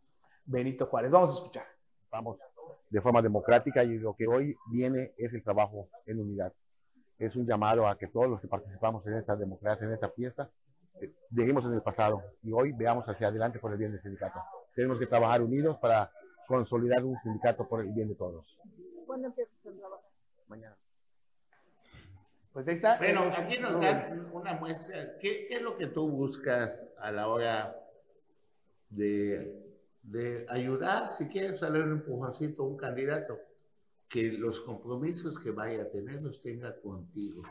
Benito 0.47 0.87
Juárez. 0.87 1.11
Vamos 1.11 1.31
a 1.31 1.35
escuchar. 1.35 1.67
vamos 2.11 2.39
de 2.89 3.01
forma 3.03 3.21
democrática 3.21 3.85
y 3.85 3.99
lo 3.99 4.15
que 4.15 4.27
hoy 4.27 4.57
viene 4.71 5.13
es 5.19 5.35
el 5.35 5.43
trabajo 5.43 5.91
en 6.07 6.19
unidad. 6.19 6.55
Es 7.19 7.37
un 7.37 7.47
llamado 7.47 7.87
a 7.87 7.99
que 7.99 8.07
todos 8.07 8.31
los 8.31 8.41
que 8.41 8.49
participamos 8.49 9.07
en 9.07 9.19
esta 9.19 9.37
democracia, 9.37 9.87
en 9.87 9.93
esta 9.93 10.09
fiesta, 10.09 10.49
eh, 10.99 11.13
dejemos 11.29 11.63
en 11.67 11.75
el 11.75 11.83
pasado 11.83 12.23
y 12.43 12.53
hoy 12.53 12.73
veamos 12.73 13.07
hacia 13.07 13.29
adelante 13.29 13.59
por 13.59 13.71
el 13.71 13.77
bien 13.77 13.93
del 13.93 14.01
sindicato. 14.01 14.41
Tenemos 14.75 14.99
que 14.99 15.07
trabajar 15.07 15.43
unidos 15.43 15.77
para 15.77 16.11
consolidar 16.47 17.05
un 17.05 17.19
sindicato 17.23 17.69
por 17.69 17.81
el 17.81 17.93
bien 17.93 18.09
de 18.09 18.15
todos. 18.15 18.59
¿Cuándo 19.07 19.29
empiezas 19.29 19.67
a 19.67 19.73
trabajar? 19.73 20.11
Mañana. 20.49 20.77
Pues 22.53 22.69
ahí 22.69 22.75
está. 22.75 22.99
Bueno, 22.99 23.29
es 23.29 23.39
aquí 23.39 23.59
nos 23.59 23.81
dan 23.81 24.31
una 24.33 24.55
muestra. 24.55 25.19
¿Qué, 25.19 25.47
qué 25.49 25.57
es 25.57 25.63
lo 25.63 25.77
que 25.77 25.87
tú 25.87 26.09
buscas 26.09 26.85
a 26.99 27.11
la 27.11 27.29
hora 27.29 27.75
de, 28.91 29.75
de 30.03 30.47
ayudar, 30.51 31.15
si 31.15 31.29
quieres 31.29 31.61
darle 31.61 31.83
un 31.83 31.93
empujoncito 31.93 32.63
a 32.63 32.67
un 32.67 32.77
candidato? 32.77 33.39
Que 34.09 34.33
los 34.33 34.61
compromisos 34.61 35.39
que 35.39 35.51
vaya 35.51 35.85
a 35.85 35.91
tener 35.91 36.21
los 36.23 36.43
tenga 36.43 36.79
contigo, 36.81 37.43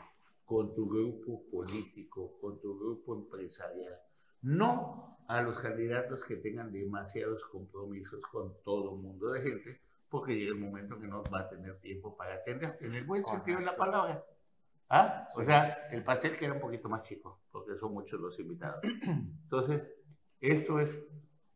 con 0.44 0.72
tu 0.72 0.88
grupo 0.88 1.42
político, 1.50 2.38
con 2.40 2.60
tu 2.60 2.78
grupo 2.78 3.16
empresarial. 3.16 3.98
No 4.42 5.11
a 5.28 5.42
los 5.42 5.58
candidatos 5.58 6.24
que 6.24 6.36
tengan 6.36 6.72
demasiados 6.72 7.44
compromisos 7.46 8.20
con 8.30 8.54
todo 8.62 8.92
un 8.92 9.02
mundo 9.02 9.30
de 9.32 9.42
gente, 9.42 9.80
porque 10.08 10.34
llega 10.34 10.50
el 10.50 10.58
momento 10.58 11.00
que 11.00 11.06
no 11.06 11.22
va 11.24 11.40
a 11.40 11.48
tener 11.48 11.78
tiempo 11.78 12.16
para 12.16 12.34
atender, 12.34 12.76
en 12.80 12.94
el 12.94 13.04
buen 13.04 13.24
sentido 13.24 13.58
de 13.58 13.64
la 13.64 13.76
palabra. 13.76 14.24
¿Ah? 14.90 15.26
O 15.36 15.42
sea, 15.42 15.78
el 15.90 16.04
pastel 16.04 16.36
queda 16.36 16.52
un 16.52 16.60
poquito 16.60 16.88
más 16.88 17.02
chico, 17.04 17.40
porque 17.50 17.76
son 17.76 17.94
muchos 17.94 18.20
los 18.20 18.38
invitados. 18.38 18.82
Entonces, 18.84 19.82
esto 20.40 20.80
es 20.80 20.98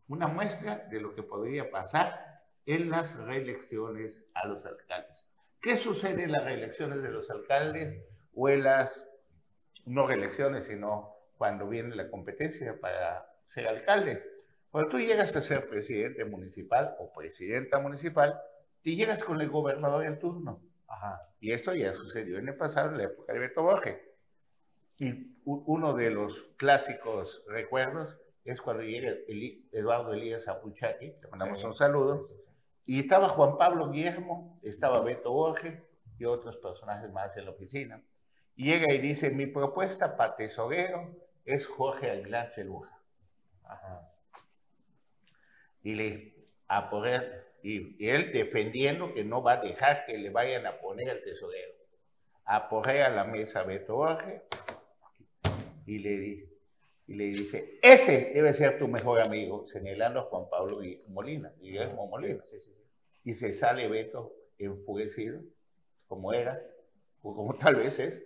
una 0.08 0.26
muestra 0.26 0.86
de 0.90 1.00
lo 1.00 1.14
que 1.14 1.22
podría 1.22 1.70
pasar 1.70 2.40
en 2.64 2.88
las 2.88 3.18
reelecciones 3.18 4.24
a 4.34 4.46
los 4.46 4.64
alcaldes. 4.64 5.26
¿Qué 5.60 5.76
sucede 5.76 6.24
en 6.24 6.32
las 6.32 6.44
reelecciones 6.44 7.02
de 7.02 7.10
los 7.10 7.30
alcaldes 7.30 8.02
o 8.34 8.48
en 8.48 8.62
las, 8.62 9.06
no 9.84 10.06
reelecciones, 10.06 10.64
sino 10.64 11.12
cuando 11.36 11.68
viene 11.68 11.94
la 11.94 12.10
competencia 12.10 12.80
para 12.80 13.26
ser 13.48 13.68
alcalde? 13.68 14.22
Cuando 14.70 14.90
tú 14.90 14.98
llegas 14.98 15.34
a 15.36 15.42
ser 15.42 15.68
presidente 15.68 16.24
municipal 16.24 16.94
o 16.98 17.12
presidenta 17.12 17.78
municipal, 17.78 18.38
te 18.82 18.94
llegas 18.94 19.24
con 19.24 19.40
el 19.40 19.48
gobernador 19.48 20.04
en 20.04 20.18
turno. 20.18 20.60
Ajá. 20.86 21.20
Y 21.40 21.52
esto 21.52 21.74
ya 21.74 21.92
sucedió 21.94 22.38
en 22.38 22.48
el 22.48 22.56
pasado, 22.56 22.90
en 22.90 22.98
la 22.98 23.04
época 23.04 23.32
de 23.32 23.38
Beto 23.38 23.62
Borges. 23.62 23.98
Y 24.98 25.36
uno 25.44 25.94
de 25.94 26.10
los 26.10 26.42
clásicos 26.56 27.42
recuerdos 27.48 28.18
es 28.44 28.60
cuando 28.60 28.82
llega 28.82 29.12
Eduardo 29.72 30.12
Elías 30.14 30.46
Apuchaki, 30.48 31.06
le 31.20 31.28
mandamos 31.28 31.60
Sí. 31.60 31.66
un 31.66 31.74
saludo, 31.74 32.28
Y 32.88 33.00
estaba 33.00 33.28
Juan 33.30 33.58
Pablo 33.58 33.90
Guillermo, 33.90 34.60
estaba 34.62 35.00
Beto 35.00 35.32
Borges 35.32 35.82
y 36.20 36.24
otros 36.24 36.56
personajes 36.58 37.10
más 37.10 37.36
en 37.36 37.46
la 37.46 37.50
oficina. 37.50 38.00
Y 38.54 38.66
llega 38.66 38.92
y 38.94 38.98
dice, 38.98 39.30
mi 39.30 39.46
propuesta 39.46 40.16
para 40.16 40.36
tesorero 40.36 41.10
es 41.44 41.66
Jorge 41.66 42.10
Aguilar 42.10 42.52
Cheluja. 42.54 42.95
Y 45.82 45.94
le 45.94 46.34
a 46.68 46.90
poner, 46.90 47.46
y, 47.62 48.04
y, 48.04 48.08
él 48.08 48.32
defendiendo 48.32 49.14
que 49.14 49.24
no 49.24 49.42
va 49.42 49.54
a 49.54 49.60
dejar 49.60 50.04
que 50.04 50.18
le 50.18 50.30
vayan 50.30 50.66
a 50.66 50.78
poner 50.78 51.08
el 51.08 51.22
tesorero. 51.22 51.72
Aporré 52.44 53.02
a 53.02 53.10
la 53.10 53.24
mesa 53.24 53.62
Beto 53.62 53.96
Borges 53.96 54.42
y 55.86 55.98
le, 55.98 56.48
y 57.06 57.14
le 57.14 57.24
dice, 57.26 57.78
ese 57.82 58.32
debe 58.34 58.52
ser 58.52 58.78
tu 58.78 58.88
mejor 58.88 59.20
amigo, 59.20 59.66
señalando 59.68 60.20
a 60.20 60.24
Juan 60.24 60.48
Pablo 60.50 60.80
Molina, 61.08 61.52
Guillermo 61.60 62.08
Molina. 62.08 62.40
Sí, 62.44 62.58
sí, 62.58 62.72
sí, 62.72 62.86
y 63.24 63.34
se 63.34 63.54
sale 63.54 63.88
Beto 63.88 64.32
enfurecido, 64.58 65.40
como 66.08 66.32
era, 66.32 66.60
o 67.22 67.34
como 67.34 67.54
tal 67.56 67.76
vez 67.76 67.98
es, 67.98 68.22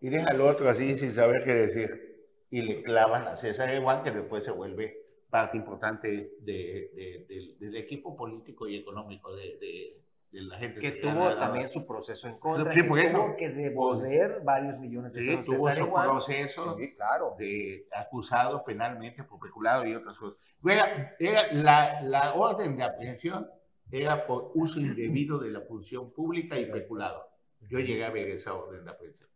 y 0.00 0.10
deja 0.10 0.28
al 0.30 0.40
otro 0.42 0.68
así 0.68 0.96
sin 0.96 1.14
saber 1.14 1.44
qué 1.44 1.54
decir. 1.54 2.13
Y 2.50 2.62
le 2.62 2.82
clavan 2.82 3.26
a 3.26 3.36
César 3.36 3.72
Igual, 3.74 4.02
que 4.02 4.10
después 4.10 4.44
se 4.44 4.50
vuelve 4.50 5.04
parte 5.30 5.56
importante 5.56 6.36
de, 6.40 7.24
de, 7.26 7.56
del 7.58 7.76
equipo 7.76 8.16
político 8.16 8.68
y 8.68 8.76
económico 8.76 9.34
de, 9.34 10.00
la 10.30 10.58
gente. 10.58 10.80
Que, 10.80 10.92
tuvo 10.92 11.36
también 11.36 11.66
su 11.66 11.86
proceso 11.86 12.28
en 12.28 12.38
contra, 12.38 12.72
sí, 12.72 12.82
que 12.82 12.86
tuvo 12.86 13.36
que 13.36 13.50
devolver 13.50 14.42
varios 14.44 14.78
millones 14.78 15.12
de 15.14 15.20
sí, 15.20 15.36
pesos. 15.36 15.56
tuvo 15.56 15.74
su 15.74 15.92
proceso 15.92 16.76
sí, 16.76 16.92
claro. 16.92 17.34
de 17.38 17.86
acusado 17.92 18.64
penalmente 18.64 19.24
por 19.24 19.40
peculado 19.40 19.84
y 19.86 19.94
otras 19.94 20.16
cosas. 20.16 20.38
Era, 20.64 21.16
era 21.18 21.52
la, 21.52 22.02
la 22.02 22.34
orden 22.34 22.76
de 22.76 22.84
aprehensión 22.84 23.48
era 23.90 24.26
por 24.26 24.50
uso 24.54 24.80
indebido 24.80 25.38
de 25.38 25.50
la 25.50 25.60
función 25.60 26.12
pública 26.12 26.58
y 26.58 26.66
peculado. 26.66 27.28
Yo 27.68 27.78
llegué 27.78 28.04
a 28.04 28.10
ver 28.10 28.28
esa 28.28 28.54
orden 28.54 28.84
de 28.84 28.90
aprehensión. 28.90 29.28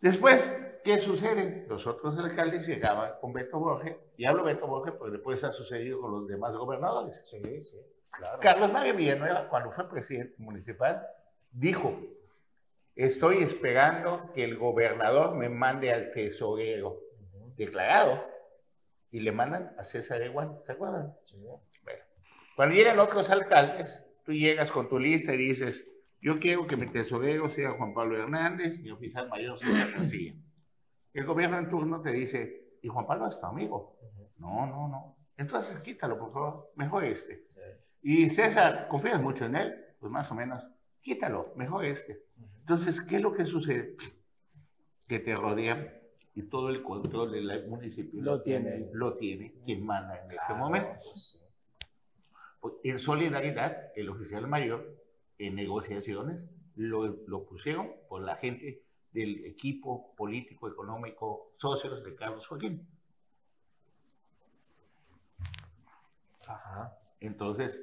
Después, 0.00 0.50
¿qué 0.84 1.00
sucede? 1.00 1.66
Los 1.68 1.86
otros 1.86 2.18
alcaldes 2.18 2.66
llegaban 2.66 3.12
con 3.20 3.32
Beto 3.32 3.58
Borges, 3.58 3.96
y 4.16 4.24
hablo 4.24 4.44
Beto 4.44 4.66
Borges 4.66 4.94
porque 4.98 5.12
después 5.12 5.42
ha 5.44 5.52
sucedido 5.52 6.00
con 6.00 6.12
los 6.12 6.28
demás 6.28 6.52
gobernadores. 6.54 7.20
Sí, 7.24 7.62
sí, 7.62 7.78
claro. 8.10 8.38
Carlos 8.40 8.72
Mario 8.72 8.94
Villanueva, 8.94 9.48
cuando 9.48 9.70
fue 9.72 9.88
presidente 9.88 10.34
municipal, 10.38 11.04
dijo, 11.50 11.98
estoy 12.94 13.42
esperando 13.42 14.30
que 14.34 14.44
el 14.44 14.56
gobernador 14.56 15.34
me 15.34 15.48
mande 15.48 15.92
al 15.92 16.12
tesorero 16.12 17.00
declarado, 17.56 18.24
y 19.10 19.20
le 19.20 19.32
mandan 19.32 19.74
a 19.78 19.84
César 19.84 20.22
Eguán, 20.22 20.58
¿se 20.66 20.72
acuerdan? 20.72 21.14
Sí. 21.24 21.42
Bueno, 21.82 22.04
cuando 22.54 22.74
llegan 22.74 22.98
otros 22.98 23.30
alcaldes, 23.30 24.02
tú 24.24 24.32
llegas 24.32 24.70
con 24.70 24.88
tu 24.88 24.98
lista 24.98 25.32
y 25.32 25.38
dices, 25.38 25.86
yo 26.20 26.40
quiero 26.40 26.66
que 26.66 26.76
mi 26.76 26.86
tesorero 26.86 27.48
sea 27.50 27.72
Juan 27.72 27.94
Pablo 27.94 28.20
Hernández, 28.20 28.78
mi 28.80 28.90
oficial 28.90 29.28
mayor 29.28 29.58
sea 29.58 29.86
García. 29.86 30.34
El 31.14 31.24
gobierno 31.24 31.58
en 31.58 31.68
turno 31.68 32.00
te 32.00 32.12
dice, 32.12 32.78
¿y 32.82 32.88
Juan 32.88 33.06
Pablo 33.06 33.28
es 33.28 33.40
tu 33.40 33.46
amigo? 33.46 33.96
No, 34.38 34.66
no, 34.66 34.88
no. 34.88 35.16
Entonces 35.36 35.78
quítalo, 35.80 36.18
por 36.18 36.32
favor, 36.32 36.72
mejor 36.76 37.04
este. 37.04 37.46
Y 38.02 38.30
César, 38.30 38.88
¿confías 38.88 39.20
mucho 39.20 39.46
en 39.46 39.56
él? 39.56 39.74
Pues 40.00 40.12
más 40.12 40.30
o 40.30 40.34
menos, 40.34 40.64
quítalo, 41.00 41.52
mejor 41.56 41.84
este. 41.84 42.24
Entonces, 42.60 43.00
¿qué 43.00 43.16
es 43.16 43.22
lo 43.22 43.32
que 43.32 43.46
sucede? 43.46 43.96
Que 45.06 45.20
te 45.20 45.34
rodean 45.34 45.88
y 46.34 46.42
todo 46.42 46.68
el 46.68 46.82
control 46.82 47.32
del 47.32 47.68
municipio 47.68 48.22
lo, 48.22 48.42
tiene. 48.42 48.90
Lo 48.92 49.16
tiene 49.16 49.54
quien 49.64 49.84
manda 49.84 50.20
en 50.22 50.30
ese 50.30 50.54
momento. 50.54 50.90
Pues, 52.60 52.78
en 52.84 52.98
solidaridad, 52.98 53.92
el 53.96 54.08
oficial 54.08 54.46
mayor 54.46 54.97
en 55.38 55.54
negociaciones 55.54 56.48
lo, 56.74 57.06
lo, 57.26 57.44
pusieron 57.46 57.90
por 58.08 58.22
la 58.22 58.36
gente 58.36 58.82
del 59.12 59.44
equipo 59.44 60.14
político, 60.16 60.68
económico, 60.68 61.52
socios 61.56 62.04
de 62.04 62.14
Carlos 62.14 62.46
Joaquín. 62.46 62.86
Ajá. 66.46 66.96
Entonces, 67.20 67.80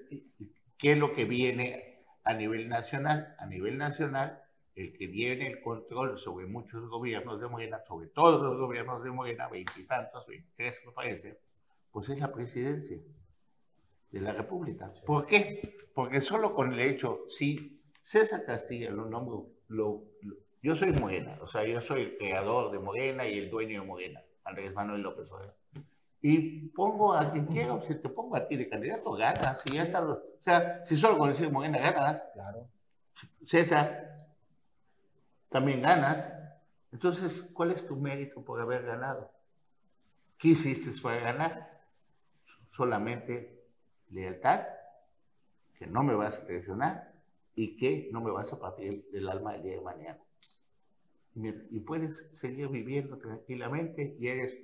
¿qué 0.78 0.94
es 0.94 0.98
lo 0.98 1.14
que 1.14 1.26
viene 1.26 2.04
a 2.24 2.34
nivel 2.34 2.70
nacional? 2.70 3.36
A 3.38 3.46
nivel 3.46 3.78
nacional, 3.78 4.42
el 4.76 4.98
que 4.98 5.08
tiene 5.08 5.48
el 5.48 5.62
control 5.62 6.20
sobre 6.20 6.46
muchos 6.46 6.88
gobiernos 6.90 7.40
de 7.42 7.48
Morena, 7.48 7.82
sobre 7.88 8.08
todos 8.08 8.42
los 8.42 8.58
gobiernos 8.58 9.04
de 9.04 9.12
Morena, 9.12 9.50
veintitantos, 9.50 10.26
veintitrés 10.28 10.82
me 10.86 10.92
parece, 10.92 11.40
pues 11.92 12.10
es 12.10 12.20
la 12.20 12.32
presidencia 12.32 13.00
de 14.16 14.22
la 14.22 14.32
República. 14.32 14.92
¿Por 15.06 15.26
qué? 15.26 15.76
Porque 15.94 16.22
solo 16.22 16.56
con 16.56 16.72
el 16.72 16.80
hecho, 16.80 17.26
si 17.30 17.82
César 18.02 18.46
Castilla 18.46 18.90
lo 18.90 19.06
nombro, 19.06 19.48
lo, 19.68 20.04
yo 20.62 20.74
soy 20.74 20.94
Morena, 20.94 21.38
o 21.42 21.48
sea, 21.48 21.66
yo 21.66 21.82
soy 21.82 22.04
el 22.04 22.18
creador 22.18 22.72
de 22.72 22.80
Morena 22.80 23.28
y 23.28 23.38
el 23.40 23.50
dueño 23.50 23.82
de 23.82 23.88
Morena, 23.88 24.22
Andrés 24.46 24.74
Manuel 24.74 25.02
López 25.02 25.30
Obrador. 25.30 25.56
Y 26.22 26.70
pongo 26.70 27.14
a 27.14 27.30
quien 27.30 27.46
quiera, 27.48 27.80
si 27.82 27.96
te 27.96 28.08
pongo 28.08 28.38
a 28.38 28.48
ti 28.48 28.56
de 28.56 28.70
candidato, 28.70 29.12
ganas. 29.12 29.62
Si 29.62 29.76
ya 29.76 29.84
está, 29.84 30.02
o 30.02 30.22
sea, 30.40 30.86
si 30.86 30.96
solo 30.96 31.18
con 31.18 31.30
decir 31.30 31.52
Morena 31.52 31.78
ganas, 31.78 32.24
claro. 32.34 32.70
César, 33.46 34.28
también 35.50 35.82
ganas. 35.82 36.32
Entonces, 36.94 37.42
¿cuál 37.54 37.72
es 37.72 37.86
tu 37.86 37.98
mérito 37.98 38.42
por 38.46 38.62
haber 38.62 38.86
ganado? 38.86 39.30
¿Qué 40.38 40.50
hiciste 40.50 41.00
para 41.02 41.20
ganar? 41.20 41.82
Solamente 42.72 43.55
lealtad, 44.12 44.62
que 45.78 45.88
no 45.88 46.04
me 46.04 46.16
vas 46.16 46.40
a 46.40 46.46
traicionar 46.46 47.14
y 47.56 47.78
que 47.78 48.10
no 48.12 48.22
me 48.22 48.32
vas 48.32 48.52
a 48.54 48.60
partir 48.60 49.06
del 49.12 49.30
alma 49.30 49.56
el 49.56 49.64
día 49.64 49.76
de 49.76 49.82
mañana. 49.82 50.20
Y 51.36 51.80
puedes 51.82 52.26
seguir 52.32 52.70
viviendo 52.70 53.18
tranquilamente 53.18 54.16
y 54.20 54.28
eres 54.28 54.58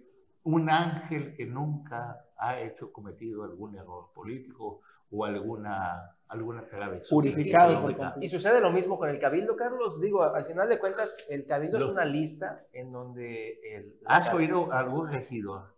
un 0.44 0.70
ángel 0.70 1.36
que 1.36 1.46
nunca 1.46 2.26
ha 2.38 2.60
hecho 2.62 2.92
cometido 2.92 3.44
algún 3.44 3.76
error 3.76 4.12
político 4.14 4.82
o 5.12 5.26
alguna 5.26 6.16
alguna 6.32 6.66
travesura. 6.66 7.10
Purificado. 7.10 8.16
Y, 8.22 8.30
sucede 8.30 8.62
lo 8.62 8.72
mismo 8.72 8.98
con 8.98 9.10
el 9.10 9.20
cabildo, 9.20 9.56
Carlos. 9.58 10.00
Digo, 10.00 10.24
al 10.24 10.46
final 10.46 10.70
de 10.70 10.80
cuentas, 10.80 11.26
el 11.30 11.46
cabildo 11.46 11.78
es 11.78 11.86
una 11.86 12.06
lista 12.06 12.66
en 12.72 12.92
donde... 12.92 13.60
El, 13.64 14.00
¿Has 14.06 14.34
oído 14.34 14.72
algún 14.72 15.12
regidor? 15.12 15.76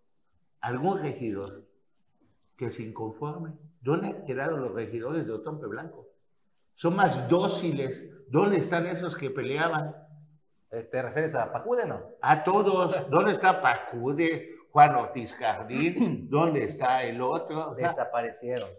Algún 0.62 1.00
regidor 1.02 1.66
que 2.58 2.72
se 2.72 2.84
inconforme. 2.84 3.52
¿Dónde 3.82 4.08
han 4.08 4.26
quedado 4.26 4.58
los 4.58 4.74
regidores 4.74 5.26
de 5.26 5.34
Otompe 5.34 5.68
Blanco? 5.68 6.08
Son 6.76 6.96
más 6.96 7.28
dóciles. 7.28 8.04
¿Dónde 8.30 8.58
están 8.58 8.88
esos 8.88 9.16
que 9.16 9.30
peleaban? 9.30 9.96
Eh, 10.72 10.84
¿Te 10.84 11.02
refieres 11.02 11.36
a 11.36 11.52
Pacude, 11.52 11.86
no? 11.86 12.02
A 12.22 12.44
todos. 12.44 13.10
¿Dónde 13.10 13.32
está 13.32 13.62
Pacude? 13.62 14.56
Juan 14.72 14.96
Ortiz 14.96 15.34
Jardín. 15.36 16.28
¿Dónde 16.30 16.64
está 16.64 17.04
el 17.04 17.22
otro? 17.22 17.76
Desaparecieron. 17.76 18.70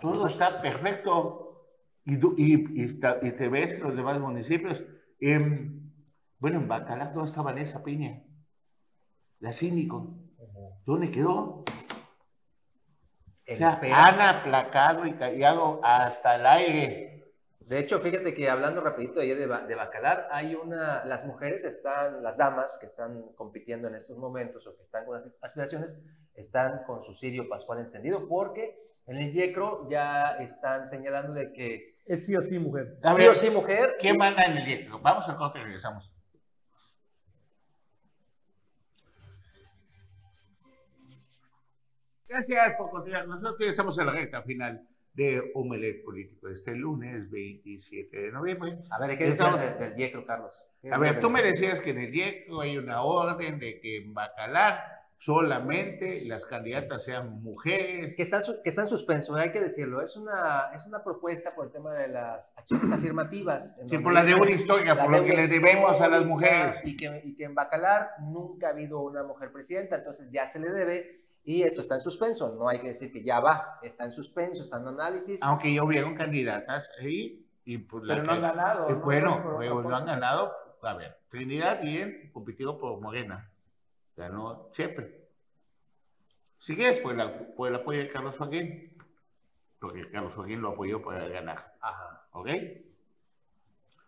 todo 0.00 0.26
está 0.26 0.60
perfecto. 0.60 1.40
Y, 2.04 2.14
y, 2.16 2.84
y, 2.84 3.32
te 3.32 3.48
ves 3.48 3.80
los 3.80 3.96
demás 3.96 4.20
municipios. 4.20 4.82
bueno, 5.20 6.58
en 6.58 6.68
Bacalar, 6.68 7.14
¿dónde 7.14 7.30
estaba 7.30 7.52
esa 7.52 7.82
piña? 7.82 8.22
La 9.40 9.52
cínico. 9.52 10.14
¿Dónde 10.86 11.10
quedó? 11.10 11.64
han 13.46 14.20
aplacado 14.20 15.06
y 15.06 15.14
callado 15.14 15.80
hasta 15.82 16.36
el 16.36 16.46
aire. 16.46 17.14
De 17.60 17.78
hecho, 17.78 17.98
fíjate 17.98 18.34
que 18.34 18.50
hablando 18.50 18.82
rapidito 18.82 19.20
de, 19.20 19.34
de 19.36 19.74
Bacalar, 19.74 20.28
hay 20.30 20.54
una, 20.54 21.04
las 21.04 21.24
mujeres 21.24 21.64
están, 21.64 22.22
las 22.22 22.36
damas 22.36 22.76
que 22.78 22.84
están 22.84 23.22
compitiendo 23.34 23.88
en 23.88 23.94
estos 23.94 24.18
momentos 24.18 24.66
o 24.66 24.76
que 24.76 24.82
están 24.82 25.06
con 25.06 25.14
las 25.14 25.24
aspiraciones, 25.40 25.98
están 26.34 26.84
con 26.84 27.02
su 27.02 27.14
cirio 27.14 27.48
pascual 27.48 27.78
encendido 27.78 28.28
porque 28.28 28.78
en 29.06 29.16
el 29.16 29.32
YECRO 29.32 29.88
ya 29.88 30.36
están 30.38 30.86
señalando 30.86 31.32
de 31.32 31.52
que... 31.52 31.94
Es 32.04 32.26
sí 32.26 32.36
o 32.36 32.42
sí 32.42 32.58
mujer. 32.58 32.98
sí 33.16 33.26
o 33.26 33.34
sí 33.34 33.50
mujer. 33.50 33.96
¿Qué 33.98 34.12
manda 34.12 34.44
en 34.44 34.58
el 34.58 34.66
YECRO? 34.66 35.00
Vamos 35.00 35.26
a 35.26 35.36
corte 35.36 35.58
y 35.58 35.62
regresamos. 35.62 36.13
Gracias 42.28 42.74
por 42.76 42.90
continuar. 42.90 43.28
Nosotros 43.28 43.68
estamos 43.68 43.98
en 43.98 44.06
la 44.06 44.12
recta 44.12 44.42
final 44.42 44.86
de 45.12 45.52
Omelet 45.54 46.02
Político 46.02 46.48
este 46.48 46.74
lunes 46.74 47.30
27 47.30 48.20
de 48.20 48.32
noviembre. 48.32 48.78
A 48.90 48.98
ver, 48.98 49.16
¿qué 49.16 49.26
decías 49.26 49.78
del, 49.78 49.94
YECRO, 49.94 50.24
Carlos? 50.24 50.66
A 50.90 50.98
ver, 50.98 51.20
tú 51.20 51.30
me 51.30 51.42
decías 51.42 51.80
que 51.80 51.90
en 51.90 51.98
el 51.98 52.12
YECRO 52.12 52.60
hay 52.60 52.76
una 52.76 53.02
orden 53.02 53.58
de 53.58 53.80
que 53.80 53.98
en 53.98 54.14
Bacalar 54.14 55.04
solamente 55.18 56.24
las 56.24 56.44
candidatas 56.46 57.04
sean 57.04 57.42
mujeres. 57.42 58.14
Que 58.16 58.22
está, 58.22 58.40
que 58.62 58.68
está 58.68 58.82
en 58.82 58.88
suspenso, 58.88 59.36
hay 59.36 59.52
que 59.52 59.60
decirlo. 59.60 60.02
Es 60.02 60.16
una, 60.16 60.70
es 60.74 60.86
una 60.86 61.02
propuesta 61.04 61.54
por 61.54 61.66
el 61.66 61.72
tema 61.72 61.94
de 61.94 62.08
las 62.08 62.52
acciones 62.58 62.90
afirmativas. 62.90 63.80
Sí, 63.88 63.98
por 63.98 64.12
la 64.12 64.24
deuda 64.24 64.50
histórica, 64.50 64.98
por 64.98 65.10
lo 65.10 65.24
que 65.24 65.34
le 65.34 65.46
debemos 65.46 66.00
a 66.00 66.08
las 66.08 66.26
mujeres. 66.26 66.80
Y 66.84 66.96
que, 66.96 67.22
y 67.24 67.36
que 67.36 67.44
en 67.44 67.54
Bacalar 67.54 68.10
nunca 68.20 68.68
ha 68.68 68.70
habido 68.70 69.00
una 69.00 69.22
mujer 69.22 69.52
presidenta, 69.52 69.96
entonces 69.96 70.32
ya 70.32 70.46
se 70.46 70.58
le 70.58 70.70
debe 70.70 71.23
Y 71.44 71.62
esto 71.62 71.82
está 71.82 71.96
en 71.96 72.00
suspenso, 72.00 72.54
no 72.54 72.68
hay 72.68 72.80
que 72.80 72.88
decir 72.88 73.12
que 73.12 73.22
ya 73.22 73.38
va, 73.38 73.78
está 73.82 74.04
en 74.04 74.12
suspenso, 74.12 74.62
está 74.62 74.78
en 74.78 74.88
análisis. 74.88 75.42
Aunque 75.42 75.74
ya 75.74 75.84
hubieron 75.84 76.14
candidatas 76.14 76.90
ahí 76.98 77.46
y 77.66 77.78
pues 77.78 78.04
la 78.04 78.14
Pero 78.14 78.26
no 78.26 78.32
han 78.32 78.40
ganado. 78.40 78.88
y 78.88 78.92
¿no? 78.92 79.00
bueno, 79.00 79.42
Por 79.42 79.64
otra 79.64 79.90
lo 79.90 79.96
han 79.96 80.06
ganado. 80.06 80.52
A 80.82 80.94
ver, 80.94 81.18
Trinidad 81.28 81.82
bien, 81.82 82.30
compitió 82.32 82.78
por 82.78 82.98
Morena. 83.00 83.50
Ganó 84.16 84.70
Chepe. 84.72 85.28
Si 86.58 86.74
quieres, 86.74 87.00
pues, 87.00 87.16
la, 87.16 87.54
pues 87.54 87.70
el 87.70 87.76
apoyo 87.76 87.98
de 88.00 88.08
Carlos 88.08 88.36
Joaquín. 88.38 88.96
Porque 89.78 90.10
Carlos 90.10 90.32
Joaquín 90.34 90.62
lo 90.62 90.70
apoyó 90.70 91.02
para 91.02 91.28
ganar. 91.28 91.74
Ajá. 91.80 92.26
¿Ok? 92.32 92.48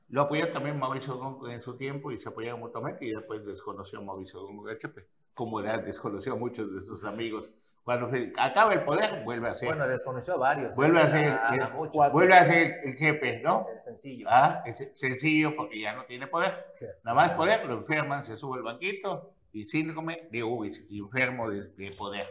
Lo 0.08 0.22
apoyó 0.22 0.52
también 0.52 0.78
Mauricio 0.78 1.18
Gómez 1.18 1.52
en 1.52 1.60
su 1.60 1.76
tiempo 1.76 2.12
y 2.12 2.20
se 2.20 2.28
apoyaron 2.28 2.60
mutuamente 2.60 3.04
y 3.04 3.10
después 3.10 3.44
desconoció 3.44 3.98
a 3.98 4.02
Mauricio 4.02 4.40
Gómez 4.40 4.74
de 4.74 4.78
Chepe. 4.78 5.06
Como 5.36 5.60
era, 5.60 5.76
desconoció 5.76 6.32
a 6.32 6.36
muchos 6.36 6.74
de 6.74 6.80
sus 6.80 7.04
amigos. 7.04 7.54
Cuando 7.84 8.10
acaba 8.38 8.72
el 8.72 8.84
poder, 8.84 9.22
vuelve 9.22 9.48
a 9.50 9.54
ser. 9.54 9.68
Bueno, 9.68 9.86
desconoció 9.86 10.34
a 10.34 10.38
varios. 10.38 10.74
Vuelve 10.74 10.98
a 11.02 11.08
ser, 11.08 11.28
a, 11.28 11.54
el- 11.54 11.60
a 11.62 11.68
muchos. 11.68 12.10
vuelve 12.12 12.34
a 12.34 12.42
ser 12.44 12.80
el 12.82 12.96
Chepe, 12.96 13.42
¿no? 13.42 13.66
El 13.72 13.80
sencillo. 13.82 14.26
Ah, 14.30 14.62
es 14.64 14.90
sencillo 14.94 15.54
porque 15.54 15.78
ya 15.78 15.92
no 15.94 16.06
tiene 16.06 16.26
poder. 16.26 16.52
Sí. 16.72 16.86
Nada 17.04 17.14
más 17.14 17.32
poder, 17.32 17.66
lo 17.66 17.74
enferman, 17.74 18.24
se 18.24 18.38
sube 18.38 18.56
al 18.56 18.62
banquito 18.64 19.34
y 19.52 19.66
síndrome 19.66 20.26
de 20.32 20.42
Ubis, 20.42 20.82
enfermo 20.90 21.50
de, 21.50 21.64
de 21.76 21.90
poder. 21.96 22.26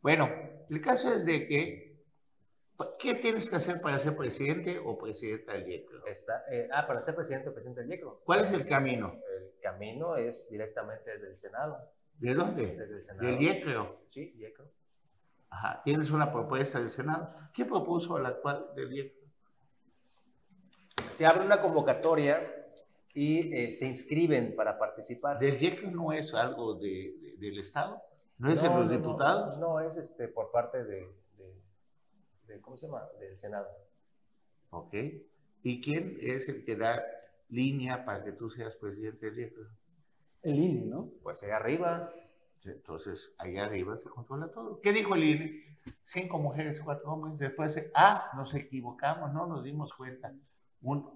Bueno, 0.00 0.30
el 0.70 0.80
caso 0.80 1.12
es 1.12 1.26
de 1.26 1.46
que, 1.46 2.02
¿qué 2.98 3.14
tienes 3.16 3.50
que 3.50 3.56
hacer 3.56 3.82
para 3.82 3.98
ser 4.00 4.16
presidente 4.16 4.78
o 4.82 4.96
presidenta 4.98 5.52
del 5.52 5.68
IECRO? 5.68 6.06
Está, 6.06 6.42
eh, 6.50 6.68
ah, 6.72 6.86
para 6.86 7.02
ser 7.02 7.14
presidente 7.14 7.50
o 7.50 7.52
presidente 7.52 7.82
del 7.82 7.90
IECRO. 7.90 8.22
¿Cuál 8.24 8.40
es 8.46 8.52
el 8.52 8.66
camino? 8.66 9.12
El 9.38 9.52
camino 9.62 10.16
es 10.16 10.48
directamente 10.50 11.10
desde 11.12 11.28
el 11.28 11.36
Senado. 11.36 11.78
¿De 12.24 12.34
dónde? 12.34 12.74
Desde 12.74 12.94
el 12.94 13.02
Senado. 13.02 13.28
Del 13.28 13.42
IECRO. 13.42 14.00
Sí, 14.08 14.32
IECRO. 14.38 14.64
Ajá, 15.50 15.82
tienes 15.84 16.10
una 16.10 16.32
propuesta 16.32 16.78
del 16.80 16.88
Senado. 16.88 17.34
¿Qué 17.52 17.66
propuso 17.66 18.16
el 18.16 18.24
actual 18.24 18.68
del 18.74 18.92
IECRO? 18.94 19.20
Se 21.08 21.26
abre 21.26 21.44
una 21.44 21.60
convocatoria 21.60 22.40
y 23.12 23.54
eh, 23.54 23.68
se 23.68 23.86
inscriben 23.86 24.56
para 24.56 24.78
participar. 24.78 25.38
¿Del 25.38 25.62
IECRO 25.62 25.90
no 25.90 26.12
es 26.12 26.32
algo 26.32 26.74
de- 26.74 27.14
de- 27.20 27.36
del 27.36 27.58
Estado? 27.58 28.00
¿No 28.38 28.50
es 28.50 28.62
de 28.62 28.68
No, 28.70 28.78
los 28.78 28.86
no, 28.86 28.92
no, 28.92 28.98
diputados? 28.98 29.58
No, 29.58 29.80
es 29.80 29.96
este, 29.98 30.28
por 30.28 30.50
parte 30.50 30.82
de, 30.82 31.06
de- 31.36 31.62
de- 32.46 32.60
¿cómo 32.62 32.78
se 32.78 32.86
llama? 32.86 33.06
Del 33.20 33.36
Senado. 33.36 33.68
Ok. 34.70 34.94
¿Y 35.62 35.80
quién 35.82 36.16
es 36.22 36.48
el 36.48 36.64
que 36.64 36.74
da 36.74 37.02
línea 37.50 38.04
para 38.06 38.24
que 38.24 38.32
tú 38.32 38.48
seas 38.50 38.74
presidente 38.76 39.26
del 39.26 39.38
IECRO? 39.40 39.68
El 40.44 40.58
INE, 40.58 40.84
¿no? 40.84 41.10
Pues 41.22 41.42
ahí 41.42 41.50
arriba. 41.50 42.12
Entonces, 42.64 43.34
ahí 43.38 43.56
arriba 43.56 43.96
se 43.98 44.08
controla 44.08 44.48
todo. 44.48 44.80
¿Qué 44.80 44.92
dijo 44.92 45.14
el 45.14 45.24
INE? 45.24 45.78
Cinco 46.04 46.38
mujeres, 46.38 46.80
cuatro 46.80 47.12
hombres. 47.12 47.38
Después, 47.38 47.82
ah, 47.94 48.30
nos 48.36 48.54
equivocamos, 48.54 49.32
no 49.32 49.46
nos 49.46 49.64
dimos 49.64 49.92
cuenta. 49.94 50.32
Un, 50.82 51.10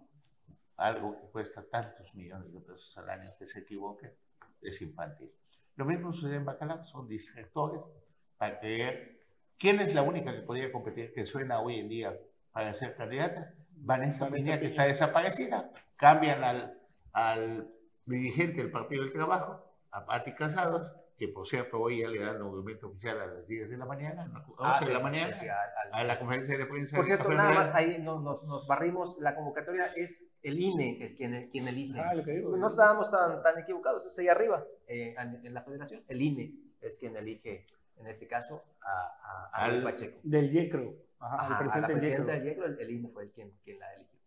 algo 0.79 1.21
que 1.21 1.27
cuesta 1.29 1.63
tantos 1.63 2.15
millones 2.15 2.53
de 2.53 2.61
pesos 2.61 2.97
al 2.99 3.11
año 3.11 3.31
que 3.39 3.47
se 3.47 3.61
equivoque 3.61 4.15
es 4.63 4.81
infantil. 4.81 5.31
Lo 5.77 5.85
mismo 5.85 6.13
sucede 6.13 6.37
en 6.37 6.45
Bacalar, 6.45 6.85
son 6.85 7.07
distractores 7.07 7.83
para 8.39 8.59
creer. 8.59 9.21
¿Quién 9.59 9.81
es 9.81 9.95
la 9.95 10.03
única 10.03 10.35
que 10.35 10.43
podría 10.43 10.73
competir 10.73 11.13
que 11.13 11.27
suena 11.27 11.61
hoy 11.61 11.81
en 11.81 11.89
día 11.89 12.19
para 12.53 12.73
ser 12.75 12.97
candidata? 12.97 13.53
Vanessa, 13.73 14.25
Vanessa 14.25 14.53
Piña, 14.53 14.61
que 14.61 14.67
está 14.67 14.85
desaparecida. 14.85 15.71
Cambian 15.97 16.43
al, 16.45 16.81
al 17.13 17.78
dirigente 18.09 18.63
del 18.63 18.71
Partido 18.71 19.03
del 19.03 19.13
Trabajo, 19.13 19.65
a 19.91 20.05
Pati 20.07 20.35
Casados, 20.35 20.93
que 21.17 21.29
por 21.29 21.47
cierto 21.49 21.81
hoy 21.81 22.01
ya 22.03 22.09
le 22.09 22.21
dan 22.21 22.41
movimiento 22.41 22.87
oficial 22.89 23.21
a 23.21 23.27
las 23.27 23.47
10 23.49 23.71
de 23.71 23.77
la 23.77 23.85
mañana, 23.87 24.23
a 24.25 24.29
las 24.29 24.49
11 24.49 24.55
Ah, 24.59 24.77
de 24.81 24.87
sí, 24.87 24.93
la 24.93 25.01
mañana, 25.01 25.35
sí, 25.35 25.41
sí, 25.41 25.49
al- 25.49 25.59
al- 25.93 26.01
a 26.01 26.05
la 26.05 26.19
conferencia 26.19 26.57
de 26.57 26.67
prensa. 26.67 26.97
Por 26.97 27.05
de 27.05 27.15
cierto, 27.17 27.33
nada 27.35 27.53
más 27.53 27.75
ahí 27.75 27.99
no- 28.01 28.21
nos, 28.21 28.45
nos 28.45 28.67
barrimos. 28.69 29.19
La 29.19 29.35
convocatoria 29.35 29.87
es 29.97 30.31
el 30.43 30.61
INE 30.61 30.99
el 31.05 31.17
quien, 31.17 31.49
quien 31.51 31.67
elige. 31.69 31.99
Ah, 32.01 32.15
lo 32.15 32.23
que 32.25 32.33
digo. 32.33 32.57
No 32.57 32.69
estábamos 32.69 33.11
tan, 33.11 33.43
tan 33.43 33.59
equivocados, 33.59 34.07
es 34.07 34.17
ahí 34.19 34.29
arriba, 34.29 34.65
eh, 34.87 35.15
en, 35.19 35.45
en 35.45 35.55
la 35.55 35.63
federación. 35.63 36.03
El 36.07 36.23
INE 36.23 36.55
es 36.81 36.99
quien 36.99 37.17
elige, 37.17 37.67
en 37.97 38.07
este 38.07 38.29
caso, 38.29 38.63
a, 38.81 38.91
a, 38.91 39.51
a 39.53 39.65
Al- 39.65 39.83
Pacheco. 39.83 40.21
Del 40.23 40.53
YECRO. 40.53 40.95
Ajá, 41.19 41.35
Ajá, 41.35 41.47
el 41.47 41.53
a 41.53 41.59
presidente 41.59 41.81
la 41.81 41.89
del 41.89 41.99
presidenta 41.99 42.33
YECRO. 42.35 42.35
del 42.35 42.45
YECRO, 42.45 42.67
el, 42.67 42.81
el 42.81 42.91
INE 42.97 43.09
fue 43.09 43.23
el 43.25 43.31
quien, 43.33 43.53
quien 43.65 43.79
la 43.81 43.93
eligió. 43.95 44.19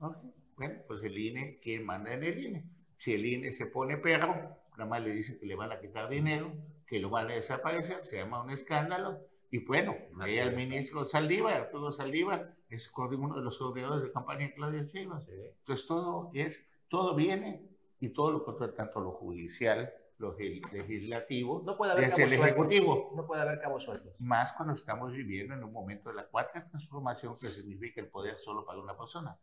Ok, 0.00 0.16
Bueno, 0.56 0.74
pues 0.88 1.02
el 1.04 1.16
INE, 1.16 1.60
¿quién 1.62 1.86
manda 1.86 2.12
en 2.12 2.24
el 2.24 2.38
INE? 2.44 2.64
Si 2.98 3.12
el 3.12 3.24
INE 3.24 3.52
se 3.52 3.66
pone 3.66 3.96
perro, 3.98 4.34
nada 4.72 4.86
más 4.86 5.02
le 5.02 5.10
dice 5.10 5.38
que 5.38 5.46
le 5.46 5.54
van 5.54 5.72
a 5.72 5.80
quitar 5.80 6.08
dinero, 6.08 6.52
que 6.86 6.98
lo 6.98 7.10
van 7.10 7.30
a 7.30 7.34
desaparecer, 7.34 8.04
se 8.04 8.16
llama 8.16 8.42
un 8.42 8.50
escándalo. 8.50 9.20
Y 9.50 9.58
bueno, 9.64 9.94
ahí 10.20 10.36
el 10.38 10.56
ministro 10.56 11.04
Saldívar, 11.04 11.54
Arturo 11.54 11.92
Saldívar, 11.92 12.54
es 12.68 12.92
uno 12.96 13.36
de 13.36 13.42
los 13.42 13.58
coordinadores 13.58 14.02
de 14.02 14.12
campaña 14.12 14.46
de 14.46 14.54
Claudia 14.54 14.82
Sheinbaum. 14.82 15.20
Entonces 15.28 15.86
todo 15.86 16.30
es, 16.34 16.64
todo 16.88 17.14
viene 17.14 17.62
y 18.00 18.08
todo 18.10 18.32
lo 18.32 18.44
controla 18.44 18.74
tanto 18.74 19.00
lo 19.00 19.12
judicial, 19.12 19.92
lo 20.18 20.36
legislativo, 20.72 21.62
No 21.64 21.76
puede 21.76 21.92
haber 21.92 22.06
desde 22.06 22.24
el 22.24 22.30
cabos 22.30 22.36
sueltos. 22.38 22.48
ejecutivo. 22.48 23.12
No 23.14 23.26
puede 23.26 23.42
haber 23.42 23.60
cabos 23.60 23.84
sueltos. 23.84 24.20
Más 24.20 24.52
cuando 24.52 24.74
estamos 24.74 25.12
viviendo 25.12 25.54
en 25.54 25.62
un 25.62 25.72
momento 25.72 26.08
de 26.08 26.16
la 26.16 26.26
cuarta 26.26 26.66
transformación 26.68 27.34
que 27.38 27.48
significa 27.48 28.00
el 28.00 28.08
poder 28.08 28.38
solo 28.38 28.64
para 28.64 28.80
una 28.80 28.96
persona. 28.96 29.38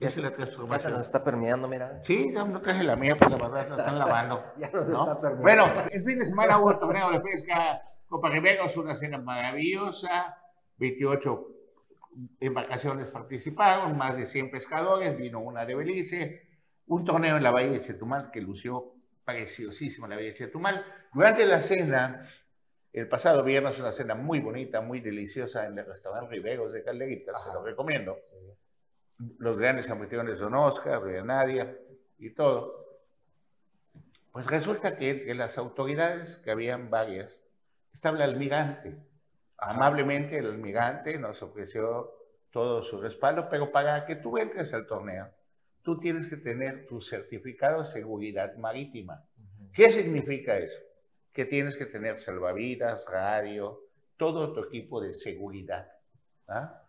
Esa 0.00 0.20
es 0.20 0.24
la 0.24 0.30
Ya 0.30 0.30
se 0.30 0.36
transformación. 0.36 0.92
nos 0.94 1.02
está 1.06 1.22
permeando, 1.22 1.68
mira. 1.68 2.00
Sí, 2.02 2.32
ya 2.32 2.44
no 2.44 2.60
traje 2.60 2.82
la 2.82 2.96
mía, 2.96 3.16
pues 3.16 3.30
la 3.30 3.36
verdad 3.36 3.68
la 3.68 3.76
están 3.76 3.98
lavando. 3.98 4.44
Ya 4.58 4.70
nos 4.70 4.88
¿no? 4.88 5.00
está 5.00 5.20
permeando. 5.20 5.42
Bueno, 5.42 5.88
el 5.90 6.04
fin 6.04 6.18
de 6.18 6.24
semana 6.24 6.58
hubo 6.58 6.78
torneo 6.78 7.10
de 7.10 7.20
pesca 7.20 7.80
Copa 8.08 8.28
Riberos, 8.30 8.76
una 8.76 8.94
cena 8.94 9.18
maravillosa, 9.18 10.36
28 10.78 11.46
embarcaciones 12.40 13.06
participaron, 13.08 13.96
más 13.96 14.16
de 14.16 14.26
100 14.26 14.50
pescadores, 14.50 15.16
vino 15.16 15.40
una 15.40 15.64
de 15.64 15.74
Belice, 15.74 16.48
un 16.86 17.04
torneo 17.04 17.36
en 17.36 17.42
la 17.42 17.50
Bahía 17.52 17.70
de 17.70 17.80
Chetumal 17.80 18.30
que 18.32 18.40
lució 18.40 18.94
preciosísimo 19.24 20.08
la 20.08 20.16
Bahía 20.16 20.30
de 20.30 20.34
Chetumal. 20.38 20.84
Durante 21.12 21.46
la 21.46 21.60
cena, 21.60 22.26
el 22.92 23.06
pasado 23.08 23.44
viernes, 23.44 23.78
una 23.78 23.92
cena 23.92 24.14
muy 24.16 24.40
bonita, 24.40 24.80
muy 24.80 25.00
deliciosa 25.00 25.66
en 25.66 25.78
el 25.78 25.86
restaurante 25.86 26.30
Riberos 26.30 26.72
de 26.72 26.82
Calderita, 26.82 27.38
se 27.38 27.52
lo 27.52 27.62
recomiendo 27.62 28.16
los 29.38 29.58
grandes 29.58 29.90
anfitriones 29.90 30.38
Don 30.38 30.54
Oscar, 30.54 31.02
de 31.02 31.22
Nadia 31.22 31.76
y 32.18 32.30
todo. 32.30 32.80
Pues 34.32 34.46
resulta 34.46 34.96
que 34.96 35.10
entre 35.10 35.34
las 35.34 35.58
autoridades, 35.58 36.38
que 36.38 36.50
habían 36.50 36.90
varias, 36.90 37.40
estaba 37.92 38.16
el 38.16 38.22
almirante. 38.22 38.96
Amablemente 39.58 40.38
el 40.38 40.46
almirante 40.46 41.18
nos 41.18 41.42
ofreció 41.42 42.12
todo 42.50 42.82
su 42.82 43.00
respaldo, 43.00 43.48
pero 43.50 43.70
para 43.70 44.06
que 44.06 44.16
tú 44.16 44.38
entres 44.38 44.72
al 44.72 44.86
torneo, 44.86 45.28
tú 45.82 45.98
tienes 45.98 46.26
que 46.26 46.36
tener 46.36 46.86
tu 46.86 47.00
certificado 47.00 47.80
de 47.80 47.86
seguridad 47.86 48.56
marítima. 48.56 49.24
¿Qué 49.72 49.90
significa 49.90 50.56
eso? 50.56 50.80
Que 51.32 51.44
tienes 51.44 51.76
que 51.76 51.86
tener 51.86 52.18
salvavidas, 52.18 53.06
radio, 53.10 53.80
todo 54.16 54.52
tu 54.52 54.64
equipo 54.64 55.00
de 55.00 55.14
seguridad. 55.14 55.90
¿ah? 56.48 56.79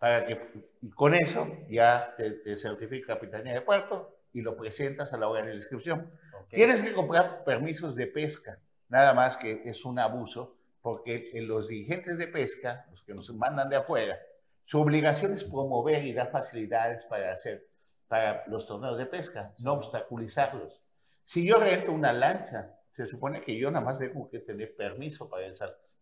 Para 0.00 0.26
que 0.26 0.40
y 0.82 0.90
con 0.90 1.14
eso 1.14 1.46
ya 1.68 2.14
te, 2.16 2.30
te 2.32 2.56
certifica 2.56 3.14
Capitanía 3.14 3.52
de 3.52 3.60
Puerto 3.60 4.16
y 4.32 4.40
lo 4.40 4.56
presentas 4.56 5.12
a 5.12 5.18
la 5.18 5.28
hora 5.28 5.42
de 5.42 5.50
la 5.50 5.56
inscripción. 5.56 6.10
Ok. 6.34 6.48
Tienes 6.48 6.82
que 6.82 6.92
comprar 6.92 7.44
permisos 7.44 7.94
de 7.94 8.08
pesca, 8.08 8.58
nada 8.88 9.14
más 9.14 9.36
que 9.36 9.62
es 9.64 9.84
un 9.84 9.98
abuso, 9.98 10.56
porque 10.80 11.30
los 11.34 11.68
dirigentes 11.68 12.18
de 12.18 12.26
pesca, 12.26 12.86
los 12.90 13.04
que 13.04 13.14
nos 13.14 13.32
mandan 13.34 13.68
de 13.68 13.76
afuera, 13.76 14.18
su 14.64 14.80
obligación 14.80 15.34
es 15.34 15.44
promover 15.44 16.04
y 16.04 16.14
dar 16.14 16.30
facilidades 16.30 17.04
para 17.04 17.32
hacer 17.32 17.70
para 18.08 18.42
los 18.48 18.66
torneos 18.66 18.98
de 18.98 19.06
pesca, 19.06 19.52
no 19.62 19.74
obstaculizarlos. 19.74 20.82
Si 21.24 21.46
yo 21.46 21.58
rento 21.58 21.92
una 21.92 22.12
lancha, 22.12 22.74
se 22.90 23.06
supone 23.06 23.40
que 23.40 23.56
yo 23.56 23.70
nada 23.70 23.84
más 23.84 24.00
tengo 24.00 24.28
que 24.28 24.40
tener 24.40 24.74
permiso 24.74 25.28
para, 25.28 25.46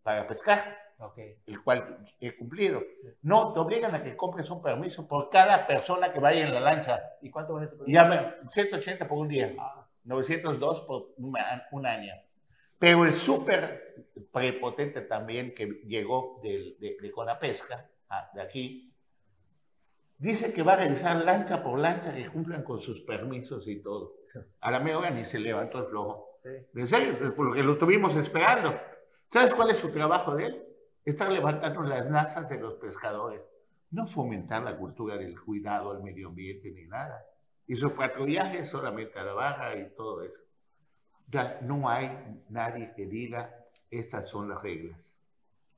para 0.03 0.27
pescar, 0.27 0.79
Ok. 1.01 1.19
el 1.47 1.63
cual 1.63 1.99
he 2.21 2.37
cumplido. 2.37 2.83
No, 3.23 3.53
te 3.53 3.61
obligan 3.61 3.95
a 3.95 4.03
que 4.03 4.17
compres 4.17 4.51
un 4.51 4.61
permiso 4.61 5.07
por 5.07 5.29
cada 5.31 5.67
persona 5.67 6.13
que 6.13 6.19
vaya 6.19 6.45
en 6.47 6.53
la 6.53 6.61
lancha. 6.61 7.01
¿Y 7.23 7.31
cuánto 7.31 7.55
vale 7.55 7.67
ese 7.67 7.77
permiso? 7.77 7.95
ya 7.95 8.05
me- 8.09 8.51
180 8.51 9.07
por 9.07 9.19
un 9.19 9.29
día, 9.29 9.55
902 10.05 10.81
por 10.83 11.11
un, 11.19 11.37
a- 11.39 11.69
un 11.71 11.87
año. 11.87 12.13
Pero 12.81 13.05
el 13.05 13.13
súper 13.13 13.95
prepotente 14.33 15.03
también 15.03 15.55
que 15.55 15.67
llegó 15.87 16.39
del- 16.43 16.77
de, 16.81 16.97
de 17.01 17.11
Conapesca, 17.13 17.89
ah, 18.09 18.31
de 18.35 18.43
aquí, 18.43 18.93
dice 20.17 20.53
que 20.53 20.63
va 20.63 20.73
a 20.73 20.77
revisar 20.77 21.17
lancha 21.25 21.63
por 21.63 21.79
lancha 21.79 22.13
que 22.13 22.29
cumplan 22.29 22.63
con 22.65 22.81
sus 22.81 23.03
permisos 23.03 23.69
y 23.69 23.81
todo. 23.83 24.15
A 24.61 24.71
la 24.73 24.81
media 24.81 24.99
hora 24.99 25.11
ni 25.11 25.25
se 25.25 25.39
levantó 25.39 25.79
el 25.79 25.87
flojo. 25.87 26.31
Sí. 26.35 26.51
En 26.75 26.87
serio, 26.89 27.13
lo 27.21 27.53
que 27.53 27.63
lo 27.63 27.79
tuvimos 27.79 28.17
esperando. 28.17 28.77
¿Sabes 29.29 29.55
cuál 29.55 29.71
es 29.71 29.77
su 29.77 29.91
trabajo 29.93 30.35
de 30.35 30.47
él? 30.47 30.65
Estar 31.09 31.31
levantando 31.33 31.83
las 31.83 32.09
nazas 32.11 32.49
de 32.51 32.59
los 32.61 32.75
pescadores. 32.75 33.41
No 33.91 34.07
fomentar 34.07 34.63
la 34.63 34.77
cultura 34.77 35.17
del 35.17 35.41
cuidado 35.41 35.91
al 35.93 36.03
medio 36.03 36.29
ambiente 36.29 36.71
ni 36.71 36.85
nada. 36.87 37.25
Hizo 37.67 37.95
cuatro 37.97 38.25
viajes 38.27 38.69
solamente 38.69 39.19
a 39.19 39.25
la 39.25 39.33
baja 39.33 39.75
y 39.77 39.89
todo 39.97 40.23
eso. 40.23 40.41
Ya 41.29 41.61
no 41.63 41.89
hay 41.89 42.11
nadie 42.51 42.93
que 42.95 43.07
diga 43.07 43.55
estas 43.91 44.29
son 44.29 44.51
las 44.51 44.63
reglas. 44.63 45.15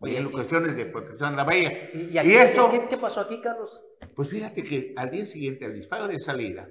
Oye, 0.01 0.19
en 0.19 0.27
y- 0.27 0.31
cuestiones 0.33 0.75
de 0.75 0.87
protección 0.87 1.35
a 1.35 1.37
la 1.37 1.45
bahía. 1.45 1.91
¿Y, 1.93 1.99
y 1.99 2.11
Y 2.15 2.19
aquí, 2.19 2.35
esto- 2.35 2.69
¿qué, 2.71 2.89
qué 2.89 2.97
pasó 2.97 3.21
aquí, 3.21 3.41
Carlos? 3.41 3.81
Pues 4.17 4.29
fíjate 4.31 4.65
que 4.65 4.95
al 4.97 5.11
día 5.11 5.27
siguiente, 5.27 5.65
al 5.67 5.75
disparo 5.75 6.09
de 6.09 6.19
salida, 6.19 6.69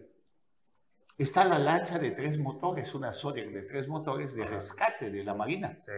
está 1.23 1.43
la 1.43 1.59
lancha 1.59 1.99
de 1.99 2.11
tres 2.11 2.39
motores, 2.39 2.95
una 2.95 3.11
Zodiac 3.11 3.49
de 3.49 3.63
tres 3.63 3.87
motores 3.87 4.33
de 4.33 4.45
rescate 4.45 5.11
de 5.11 5.23
la 5.23 5.33
Marina. 5.35 5.77
Sí. 5.81 5.91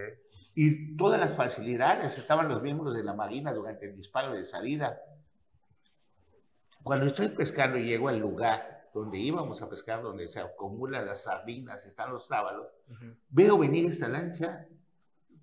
Y 0.56 0.98
todas 0.98 1.20
las 1.20 1.36
facilidades, 1.36 2.18
estaban 2.18 2.50
los 2.50 2.62
miembros 2.62 2.96
de 2.96 3.04
la 3.04 3.14
Marina 3.14 3.54
durante 3.54 3.86
el 3.86 3.96
disparo 3.96 4.34
de 4.34 4.44
salida. 4.44 5.00
Cuando 6.84 7.06
estoy 7.06 7.30
pescando 7.30 7.78
y 7.78 7.86
llego 7.86 8.10
al 8.10 8.20
lugar 8.20 8.90
donde 8.94 9.20
íbamos 9.20 9.62
a 9.62 9.70
pescar, 9.70 10.02
donde 10.02 10.28
se 10.28 10.40
acumulan 10.40 11.06
las 11.06 11.24
sardinas, 11.24 11.86
están 11.86 12.12
los 12.12 12.26
sábalos, 12.26 12.68
veo 13.30 13.58
venir 13.58 13.90
esta 13.90 14.08
lancha, 14.08 14.68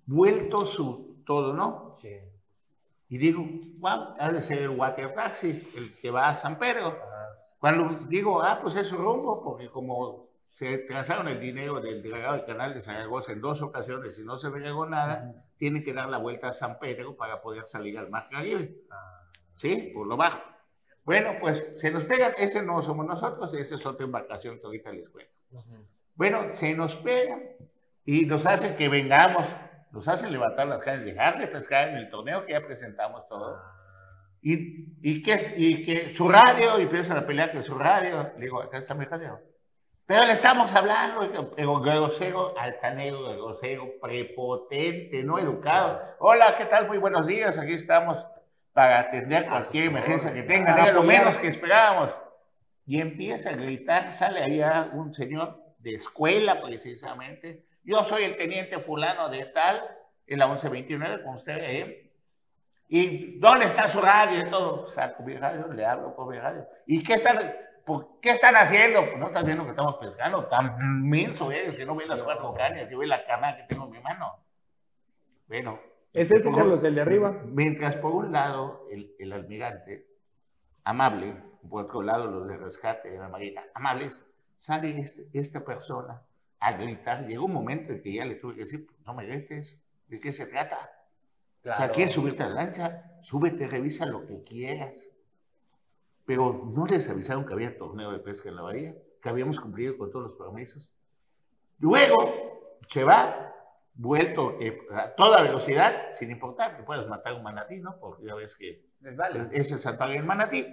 vuelto 0.05 0.65
su 0.65 1.23
todo, 1.25 1.53
¿no? 1.53 1.95
Sí. 2.01 2.17
Y 3.07 3.17
digo, 3.17 3.43
wow, 3.79 4.15
ha 4.19 4.31
de 4.31 4.41
ser 4.41 4.59
el 4.59 4.69
water 4.69 5.13
taxi, 5.15 5.67
el 5.75 5.95
que 5.95 6.11
va 6.11 6.29
a 6.29 6.33
San 6.35 6.59
Pedro. 6.59 6.95
Cuando 7.59 8.05
digo, 8.07 8.41
ah, 8.41 8.59
pues 8.61 8.75
es 8.75 8.91
rumbo, 8.91 9.43
porque 9.43 9.69
como 9.69 10.29
se 10.49 10.79
trazaron 10.79 11.27
el 11.27 11.39
dinero 11.39 11.79
del 11.79 12.01
dragado 12.01 12.37
del 12.37 12.45
canal 12.45 12.73
de 12.73 12.79
Zaragoza 12.79 13.33
en 13.33 13.41
dos 13.41 13.61
ocasiones 13.61 14.17
y 14.17 14.23
no 14.23 14.37
se 14.37 14.49
regó 14.49 14.85
nada, 14.85 15.45
tienen 15.57 15.83
que 15.83 15.93
dar 15.93 16.09
la 16.09 16.17
vuelta 16.17 16.49
a 16.49 16.53
San 16.53 16.79
Pedro 16.79 17.15
para 17.15 17.41
poder 17.41 17.65
salir 17.65 17.97
al 17.97 18.09
Mar 18.09 18.27
Caribe. 18.29 18.75
¿Sí? 19.55 19.91
Por 19.93 20.07
lo 20.07 20.15
bajo. 20.15 20.39
Bueno, 21.03 21.33
pues 21.39 21.73
se 21.75 21.91
nos 21.91 22.05
pegan, 22.05 22.33
ese 22.37 22.61
no 22.61 22.81
somos 22.81 23.05
nosotros, 23.05 23.53
esa 23.53 23.75
es 23.75 23.85
otra 23.85 24.05
embarcación 24.05 24.59
que 24.59 24.65
ahorita 24.65 24.91
les 24.91 25.09
cuento. 25.09 25.33
Bueno, 26.15 26.53
se 26.53 26.73
nos 26.73 26.95
pegan 26.97 27.43
y 28.05 28.25
nos 28.25 28.45
hacen 28.45 28.75
que 28.75 28.89
vengamos, 28.89 29.45
nos 29.91 30.07
hacen 30.07 30.31
levantar 30.31 30.67
las 30.67 30.83
cañas, 30.83 31.05
dejar 31.05 31.39
de 31.39 31.47
pescar 31.47 31.89
en 31.89 31.97
el 31.97 32.09
torneo 32.09 32.45
que 32.45 32.53
ya 32.53 32.61
presentamos 32.65 33.27
todo. 33.27 33.59
Y, 34.41 34.85
y, 35.01 35.21
que, 35.21 35.35
y 35.57 36.15
su 36.15 36.29
radio, 36.29 36.79
y 36.79 36.83
empiezan 36.83 37.17
a 37.17 37.25
pelear 37.25 37.51
que 37.51 37.61
su 37.61 37.77
radio, 37.77 38.31
digo, 38.37 38.61
acá 38.61 38.77
está 38.77 38.93
mi 38.93 39.05
radio. 39.05 39.39
Pero 40.05 40.25
le 40.25 40.33
estamos 40.33 40.73
hablando, 40.73 41.51
pero 41.51 41.79
grosero, 41.81 42.57
altanero, 42.57 43.21
grosero, 43.21 43.91
prepotente, 44.01 45.23
no 45.23 45.37
educado. 45.37 45.99
Hola, 46.19 46.55
¿qué 46.57 46.65
tal? 46.65 46.87
Muy 46.87 46.97
buenos 46.97 47.27
días, 47.27 47.59
aquí 47.59 47.73
estamos 47.73 48.17
para 48.73 48.99
atender 48.99 49.47
cualquier 49.47 49.87
emergencia 49.87 50.33
que 50.33 50.43
tengan, 50.43 50.79
era 50.79 50.93
lo 50.93 51.03
menos 51.03 51.37
que 51.37 51.49
esperábamos. 51.49 52.15
Y 52.85 53.01
empieza 53.01 53.49
a 53.49 53.55
gritar, 53.55 54.13
sale 54.13 54.41
allá 54.41 54.89
un 54.93 55.13
señor 55.13 55.61
de 55.77 55.95
escuela 55.95 56.61
precisamente. 56.61 57.65
Yo 57.83 58.03
soy 58.03 58.23
el 58.23 58.35
teniente 58.35 58.79
fulano 58.79 59.29
de 59.29 59.45
tal, 59.45 59.83
en 60.25 60.39
la 60.39 60.47
1129, 60.47 61.23
con 61.23 61.35
usted 61.35 61.61
ahí. 61.61 62.08
¿Y 62.91 63.37
dónde 63.39 63.65
está 63.67 63.87
su 63.87 64.01
radio 64.01 64.47
y 64.47 64.49
todo? 64.49 64.87
Saco 64.87 65.21
mi 65.21 65.35
radio, 65.35 65.71
le 65.71 65.85
hablo 65.85 66.15
por 66.15 66.27
mi 66.27 66.39
radio. 66.39 66.65
¿Y 66.87 67.03
qué 67.03 67.13
están, 67.13 67.37
por, 67.85 68.19
qué 68.19 68.31
están 68.31 68.55
haciendo? 68.55 69.01
Pues 69.05 69.17
no 69.19 69.27
están 69.27 69.45
viendo 69.45 69.63
que 69.63 69.69
estamos 69.69 69.95
pescando. 69.97 70.45
Tan 70.47 71.07
menso 71.07 71.51
eres 71.51 71.77
que 71.77 71.85
no 71.85 71.95
ve 71.95 72.07
las 72.07 72.23
cuatro 72.23 72.51
cañas 72.55 72.91
y 72.91 72.95
ve 72.95 73.05
la 73.05 73.23
cama 73.25 73.55
que 73.55 73.63
tengo 73.63 73.85
en 73.85 73.91
mi 73.91 73.99
mano. 73.99 74.39
Bueno. 75.47 75.79
Es 76.11 76.31
ese, 76.31 76.51
Carlos, 76.51 76.83
el 76.83 76.95
de 76.95 77.01
arriba. 77.01 77.39
Mientras 77.45 77.95
por 77.97 78.11
un 78.13 78.31
lado 78.31 78.87
el, 78.91 79.13
el 79.19 79.31
almirante, 79.33 80.07
amable, 80.83 81.35
por 81.69 81.85
otro 81.85 82.01
lado 82.01 82.25
los 82.25 82.47
de 82.47 82.57
rescate 82.57 83.11
de 83.11 83.19
la 83.19 83.27
marina, 83.29 83.61
amables, 83.75 84.25
sale 84.57 84.97
este- 84.97 85.27
esta 85.33 85.63
persona 85.63 86.23
a 86.59 86.71
gritar. 86.71 87.27
Llegó 87.27 87.45
un 87.45 87.53
momento 87.53 87.93
en 87.93 88.01
que 88.01 88.13
ya 88.13 88.25
le 88.25 88.35
tuve 88.35 88.55
que 88.55 88.61
decir, 88.61 88.87
no 89.05 89.13
me 89.13 89.27
grites, 89.27 89.79
¿de 90.07 90.19
qué 90.19 90.31
se 90.31 90.47
trata? 90.47 90.89
O 91.61 91.75
sea, 91.75 91.91
¿quieres 91.91 92.13
subirte 92.13 92.43
a 92.43 92.49
la 92.49 92.55
lancha? 92.55 93.03
Súbete, 93.21 93.67
revisa 93.67 94.05
lo 94.05 94.25
que 94.25 94.43
quieras. 94.43 95.09
Pero 96.25 96.71
no 96.73 96.85
les 96.85 97.09
avisaron 97.09 97.45
que 97.45 97.53
había 97.53 97.77
torneo 97.77 98.11
de 98.11 98.19
pesca 98.19 98.49
en 98.49 98.55
la 98.55 98.61
bahía, 98.61 98.95
que 99.21 99.29
habíamos 99.29 99.59
cumplido 99.59 99.97
con 99.97 100.11
todos 100.11 100.29
los 100.29 100.37
permisos. 100.37 100.91
Luego 101.79 102.79
se 102.87 103.03
va, 103.03 103.53
vuelto 103.93 104.57
eh, 104.61 104.79
a 104.91 105.13
toda 105.15 105.41
velocidad, 105.41 106.11
sin 106.13 106.31
importar 106.31 106.77
que 106.77 106.83
puedas 106.83 107.07
matar 107.07 107.33
un 107.33 107.43
manatí, 107.43 107.77
¿no? 107.77 107.97
Porque 107.99 108.25
ya 108.25 108.35
ves 108.35 108.55
que 108.55 108.85
Les 109.01 109.17
vale. 109.17 109.47
es 109.51 109.71
el 109.71 109.79
santuario 109.79 110.15
del 110.15 110.25
manatí. 110.25 110.65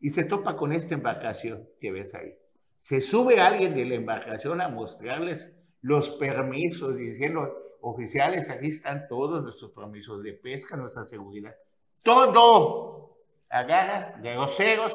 Y 0.00 0.10
se 0.10 0.24
topa 0.24 0.56
con 0.56 0.72
esta 0.72 0.94
embarcación 0.94 1.68
que 1.80 1.92
ves 1.92 2.14
ahí. 2.14 2.34
Se 2.78 3.02
sube 3.02 3.40
alguien 3.40 3.74
de 3.74 3.84
la 3.84 3.96
embarcación 3.96 4.62
a 4.62 4.68
mostrarles 4.68 5.54
los 5.82 6.10
permisos, 6.12 6.96
diciendo, 6.96 7.54
oficiales, 7.82 8.48
aquí 8.50 8.68
están 8.68 9.06
todos 9.08 9.42
nuestros 9.42 9.70
permisos 9.72 10.22
de 10.22 10.32
pesca, 10.34 10.76
nuestra 10.76 11.04
seguridad. 11.04 11.54
Todo. 12.02 13.16
Agarra, 13.48 14.16
de 14.20 14.32
groseros. 14.32 14.94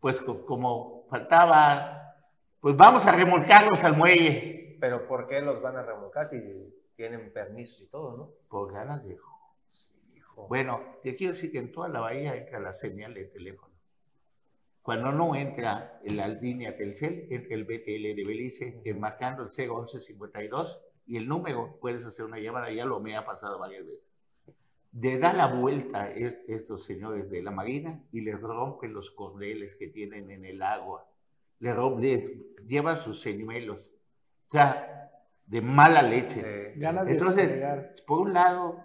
Pues 0.00 0.20
co- 0.20 0.44
como 0.44 1.06
faltaba, 1.08 2.14
pues 2.60 2.76
vamos 2.76 3.06
a 3.06 3.12
remolcarlos 3.12 3.82
al 3.84 3.96
muelle. 3.96 4.76
Pero 4.80 5.06
¿por 5.06 5.28
qué 5.28 5.40
los 5.40 5.62
van 5.62 5.76
a 5.76 5.82
remolcar 5.82 6.26
si 6.26 6.74
tienen 6.96 7.32
permisos 7.32 7.80
y 7.80 7.86
todo, 7.86 8.16
no? 8.16 8.30
Por 8.48 8.72
ganas 8.72 9.02
de 9.04 9.14
Hijo. 9.14 10.46
Bueno, 10.48 10.80
te 11.02 11.14
quiero 11.14 11.34
decir 11.34 11.52
que 11.52 11.58
en 11.58 11.70
toda 11.70 11.88
la 11.88 12.00
bahía 12.00 12.34
entra 12.34 12.58
la 12.58 12.72
señal 12.72 13.14
de 13.14 13.24
teléfono. 13.26 13.71
Cuando 14.82 15.12
no 15.12 15.34
entra 15.36 16.00
en 16.04 16.16
la 16.16 16.26
línea 16.28 16.76
Telcel, 16.76 17.28
entra 17.30 17.54
el 17.54 17.64
BTL 17.64 18.16
de 18.16 18.24
Belice, 18.26 18.80
que 18.82 18.94
marcando 18.94 19.44
el 19.44 19.50
01152 19.50 20.80
y 21.06 21.16
el 21.16 21.28
número, 21.28 21.78
puedes 21.80 22.04
hacer 22.04 22.24
una 22.24 22.38
llamada, 22.38 22.70
ya 22.72 22.84
lo 22.84 22.98
me 23.00 23.16
ha 23.16 23.24
pasado 23.24 23.58
varias 23.58 23.86
veces. 23.86 24.04
Le 24.92 25.18
da 25.18 25.32
la 25.32 25.46
vuelta 25.46 26.10
es- 26.10 26.38
estos 26.48 26.84
señores 26.84 27.30
de 27.30 27.42
la 27.42 27.50
Marina 27.50 28.02
y 28.12 28.20
les 28.22 28.40
rompen 28.40 28.92
los 28.92 29.10
cordeles 29.12 29.74
que 29.76 29.86
tienen 29.88 30.30
en 30.30 30.44
el 30.44 30.60
agua. 30.62 31.06
Le, 31.60 31.72
rom- 31.72 32.00
le 32.00 32.42
llevan 32.66 32.98
sus 33.00 33.20
señuelos. 33.20 33.80
O 34.48 34.52
sea, 34.52 35.10
de 35.46 35.60
mala 35.62 36.02
leche. 36.02 36.74
Sí. 36.74 36.80
Entonces, 37.12 38.02
por 38.06 38.20
un 38.20 38.32
lado, 38.34 38.84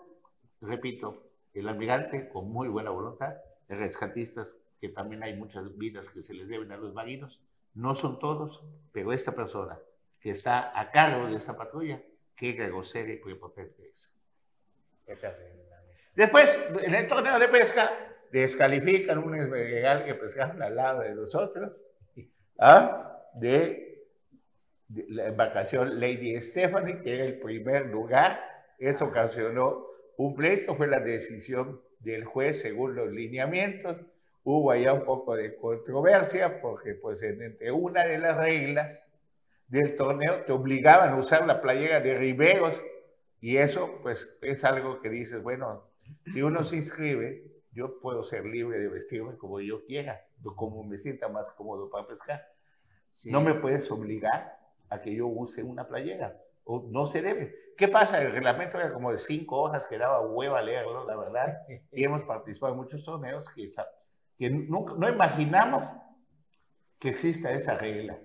repito, 0.61 1.23
el 1.53 1.67
almirante 1.67 2.29
con 2.29 2.49
muy 2.51 2.67
buena 2.69 2.91
voluntad, 2.91 3.33
rescatistas, 3.67 4.47
que 4.79 4.89
también 4.89 5.23
hay 5.23 5.35
muchas 5.35 5.77
vidas 5.77 6.09
que 6.09 6.23
se 6.23 6.33
les 6.33 6.47
deben 6.47 6.71
a 6.71 6.77
los 6.77 6.93
marinos, 6.93 7.41
no 7.73 7.95
son 7.95 8.19
todos, 8.19 8.63
pero 8.91 9.13
esta 9.13 9.33
persona 9.33 9.79
que 10.19 10.31
está 10.31 10.77
a 10.79 10.91
cargo 10.91 11.27
de 11.27 11.35
esta 11.35 11.55
patrulla, 11.55 12.01
qué 12.35 12.53
grosera 12.53 13.11
y 13.11 13.17
prepotente 13.17 13.89
es. 13.89 14.11
Después, 16.15 16.59
en 16.81 16.95
el 16.95 17.07
torneo 17.07 17.39
de 17.39 17.47
pesca, 17.47 17.91
descalifican 18.31 19.19
un 19.19 19.35
esmeralda 19.35 20.05
que 20.05 20.15
pescaron 20.15 20.61
al 20.61 20.75
lado 20.75 21.01
de 21.01 21.15
nosotros, 21.15 21.71
¿ah? 22.59 23.21
de, 23.35 24.05
de 24.87 25.05
la 25.09 25.27
embarcación 25.27 25.99
Lady 25.99 26.41
Stephanie, 26.41 27.01
que 27.01 27.13
era 27.13 27.25
el 27.25 27.39
primer 27.39 27.85
lugar. 27.85 28.39
Esto 28.79 29.05
ocasionó 29.05 29.85
un 30.17 30.35
pleito, 30.35 30.75
fue 30.75 30.87
la 30.87 30.99
decisión 30.99 31.81
del 31.99 32.25
juez 32.25 32.61
según 32.61 32.95
los 32.95 33.11
lineamientos. 33.11 33.97
Hubo 34.49 34.71
allá 34.71 34.93
un 34.93 35.03
poco 35.03 35.35
de 35.35 35.57
controversia, 35.57 36.61
porque 36.61 36.93
pues 36.93 37.21
en- 37.21 37.41
entre 37.41 37.69
una 37.69 38.05
de 38.05 38.17
las 38.17 38.37
reglas 38.37 39.05
del 39.67 39.97
torneo 39.97 40.45
te 40.45 40.53
obligaban 40.53 41.09
a 41.09 41.17
usar 41.17 41.45
la 41.45 41.59
playera 41.59 41.99
de 41.99 42.17
Riveros, 42.17 42.81
y 43.41 43.57
eso, 43.57 43.99
pues, 44.01 44.37
es 44.41 44.63
algo 44.63 45.01
que 45.01 45.09
dices, 45.09 45.43
bueno, 45.43 45.83
si 46.31 46.41
uno 46.41 46.63
se 46.63 46.77
inscribe, 46.77 47.43
yo 47.73 47.99
puedo 47.99 48.23
ser 48.23 48.45
libre 48.45 48.79
de 48.79 48.87
vestirme 48.87 49.35
como 49.35 49.59
yo 49.59 49.83
quiera, 49.83 50.25
o 50.45 50.55
como 50.55 50.81
me 50.81 50.97
sienta 50.97 51.27
más 51.27 51.49
cómodo 51.51 51.89
para 51.89 52.07
pescar. 52.07 52.47
Sí. 53.09 53.29
No 53.29 53.41
me 53.41 53.53
puedes 53.53 53.91
obligar 53.91 54.57
a 54.89 55.01
que 55.01 55.13
yo 55.13 55.27
use 55.27 55.61
una 55.61 55.85
playera, 55.89 56.41
o 56.63 56.85
no 56.89 57.07
se 57.07 57.21
debe. 57.21 57.53
¿Qué 57.75 57.89
pasa? 57.89 58.21
El 58.21 58.31
reglamento 58.31 58.79
era 58.79 58.93
como 58.93 59.11
de 59.11 59.17
cinco 59.17 59.61
hojas 59.61 59.85
que 59.87 59.97
daba 59.97 60.21
hueva 60.21 60.61
leerlo, 60.61 61.05
la 61.05 61.17
verdad, 61.17 61.57
y 61.91 62.05
hemos 62.05 62.21
participado 62.23 62.71
en 62.71 62.79
muchos 62.79 63.03
torneos 63.03 63.45
que, 63.49 63.69
que 64.37 64.49
nunca, 64.49 64.93
no 64.97 65.09
imaginamos 65.09 65.83
que 66.99 67.09
exista 67.09 67.51
esa 67.51 67.77
regla, 67.77 68.17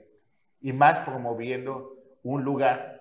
y 0.60 0.72
más 0.72 1.00
promoviendo 1.00 1.96
un 2.22 2.44
lugar 2.44 2.92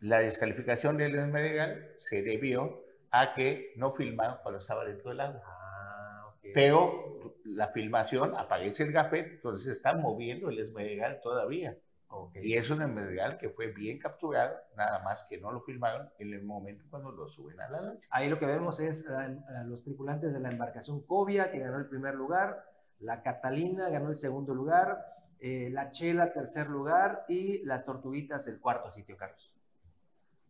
la 0.00 0.20
descalificación 0.20 0.96
del 0.96 1.14
Esmeralda 1.14 1.84
se 1.98 2.22
debió 2.22 2.84
a 3.10 3.34
que 3.34 3.72
no 3.76 3.92
filmaron 3.92 4.38
cuando 4.42 4.60
estaba 4.60 4.84
dentro 4.84 5.10
del 5.10 5.20
agua. 5.20 5.42
Ah, 5.44 6.26
ok. 6.28 6.48
Pero 6.54 7.34
la 7.44 7.68
filmación 7.68 8.36
aparece 8.36 8.84
el 8.84 8.92
gafet, 8.92 9.26
entonces 9.26 9.72
está 9.72 9.94
moviendo 9.94 10.50
el 10.50 10.60
Esmeralda 10.60 11.20
todavía. 11.20 11.76
Ok. 12.08 12.36
Y 12.36 12.56
es 12.56 12.70
un 12.70 12.82
Esmeralda 12.82 13.38
que 13.38 13.50
fue 13.50 13.68
bien 13.68 13.98
capturado, 13.98 14.56
nada 14.76 15.02
más 15.02 15.24
que 15.24 15.38
no 15.38 15.50
lo 15.52 15.60
filmaron 15.60 16.08
en 16.18 16.32
el 16.32 16.42
momento 16.44 16.84
cuando 16.88 17.10
lo 17.10 17.28
suben 17.28 17.60
a 17.60 17.68
la 17.68 17.80
lancha. 17.80 18.06
Ahí 18.10 18.28
lo 18.28 18.38
que 18.38 18.46
vemos 18.46 18.78
es 18.80 19.08
a, 19.08 19.24
a 19.24 19.64
los 19.64 19.82
tripulantes 19.82 20.32
de 20.32 20.40
la 20.40 20.50
embarcación 20.50 21.02
Cobia, 21.02 21.50
que 21.50 21.58
ganó 21.58 21.78
el 21.78 21.86
primer 21.86 22.14
lugar, 22.14 22.64
la 23.00 23.22
Catalina 23.22 23.88
ganó 23.90 24.08
el 24.08 24.16
segundo 24.16 24.54
lugar, 24.54 25.04
eh, 25.40 25.68
la 25.70 25.90
Chela, 25.90 26.32
tercer 26.32 26.68
lugar, 26.68 27.24
y 27.28 27.64
las 27.64 27.84
Tortuguitas, 27.84 28.46
el 28.46 28.60
cuarto 28.60 28.90
sitio, 28.90 29.16
Carlos. 29.16 29.52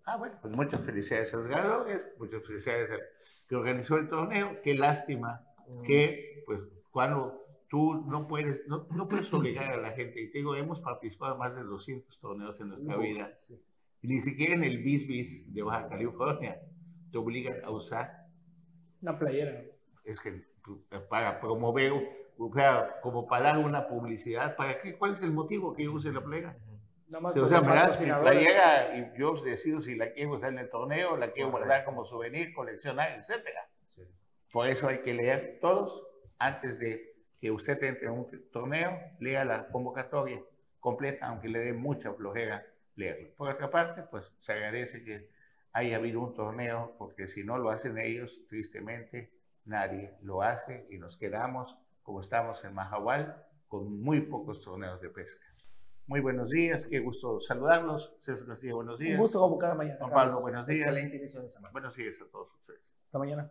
Ah, 0.05 0.17
bueno, 0.17 0.39
pues 0.41 0.55
muchas 0.55 0.81
felicidades 0.83 1.35
a 1.35 1.39
los 1.39 1.49
ganadores, 1.49 2.01
muchas 2.19 2.45
felicidades 2.47 2.91
al 2.91 3.01
que 3.49 3.57
organizó 3.57 3.97
el 3.97 4.09
torneo. 4.09 4.61
Qué 4.63 4.75
lástima 4.75 5.45
que, 5.85 6.45
pues, 6.47 6.61
cuando 6.93 7.46
tú 7.69 7.95
no 8.07 8.27
puedes, 8.29 8.67
no, 8.67 8.87
no 8.91 9.09
puedes 9.09 9.33
obligar 9.33 9.73
a 9.73 9.77
la 9.77 9.93
gente. 9.93 10.21
Y 10.21 10.31
te 10.31 10.39
digo, 10.39 10.55
hemos 10.55 10.81
participado 10.81 11.33
en 11.35 11.39
más 11.39 11.55
de 11.55 11.63
200 11.63 12.19
torneos 12.21 12.61
en 12.61 12.69
nuestra 12.69 12.97
vida. 12.97 13.39
Y 14.03 14.09
ni 14.09 14.21
siquiera 14.21 14.55
en 14.55 14.65
el 14.65 14.83
Bis 14.83 15.07
Bis 15.07 15.53
de 15.53 15.63
Baja 15.63 15.89
California 15.89 16.61
te 17.11 17.19
obligan 17.19 17.65
a 17.65 17.71
usar. 17.71 18.27
Una 19.03 19.19
playera. 19.19 19.65
Es 20.05 20.21
que 20.21 20.45
para 21.09 21.41
promover, 21.41 21.93
o 22.39 22.53
sea, 22.53 23.01
como 23.03 23.27
para 23.27 23.53
dar 23.53 23.59
una 23.59 23.89
publicidad, 23.89 24.57
¿para 24.57 24.81
qué? 24.81 24.97
¿Cuál 24.97 25.13
es 25.13 25.23
el 25.23 25.33
motivo 25.33 25.75
que 25.75 25.85
yo 25.85 25.93
use 25.93 26.13
la 26.13 26.23
playera? 26.23 26.57
Nada 27.09 27.23
más 27.23 27.37
o 27.37 27.49
sea, 27.49 27.61
me 27.61 27.75
das 27.75 28.01
mi 28.01 28.11
playera 28.11 28.99
y 28.99 29.19
yo 29.19 29.35
decido 29.43 29.81
si 29.81 29.95
la 29.95 30.13
quiero 30.13 30.33
usar 30.33 30.53
en 30.53 30.59
el 30.59 30.71
torneo, 30.71 31.17
la 31.17 31.31
quiero 31.31 31.53
guardar 31.53 31.85
como 31.85 32.05
souvenir, 32.05 32.53
coleccionar, 32.53 33.19
etcétera. 33.19 33.69
Por 34.53 34.67
eso 34.67 34.89
hay 34.89 35.03
que 35.03 35.15
leer 35.15 35.59
todos 35.61 36.03
antes 36.39 36.79
de 36.79 37.16
que 37.41 37.51
usted 37.51 37.83
entre 37.85 38.07
en 38.07 38.13
un 38.13 38.27
torneo, 38.51 38.99
lea 39.21 39.45
la 39.45 39.69
convocatoria 39.69 40.41
completa, 40.81 41.27
aunque 41.27 41.49
le 41.49 41.59
dé 41.59 41.73
mucha 41.73 42.13
flojera 42.13 42.65
leerlo. 42.95 43.29
Por 43.37 43.51
otra 43.51 43.71
parte, 43.71 44.03
pues 44.03 44.33
se 44.39 44.53
agradece 44.53 45.05
que 45.05 45.29
haya 45.73 45.97
habido 45.97 46.21
un 46.21 46.35
torneo, 46.35 46.95
porque 46.99 47.29
si 47.29 47.45
no 47.45 47.59
lo 47.59 47.71
hacen 47.71 47.99
ellos, 47.99 48.41
tristemente 48.49 49.33
nadie 49.65 50.15
lo 50.23 50.43
hace 50.43 50.87
y 50.91 50.99
nos 50.99 51.17
quedamos 51.17 51.77
como 52.03 52.21
estamos 52.21 52.65
en 52.65 52.73
Mahahual 52.73 53.45
con 53.69 54.01
muy 54.01 54.21
pocos 54.23 54.63
torneos 54.63 55.01
de 55.01 55.11
pesca. 55.11 55.45
Muy 56.07 56.21
buenos 56.21 56.51
días, 56.51 56.87
qué 56.87 57.01
gusto 57.01 57.41
saludarlos. 57.41 58.15
César 58.21 58.47
Castillo, 58.47 58.77
buenos 58.77 59.01
días. 59.01 59.15
Un 59.15 59.23
gusto 59.23 59.41
como 59.41 59.59
cada 59.59 59.75
mañana. 59.75 59.99
Juan. 59.99 60.13
Pablo, 60.13 60.41
buenos 60.41 60.67
días. 60.67 60.85
Excelente 60.85 61.17
inicio 61.17 61.43
de 61.43 61.49
semana. 61.49 61.73
Buenos 61.73 61.97
días 61.97 62.21
a 62.23 62.31
todos 62.31 62.55
ustedes. 62.55 62.81
Hasta 63.05 63.19
mañana. 63.19 63.51